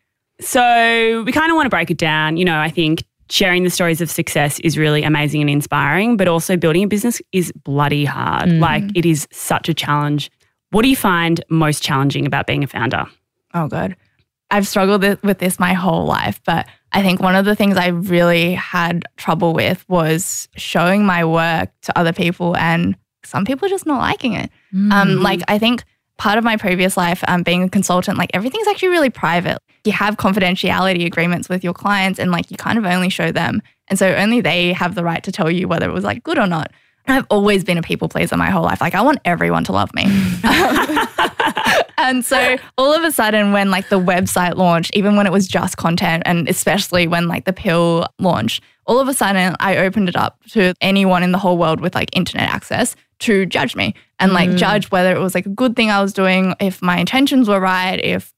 So 0.41 1.23
we 1.25 1.31
kind 1.31 1.51
of 1.51 1.55
want 1.55 1.67
to 1.67 1.69
break 1.69 1.91
it 1.91 1.97
down. 1.97 2.37
You 2.37 2.45
know, 2.45 2.59
I 2.59 2.69
think 2.69 3.03
sharing 3.29 3.63
the 3.63 3.69
stories 3.69 4.01
of 4.01 4.09
success 4.11 4.59
is 4.59 4.77
really 4.77 5.03
amazing 5.03 5.41
and 5.41 5.49
inspiring, 5.49 6.17
but 6.17 6.27
also 6.27 6.57
building 6.57 6.83
a 6.83 6.87
business 6.87 7.21
is 7.31 7.51
bloody 7.63 8.03
hard. 8.03 8.49
Mm. 8.49 8.59
Like 8.59 8.83
it 8.95 9.05
is 9.05 9.27
such 9.31 9.69
a 9.69 9.73
challenge. 9.73 10.31
What 10.71 10.81
do 10.81 10.89
you 10.89 10.95
find 10.95 11.43
most 11.49 11.83
challenging 11.83 12.25
about 12.25 12.47
being 12.47 12.63
a 12.63 12.67
founder? 12.67 13.05
Oh, 13.53 13.67
good. 13.67 13.95
I've 14.51 14.67
struggled 14.67 15.01
with 15.23 15.39
this 15.39 15.59
my 15.59 15.73
whole 15.73 16.05
life, 16.05 16.39
but 16.45 16.67
I 16.91 17.01
think 17.01 17.19
one 17.19 17.35
of 17.35 17.45
the 17.45 17.55
things 17.55 17.75
I 17.75 17.87
really 17.87 18.53
had 18.53 19.05
trouble 19.17 19.53
with 19.53 19.83
was 19.89 20.47
showing 20.55 21.05
my 21.05 21.25
work 21.25 21.69
to 21.83 21.97
other 21.97 22.13
people 22.13 22.55
and 22.57 22.95
some 23.23 23.45
people 23.45 23.67
just 23.67 23.85
not 23.85 23.99
liking 23.99 24.33
it. 24.33 24.51
Um, 24.91 25.21
like 25.23 25.41
I 25.47 25.57
think 25.57 25.83
part 26.17 26.37
of 26.37 26.43
my 26.43 26.57
previous 26.57 26.95
life, 26.95 27.23
um, 27.27 27.41
being 27.43 27.63
a 27.63 27.69
consultant, 27.69 28.17
like 28.17 28.29
everything's 28.33 28.67
actually 28.67 28.89
really 28.89 29.09
private. 29.09 29.57
You 29.85 29.91
have 29.93 30.17
confidentiality 30.17 31.05
agreements 31.05 31.49
with 31.49 31.63
your 31.63 31.73
clients, 31.73 32.19
and 32.19 32.31
like 32.31 32.51
you 32.51 32.57
kind 32.57 32.77
of 32.77 32.85
only 32.85 33.09
show 33.09 33.31
them, 33.31 33.61
and 33.87 33.97
so 33.97 34.13
only 34.13 34.39
they 34.41 34.73
have 34.73 34.95
the 34.95 35.03
right 35.03 35.23
to 35.23 35.31
tell 35.31 35.49
you 35.49 35.67
whether 35.67 35.89
it 35.89 35.93
was 35.93 36.03
like 36.03 36.23
good 36.23 36.37
or 36.37 36.47
not. 36.47 36.71
I've 37.07 37.25
always 37.29 37.63
been 37.63 37.77
a 37.77 37.81
people 37.81 38.07
pleaser 38.07 38.37
my 38.37 38.49
whole 38.49 38.63
life. 38.63 38.81
Like 38.81 38.95
I 38.95 39.01
want 39.01 39.19
everyone 39.25 39.63
to 39.65 39.71
love 39.71 39.93
me. 39.93 40.05
and 41.97 42.23
so 42.23 42.57
all 42.77 42.93
of 42.93 43.03
a 43.03 43.11
sudden, 43.11 43.51
when 43.51 43.71
like 43.71 43.89
the 43.89 43.99
website 43.99 44.55
launched, 44.55 44.95
even 44.95 45.15
when 45.15 45.25
it 45.25 45.31
was 45.31 45.47
just 45.47 45.77
content, 45.77 46.23
and 46.25 46.47
especially 46.47 47.07
when 47.07 47.27
like 47.27 47.45
the 47.45 47.53
pill 47.53 48.07
launched, 48.19 48.63
all 48.85 48.99
of 48.99 49.07
a 49.07 49.13
sudden 49.13 49.55
I 49.59 49.77
opened 49.77 50.09
it 50.09 50.15
up 50.15 50.39
to 50.49 50.73
anyone 50.81 51.23
in 51.23 51.31
the 51.31 51.37
whole 51.37 51.57
world 51.57 51.81
with 51.81 51.95
like 51.95 52.15
internet 52.15 52.49
access 52.49 52.95
to 53.19 53.45
judge 53.45 53.75
me 53.75 53.95
and 54.19 54.33
like 54.33 54.55
judge 54.55 54.91
whether 54.91 55.15
it 55.15 55.19
was 55.19 55.33
like 55.33 55.45
a 55.45 55.49
good 55.49 55.75
thing 55.75 55.89
I 55.89 56.01
was 56.01 56.13
doing, 56.13 56.55
if 56.59 56.81
my 56.81 56.97
intentions 56.97 57.47
were 57.47 57.59
right, 57.59 57.99
if 57.99 58.33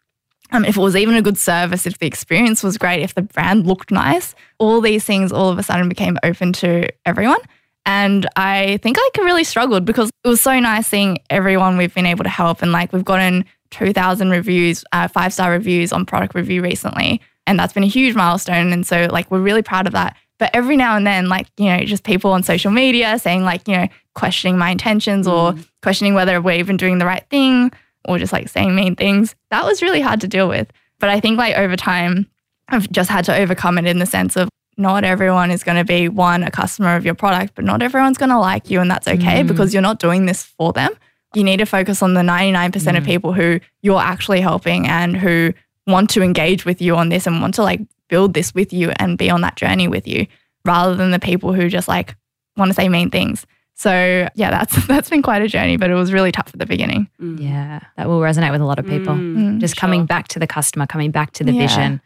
um, 0.51 0.63
if 0.63 0.77
it 0.77 0.79
was 0.79 0.95
even 0.95 1.15
a 1.15 1.21
good 1.21 1.37
service, 1.37 1.87
if 1.87 1.97
the 1.97 2.05
experience 2.05 2.63
was 2.63 2.77
great, 2.77 3.01
if 3.01 3.15
the 3.15 3.23
brand 3.23 3.65
looked 3.65 3.89
nice, 3.89 4.35
all 4.59 4.79
these 4.79 5.03
things 5.03 5.31
all 5.31 5.49
of 5.49 5.57
a 5.57 5.63
sudden 5.63 5.89
became 5.89 6.17
open 6.23 6.53
to 6.53 6.87
everyone. 7.05 7.39
And 7.85 8.27
I 8.35 8.77
think 8.81 8.97
I 8.97 9.09
really 9.17 9.43
struggled 9.43 9.85
because 9.85 10.09
it 10.23 10.27
was 10.27 10.41
so 10.41 10.59
nice 10.59 10.87
seeing 10.87 11.19
everyone 11.29 11.77
we've 11.77 11.93
been 11.93 12.05
able 12.05 12.23
to 12.23 12.29
help. 12.29 12.61
And 12.61 12.71
like 12.71 12.91
we've 12.91 13.05
gotten 13.05 13.45
2,000 13.71 14.29
reviews, 14.29 14.83
uh, 14.91 15.07
five 15.07 15.33
star 15.33 15.51
reviews 15.51 15.93
on 15.93 16.05
product 16.05 16.33
review 16.33 16.61
recently. 16.61 17.21
And 17.47 17.59
that's 17.59 17.73
been 17.73 17.83
a 17.83 17.87
huge 17.87 18.15
milestone. 18.15 18.71
And 18.71 18.87
so 18.87 19.07
like 19.11 19.29
we're 19.29 19.41
really 19.41 19.61
proud 19.61 19.85
of 19.85 19.93
that. 19.93 20.17
But 20.37 20.49
every 20.53 20.75
now 20.75 20.97
and 20.97 21.07
then, 21.07 21.29
like, 21.29 21.47
you 21.57 21.65
know, 21.65 21.79
just 21.85 22.03
people 22.03 22.31
on 22.31 22.43
social 22.43 22.71
media 22.71 23.17
saying, 23.19 23.43
like, 23.43 23.67
you 23.67 23.77
know, 23.77 23.87
questioning 24.15 24.57
my 24.57 24.69
intentions 24.69 25.27
or 25.27 25.55
questioning 25.81 26.13
whether 26.13 26.41
we're 26.41 26.59
even 26.59 26.75
doing 26.75 26.97
the 26.97 27.05
right 27.05 27.25
thing 27.29 27.71
or 28.07 28.17
just 28.17 28.33
like 28.33 28.49
saying 28.49 28.75
mean 28.75 28.95
things. 28.95 29.35
That 29.51 29.63
was 29.63 29.81
really 29.81 30.01
hard 30.01 30.21
to 30.21 30.27
deal 30.27 30.49
with. 30.49 30.71
But 30.99 31.09
I 31.09 31.19
think 31.19 31.37
like 31.37 31.55
over 31.55 31.75
time, 31.75 32.27
I've 32.67 32.89
just 32.91 33.09
had 33.09 33.25
to 33.25 33.35
overcome 33.35 33.77
it 33.77 33.85
in 33.85 33.99
the 33.99 34.05
sense 34.05 34.35
of 34.35 34.49
not 34.77 35.03
everyone 35.03 35.51
is 35.51 35.63
going 35.63 35.77
to 35.77 35.85
be 35.85 36.09
one, 36.09 36.43
a 36.43 36.51
customer 36.51 36.95
of 36.95 37.05
your 37.05 37.15
product, 37.15 37.55
but 37.55 37.65
not 37.65 37.81
everyone's 37.81 38.17
going 38.17 38.29
to 38.29 38.39
like 38.39 38.69
you. 38.69 38.81
And 38.81 38.89
that's 38.91 39.07
okay 39.07 39.41
mm. 39.41 39.47
because 39.47 39.73
you're 39.73 39.81
not 39.81 39.99
doing 39.99 40.25
this 40.25 40.43
for 40.43 40.73
them. 40.73 40.91
You 41.33 41.43
need 41.43 41.57
to 41.57 41.65
focus 41.65 42.01
on 42.01 42.13
the 42.13 42.21
99% 42.21 42.75
of 42.75 42.81
mm. 43.03 43.05
people 43.05 43.33
who 43.33 43.59
you're 43.81 43.99
actually 43.99 44.41
helping 44.41 44.87
and 44.87 45.15
who 45.15 45.53
want 45.87 46.09
to 46.11 46.21
engage 46.21 46.65
with 46.65 46.81
you 46.81 46.95
on 46.95 47.09
this 47.09 47.27
and 47.27 47.41
want 47.41 47.55
to 47.55 47.63
like 47.63 47.81
build 48.09 48.33
this 48.33 48.53
with 48.53 48.73
you 48.73 48.91
and 48.97 49.17
be 49.17 49.29
on 49.29 49.41
that 49.41 49.55
journey 49.55 49.87
with 49.87 50.07
you 50.07 50.27
rather 50.65 50.95
than 50.95 51.11
the 51.11 51.19
people 51.19 51.53
who 51.53 51.69
just 51.69 51.87
like 51.87 52.15
want 52.57 52.69
to 52.69 52.73
say 52.73 52.89
mean 52.89 53.09
things. 53.09 53.45
So 53.75 54.27
yeah, 54.35 54.51
that's 54.51 54.87
that's 54.87 55.09
been 55.09 55.21
quite 55.21 55.41
a 55.41 55.47
journey, 55.47 55.77
but 55.77 55.89
it 55.89 55.95
was 55.95 56.11
really 56.11 56.31
tough 56.31 56.49
at 56.53 56.59
the 56.59 56.65
beginning. 56.65 57.09
Mm. 57.21 57.41
Yeah, 57.41 57.81
that 57.97 58.07
will 58.07 58.19
resonate 58.19 58.51
with 58.51 58.61
a 58.61 58.65
lot 58.65 58.79
of 58.79 58.85
people. 58.85 59.13
Mm, 59.13 59.59
Just 59.59 59.75
coming 59.75 60.05
back 60.05 60.27
to 60.29 60.39
the 60.39 60.47
customer, 60.47 60.87
coming 60.87 61.11
back 61.11 61.31
to 61.33 61.43
the 61.43 61.51
Yeah. 61.51 61.67
vision. 61.67 62.01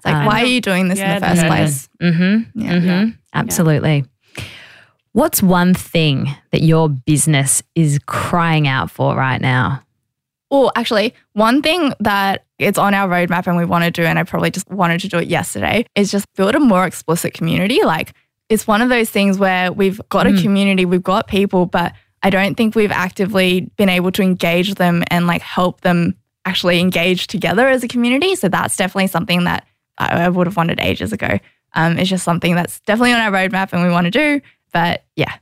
It's 0.00 0.06
like, 0.06 0.14
Um, 0.14 0.26
why 0.26 0.42
are 0.42 0.46
you 0.46 0.62
doing 0.62 0.88
this 0.88 0.98
Yeah, 0.98 1.16
in 1.16 1.20
the 1.20 1.26
first 1.28 1.40
the 1.42 1.46
place? 1.46 1.88
Mm-hmm. 2.02 2.60
Yeah. 2.60 2.72
mm-hmm. 2.72 3.10
Absolutely. 3.34 4.04
What's 5.12 5.42
one 5.42 5.74
thing 5.74 6.34
that 6.52 6.62
your 6.62 6.88
business 6.88 7.62
is 7.74 7.98
crying 8.06 8.66
out 8.66 8.90
for 8.90 9.14
right 9.14 9.40
now? 9.40 9.82
Well, 10.50 10.72
actually, 10.74 11.14
one 11.34 11.62
thing 11.62 11.92
that 12.00 12.44
it's 12.58 12.78
on 12.78 12.94
our 12.94 13.08
roadmap 13.08 13.46
and 13.46 13.56
we 13.56 13.64
want 13.64 13.84
to 13.84 13.90
do, 13.90 14.02
and 14.04 14.18
I 14.18 14.22
probably 14.24 14.50
just 14.50 14.68
wanted 14.70 15.00
to 15.00 15.08
do 15.08 15.18
it 15.18 15.28
yesterday, 15.28 15.84
is 15.94 16.10
just 16.10 16.26
build 16.34 16.54
a 16.54 16.60
more 16.60 16.86
explicit 16.86 17.34
community. 17.34 17.82
Like 17.84 18.14
it's 18.48 18.66
one 18.66 18.82
of 18.82 18.88
those 18.88 19.10
things 19.10 19.38
where 19.38 19.70
we've 19.70 20.00
got 20.08 20.26
a 20.26 20.32
community, 20.40 20.84
we've 20.84 21.02
got 21.02 21.28
people, 21.28 21.66
but 21.66 21.92
I 22.22 22.30
don't 22.30 22.56
think 22.56 22.74
we've 22.74 22.90
actively 22.90 23.70
been 23.76 23.88
able 23.88 24.10
to 24.12 24.22
engage 24.22 24.74
them 24.74 25.04
and 25.10 25.26
like 25.26 25.42
help 25.42 25.82
them 25.82 26.16
actually 26.44 26.80
engage 26.80 27.26
together 27.26 27.68
as 27.68 27.84
a 27.84 27.88
community. 27.88 28.34
So 28.34 28.48
that's 28.48 28.76
definitely 28.76 29.06
something 29.06 29.44
that 29.44 29.66
I, 30.00 30.24
I 30.24 30.28
would 30.28 30.46
have 30.46 30.56
wanted 30.56 30.80
ages 30.80 31.12
ago. 31.12 31.38
Um, 31.74 31.98
it's 31.98 32.10
just 32.10 32.24
something 32.24 32.56
that's 32.56 32.80
definitely 32.80 33.12
on 33.12 33.20
our 33.20 33.30
roadmap 33.30 33.72
and 33.72 33.82
we 33.82 33.90
want 33.90 34.06
to 34.06 34.10
do. 34.10 34.40
But 34.72 35.04
yeah, 35.14 35.34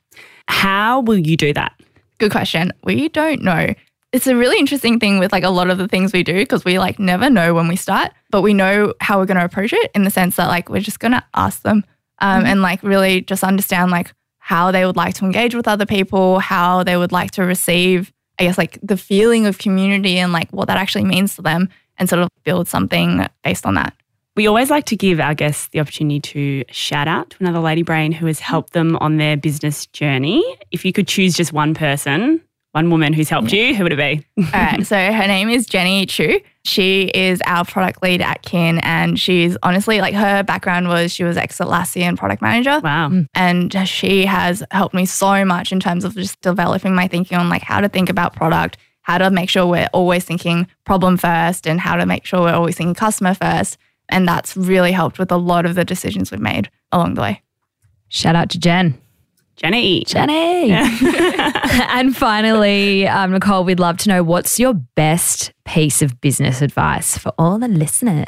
How 0.48 1.00
will 1.00 1.18
you 1.18 1.36
do 1.36 1.52
that? 1.52 1.72
Good 2.18 2.32
question. 2.32 2.72
We 2.82 3.08
don't 3.10 3.42
know. 3.42 3.74
It's 4.12 4.26
a 4.26 4.34
really 4.34 4.58
interesting 4.58 4.98
thing 4.98 5.18
with 5.18 5.30
like 5.30 5.44
a 5.44 5.50
lot 5.50 5.68
of 5.70 5.76
the 5.76 5.86
things 5.86 6.12
we 6.12 6.22
do 6.22 6.34
because 6.34 6.64
we 6.64 6.78
like 6.78 6.98
never 6.98 7.28
know 7.28 7.52
when 7.54 7.68
we 7.68 7.76
start, 7.76 8.12
but 8.30 8.40
we 8.40 8.54
know 8.54 8.94
how 9.00 9.18
we're 9.18 9.26
going 9.26 9.38
to 9.38 9.44
approach 9.44 9.72
it 9.72 9.90
in 9.94 10.04
the 10.04 10.10
sense 10.10 10.36
that 10.36 10.46
like 10.48 10.70
we're 10.70 10.80
just 10.80 10.98
going 10.98 11.12
to 11.12 11.22
ask 11.34 11.62
them 11.62 11.84
um, 12.20 12.46
and 12.46 12.62
like 12.62 12.82
really 12.82 13.20
just 13.20 13.44
understand 13.44 13.90
like 13.90 14.12
how 14.38 14.70
they 14.72 14.86
would 14.86 14.96
like 14.96 15.14
to 15.16 15.26
engage 15.26 15.54
with 15.54 15.68
other 15.68 15.84
people, 15.84 16.38
how 16.38 16.82
they 16.82 16.96
would 16.96 17.12
like 17.12 17.32
to 17.32 17.42
receive, 17.42 18.10
I 18.38 18.44
guess, 18.44 18.56
like 18.56 18.78
the 18.82 18.96
feeling 18.96 19.44
of 19.44 19.58
community 19.58 20.18
and 20.18 20.32
like 20.32 20.50
what 20.50 20.68
that 20.68 20.78
actually 20.78 21.04
means 21.04 21.36
to 21.36 21.42
them 21.42 21.68
and 21.98 22.08
sort 22.08 22.22
of 22.22 22.30
build 22.44 22.66
something 22.66 23.26
based 23.44 23.66
on 23.66 23.74
that. 23.74 23.94
We 24.38 24.46
always 24.46 24.70
like 24.70 24.84
to 24.84 24.96
give 24.96 25.18
our 25.18 25.34
guests 25.34 25.66
the 25.72 25.80
opportunity 25.80 26.20
to 26.20 26.64
shout 26.72 27.08
out 27.08 27.30
to 27.30 27.36
another 27.40 27.58
lady 27.58 27.82
brain 27.82 28.12
who 28.12 28.26
has 28.26 28.38
helped 28.38 28.72
them 28.72 28.96
on 28.98 29.16
their 29.16 29.36
business 29.36 29.86
journey. 29.86 30.44
If 30.70 30.84
you 30.84 30.92
could 30.92 31.08
choose 31.08 31.34
just 31.34 31.52
one 31.52 31.74
person, 31.74 32.40
one 32.70 32.88
woman 32.88 33.12
who's 33.12 33.28
helped 33.28 33.52
you, 33.52 33.74
who 33.74 33.82
would 33.82 33.92
it 33.92 33.96
be? 33.96 34.24
All 34.44 34.52
right. 34.52 34.86
So 34.86 34.94
her 34.96 35.26
name 35.26 35.48
is 35.48 35.66
Jenny 35.66 36.06
Chu. 36.06 36.38
She 36.64 37.10
is 37.14 37.40
our 37.46 37.64
product 37.64 38.00
lead 38.00 38.22
at 38.22 38.42
Kin, 38.42 38.78
and 38.84 39.18
she's 39.18 39.56
honestly 39.64 40.00
like 40.00 40.14
her 40.14 40.44
background 40.44 40.86
was 40.86 41.10
she 41.10 41.24
was 41.24 41.36
ex 41.36 41.58
Atlassian 41.58 42.16
product 42.16 42.40
manager. 42.40 42.78
Wow. 42.78 43.08
Mm. 43.08 43.26
And 43.34 43.88
she 43.88 44.24
has 44.24 44.62
helped 44.70 44.94
me 44.94 45.04
so 45.04 45.44
much 45.44 45.72
in 45.72 45.80
terms 45.80 46.04
of 46.04 46.14
just 46.14 46.40
developing 46.42 46.94
my 46.94 47.08
thinking 47.08 47.38
on 47.38 47.48
like 47.48 47.62
how 47.62 47.80
to 47.80 47.88
think 47.88 48.08
about 48.08 48.36
product, 48.36 48.76
how 49.02 49.18
to 49.18 49.32
make 49.32 49.50
sure 49.50 49.66
we're 49.66 49.88
always 49.92 50.24
thinking 50.24 50.68
problem 50.84 51.16
first, 51.16 51.66
and 51.66 51.80
how 51.80 51.96
to 51.96 52.06
make 52.06 52.24
sure 52.24 52.42
we're 52.42 52.52
always 52.52 52.76
thinking 52.76 52.94
customer 52.94 53.34
first. 53.34 53.76
And 54.08 54.26
that's 54.26 54.56
really 54.56 54.92
helped 54.92 55.18
with 55.18 55.30
a 55.30 55.36
lot 55.36 55.66
of 55.66 55.74
the 55.74 55.84
decisions 55.84 56.30
we've 56.30 56.40
made 56.40 56.70
along 56.92 57.14
the 57.14 57.22
way. 57.22 57.42
Shout 58.08 58.36
out 58.36 58.50
to 58.50 58.58
Jen. 58.58 58.98
Jenny. 59.56 60.04
Jenny. 60.04 60.70
and 60.72 62.16
finally, 62.16 63.08
um, 63.08 63.32
Nicole, 63.32 63.64
we'd 63.64 63.80
love 63.80 63.98
to 63.98 64.08
know 64.08 64.22
what's 64.22 64.58
your 64.58 64.74
best 64.74 65.52
piece 65.64 66.00
of 66.00 66.20
business 66.20 66.62
advice 66.62 67.18
for 67.18 67.32
all 67.38 67.58
the 67.58 67.68
listeners? 67.68 68.24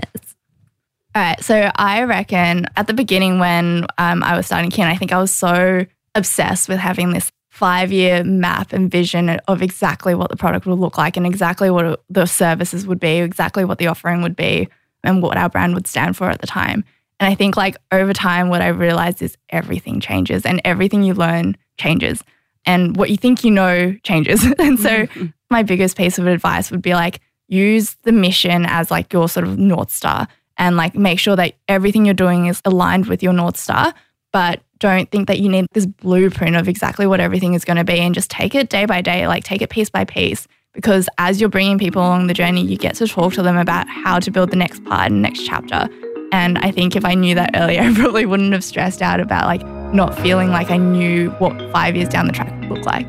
All 1.15 1.23
right. 1.23 1.43
So 1.43 1.71
I 1.77 2.03
reckon 2.03 2.67
at 2.77 2.87
the 2.87 2.95
beginning 2.95 3.39
when 3.39 3.87
um, 3.99 4.23
I 4.23 4.37
was 4.37 4.47
starting 4.47 4.71
Kin, 4.71 4.87
I 4.87 4.97
think 4.97 5.13
I 5.13 5.19
was 5.19 5.33
so 5.33 5.87
obsessed 6.15 6.69
with 6.69 6.79
having 6.79 7.13
this 7.13 7.31
five 7.51 7.93
year 7.93 8.25
map 8.25 8.73
and 8.73 8.91
vision 8.91 9.29
of 9.29 9.63
exactly 9.63 10.15
what 10.15 10.31
the 10.31 10.37
product 10.37 10.67
would 10.67 10.79
look 10.79 10.97
like 10.97 11.17
and 11.17 11.27
exactly 11.27 11.71
what 11.71 12.03
the 12.09 12.27
services 12.27 12.87
would 12.87 13.01
be, 13.01 13.19
exactly 13.19 13.65
what 13.65 13.79
the 13.79 13.87
offering 13.87 14.23
would 14.23 14.37
be, 14.37 14.69
and 15.05 15.23
what 15.23 15.37
our 15.37 15.49
brand 15.49 15.75
would 15.75 15.87
stand 15.87 16.17
for 16.17 16.29
at 16.31 16.41
the 16.41 16.47
time. 16.47 16.85
And 17.19 17.31
I 17.31 17.35
think 17.35 17.57
like 17.57 17.77
over 17.93 18.13
time, 18.13 18.49
what 18.49 18.63
I 18.63 18.69
realized 18.69 19.21
is 19.23 19.37
everything 19.51 20.01
changes 20.01 20.47
and 20.47 20.61
everything 20.65 21.03
you 21.03 21.15
learn 21.15 21.57
changes. 21.79 22.25
And 22.67 22.97
what 22.97 23.11
you 23.11 23.17
think 23.17 23.45
you 23.45 23.51
know 23.51 23.95
changes. 24.03 24.43
and 24.59 24.79
so 24.79 25.07
mm-hmm. 25.07 25.27
my 25.51 25.63
biggest 25.63 25.97
piece 25.97 26.19
of 26.19 26.27
advice 26.27 26.71
would 26.71 26.83
be 26.83 26.95
like 26.95 27.21
use 27.49 27.97
the 28.03 28.13
mission 28.13 28.65
as 28.67 28.91
like 28.91 29.13
your 29.13 29.29
sort 29.29 29.47
of 29.47 29.59
North 29.59 29.91
Star 29.91 30.29
and 30.57 30.77
like 30.77 30.95
make 30.95 31.19
sure 31.19 31.37
that 31.37 31.55
everything 31.69 32.05
you're 32.05 32.15
doing 32.15 32.47
is 32.47 32.63
aligned 32.65 33.07
with 33.07 33.23
your 33.23 33.33
North 33.33 33.57
Star, 33.57 33.93
but 34.33 34.61
don't 34.79 35.11
think 35.11 35.29
that 35.29 35.41
you 35.41 35.49
need 35.49 35.67
this 35.73 35.87
blueprint 35.87 36.57
of 36.57 36.69
exactly 36.69 37.07
what 37.07 37.21
everything 37.21 37.55
is 37.55 37.65
going 37.65 37.77
to 37.77 37.85
be 37.85 37.99
and 37.99 38.15
just 38.15 38.31
take 38.31 38.55
it 38.55 38.71
day 38.71 38.87
by 38.87 39.01
day, 39.01 39.27
like 39.27 39.45
take 39.45 39.63
it 39.63 39.71
piece 39.71 39.91
by 39.91 40.05
piece. 40.05 40.49
Because 40.81 41.11
as 41.19 41.43
you're 41.43 41.51
bringing 41.51 41.79
people 41.79 42.01
along 42.01 42.29
the 42.29 42.33
journey, 42.33 42.65
you 42.65 42.79
get 42.79 42.95
to 42.95 43.07
talk 43.07 43.35
to 43.35 43.43
them 43.43 43.59
about 43.59 43.87
how 43.87 44.19
to 44.19 44.31
build 44.31 44.51
the 44.51 44.57
next 44.57 44.83
part 44.85 45.11
and 45.11 45.21
next 45.21 45.45
chapter. 45.45 45.91
And 46.33 46.57
I 46.57 46.71
think 46.71 46.97
if 46.97 47.05
I 47.05 47.13
knew 47.13 47.35
that 47.35 47.51
earlier, 47.55 47.83
I 47.83 47.93
probably 47.93 48.25
wouldn't 48.25 48.55
have 48.55 48.65
stressed 48.65 49.03
out 49.03 49.21
about 49.21 49.45
like 49.45 49.63
not 49.93 50.19
feeling 50.21 50.49
like 50.49 50.71
I 50.71 50.79
knew 50.79 51.33
what 51.33 51.53
five 51.71 51.97
years 51.97 52.09
down 52.09 52.27
the 52.27 52.33
track 52.33 52.51
would 52.61 52.71
look 52.71 52.87
like. 52.87 53.07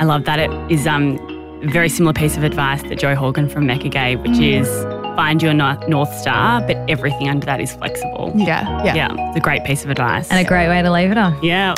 I 0.00 0.04
love 0.04 0.24
that. 0.24 0.38
It 0.38 0.50
is 0.72 0.86
um, 0.86 1.18
a 1.62 1.70
very 1.70 1.90
similar 1.90 2.14
piece 2.14 2.38
of 2.38 2.42
advice 2.42 2.82
that 2.84 2.98
Jo 2.98 3.14
Horgan 3.14 3.50
from 3.50 3.66
Mecca 3.66 3.90
gave, 3.90 4.20
which 4.20 4.30
mm. 4.30 4.62
is 4.62 4.68
find 5.14 5.42
your 5.42 5.52
North 5.52 6.14
Star, 6.16 6.62
but 6.62 6.78
everything 6.88 7.28
under 7.28 7.44
that 7.44 7.60
is 7.60 7.74
flexible. 7.74 8.32
Yeah, 8.34 8.82
yeah. 8.82 8.94
Yeah, 8.94 9.28
it's 9.28 9.36
a 9.36 9.40
great 9.40 9.64
piece 9.64 9.84
of 9.84 9.90
advice. 9.90 10.30
And 10.30 10.40
a 10.40 10.48
great 10.48 10.68
way 10.68 10.80
to 10.80 10.90
leave 10.90 11.10
it 11.10 11.18
on. 11.18 11.38
Yeah. 11.44 11.74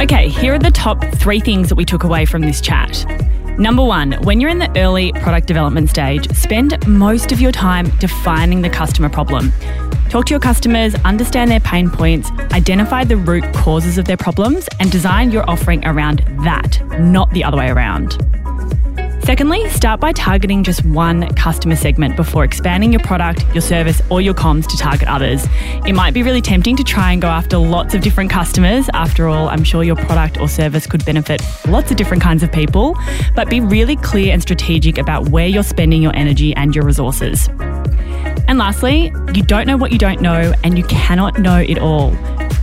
Okay, 0.00 0.28
here 0.28 0.54
are 0.54 0.58
the 0.58 0.70
top 0.70 1.04
three 1.16 1.38
things 1.38 1.68
that 1.68 1.76
we 1.76 1.84
took 1.84 2.02
away 2.02 2.24
from 2.24 2.42
this 2.42 2.60
chat. 2.60 3.04
Number 3.58 3.84
one, 3.84 4.12
when 4.24 4.40
you're 4.40 4.50
in 4.50 4.58
the 4.58 4.72
early 4.76 5.12
product 5.12 5.46
development 5.46 5.90
stage, 5.90 6.28
spend 6.34 6.84
most 6.88 7.30
of 7.30 7.40
your 7.40 7.52
time 7.52 7.88
defining 7.98 8.62
the 8.62 8.70
customer 8.70 9.08
problem. 9.08 9.52
Talk 10.08 10.26
to 10.26 10.30
your 10.30 10.40
customers, 10.40 10.94
understand 11.04 11.50
their 11.50 11.60
pain 11.60 11.88
points, 11.88 12.30
identify 12.52 13.04
the 13.04 13.16
root 13.16 13.44
causes 13.54 13.96
of 13.98 14.06
their 14.06 14.16
problems, 14.16 14.68
and 14.80 14.90
design 14.90 15.30
your 15.30 15.48
offering 15.48 15.86
around 15.86 16.18
that, 16.42 16.80
not 16.98 17.30
the 17.30 17.44
other 17.44 17.58
way 17.58 17.68
around. 17.68 18.18
Secondly, 19.24 19.70
start 19.70 20.00
by 20.00 20.10
targeting 20.10 20.64
just 20.64 20.84
one 20.84 21.32
customer 21.34 21.76
segment 21.76 22.16
before 22.16 22.42
expanding 22.42 22.92
your 22.92 23.00
product, 23.02 23.46
your 23.54 23.62
service, 23.62 24.02
or 24.10 24.20
your 24.20 24.34
comms 24.34 24.66
to 24.66 24.76
target 24.76 25.06
others. 25.06 25.46
It 25.86 25.94
might 25.94 26.12
be 26.12 26.24
really 26.24 26.40
tempting 26.40 26.76
to 26.76 26.82
try 26.82 27.12
and 27.12 27.22
go 27.22 27.28
after 27.28 27.56
lots 27.56 27.94
of 27.94 28.00
different 28.00 28.30
customers. 28.30 28.90
After 28.94 29.28
all, 29.28 29.48
I'm 29.48 29.62
sure 29.62 29.84
your 29.84 29.94
product 29.94 30.40
or 30.40 30.48
service 30.48 30.88
could 30.88 31.04
benefit 31.04 31.40
lots 31.68 31.92
of 31.92 31.96
different 31.96 32.20
kinds 32.20 32.42
of 32.42 32.50
people, 32.50 32.96
but 33.36 33.48
be 33.48 33.60
really 33.60 33.94
clear 33.94 34.32
and 34.32 34.42
strategic 34.42 34.98
about 34.98 35.28
where 35.28 35.46
you're 35.46 35.62
spending 35.62 36.02
your 36.02 36.14
energy 36.16 36.52
and 36.56 36.74
your 36.74 36.84
resources. 36.84 37.48
And 38.48 38.58
lastly, 38.58 39.14
you 39.34 39.44
don't 39.44 39.68
know 39.68 39.76
what 39.76 39.92
you 39.92 39.98
don't 39.98 40.20
know, 40.20 40.52
and 40.64 40.76
you 40.76 40.84
cannot 40.84 41.38
know 41.38 41.58
it 41.58 41.78
all. 41.78 42.10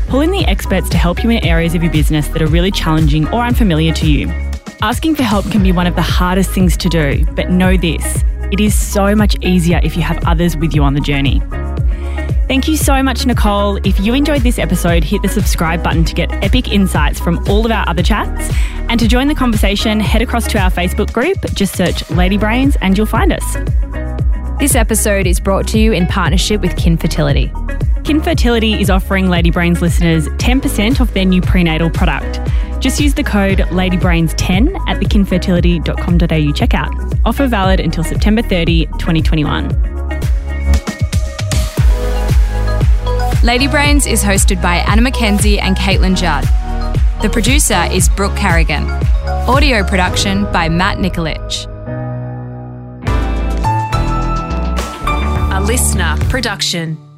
Pull 0.10 0.22
in 0.22 0.32
the 0.32 0.43
experts 0.45 0.89
to 0.89 0.97
help 0.97 1.24
you 1.24 1.30
in 1.30 1.45
areas 1.45 1.74
of 1.74 1.84
your 1.84 1.91
business 1.91 2.28
that 2.28 2.41
are 2.41 2.47
really 2.47 2.70
challenging 2.70 3.30
or 3.30 3.43
unfamiliar 3.43 3.93
to 3.93 4.12
you. 4.12 4.49
Asking 4.82 5.14
for 5.14 5.24
help 5.24 5.50
can 5.52 5.62
be 5.62 5.74
one 5.74 5.88
of 5.88 5.96
the 5.96 6.02
hardest 6.02 6.52
things 6.52 6.78
to 6.78 6.88
do, 6.88 7.26
but 7.36 7.50
know 7.50 7.76
this 7.76 8.24
it 8.50 8.62
is 8.62 8.74
so 8.74 9.14
much 9.14 9.36
easier 9.44 9.82
if 9.84 9.98
you 9.98 10.02
have 10.02 10.26
others 10.26 10.56
with 10.56 10.74
you 10.74 10.84
on 10.84 10.94
the 10.94 11.02
journey. 11.02 11.42
Thank 12.48 12.68
you 12.68 12.78
so 12.78 13.04
much, 13.04 13.26
Nicole. 13.26 13.76
If 13.86 14.00
you 14.00 14.14
enjoyed 14.14 14.42
this 14.42 14.58
episode, 14.58 15.04
hit 15.04 15.22
the 15.22 15.28
subscribe 15.28 15.84
button 15.84 16.06
to 16.06 16.16
get 16.16 16.32
epic 16.44 16.72
insights 16.72 17.20
from 17.20 17.46
all 17.48 17.66
of 17.66 17.72
our 17.72 17.88
other 17.88 18.02
chats. 18.02 18.52
And 18.88 19.00
to 19.02 19.08
join 19.08 19.28
the 19.28 19.36
conversation, 19.36 20.00
head 20.00 20.22
across 20.22 20.48
to 20.48 20.58
our 20.58 20.72
Facebook 20.72 21.14
group. 21.14 21.38
Just 21.54 21.76
search 21.76 22.10
Lady 22.10 22.38
Brains 22.38 22.76
and 22.82 22.98
you'll 22.98 23.06
find 23.06 23.34
us. 23.34 23.58
This 24.60 24.76
episode 24.76 25.28
is 25.28 25.40
brought 25.40 25.68
to 25.68 25.80
you 25.80 25.92
in 25.92 26.08
partnership 26.08 26.62
with 26.62 26.76
Kin 26.76 26.98
Fertility. 26.98 27.52
Kin 28.04 28.22
Fertility 28.22 28.82
is 28.82 28.90
offering 28.90 29.30
Lady 29.30 29.52
Brains 29.52 29.82
listeners 29.82 30.28
10% 30.30 31.00
off 31.00 31.14
their 31.14 31.26
new 31.26 31.42
prenatal 31.42 31.92
product. 31.92 32.40
Just 32.80 33.02
use 33.02 33.14
the 33.14 33.24
code 33.24 33.60
LadyBrains10 33.60 34.76
at 34.88 34.98
thekinfertility.com.au 35.02 36.54
checkout. 36.54 37.22
Offer 37.26 37.48
valid 37.48 37.80
until 37.80 38.04
September 38.04 38.42
30, 38.42 38.86
2021. 38.86 39.70
Lady 43.44 43.68
Brains 43.68 44.06
is 44.06 44.24
hosted 44.24 44.62
by 44.62 44.78
Anna 44.78 45.02
McKenzie 45.02 45.62
and 45.62 45.76
Caitlin 45.76 46.16
Judd. 46.16 46.44
The 47.22 47.30
producer 47.30 47.88
is 47.92 48.08
Brooke 48.10 48.36
Carrigan. 48.36 48.84
Audio 49.48 49.84
production 49.84 50.44
by 50.52 50.70
Matt 50.70 50.98
Nikolic. 50.98 51.66
A 55.52 55.62
LiSTNR 55.62 56.30
production. 56.30 57.09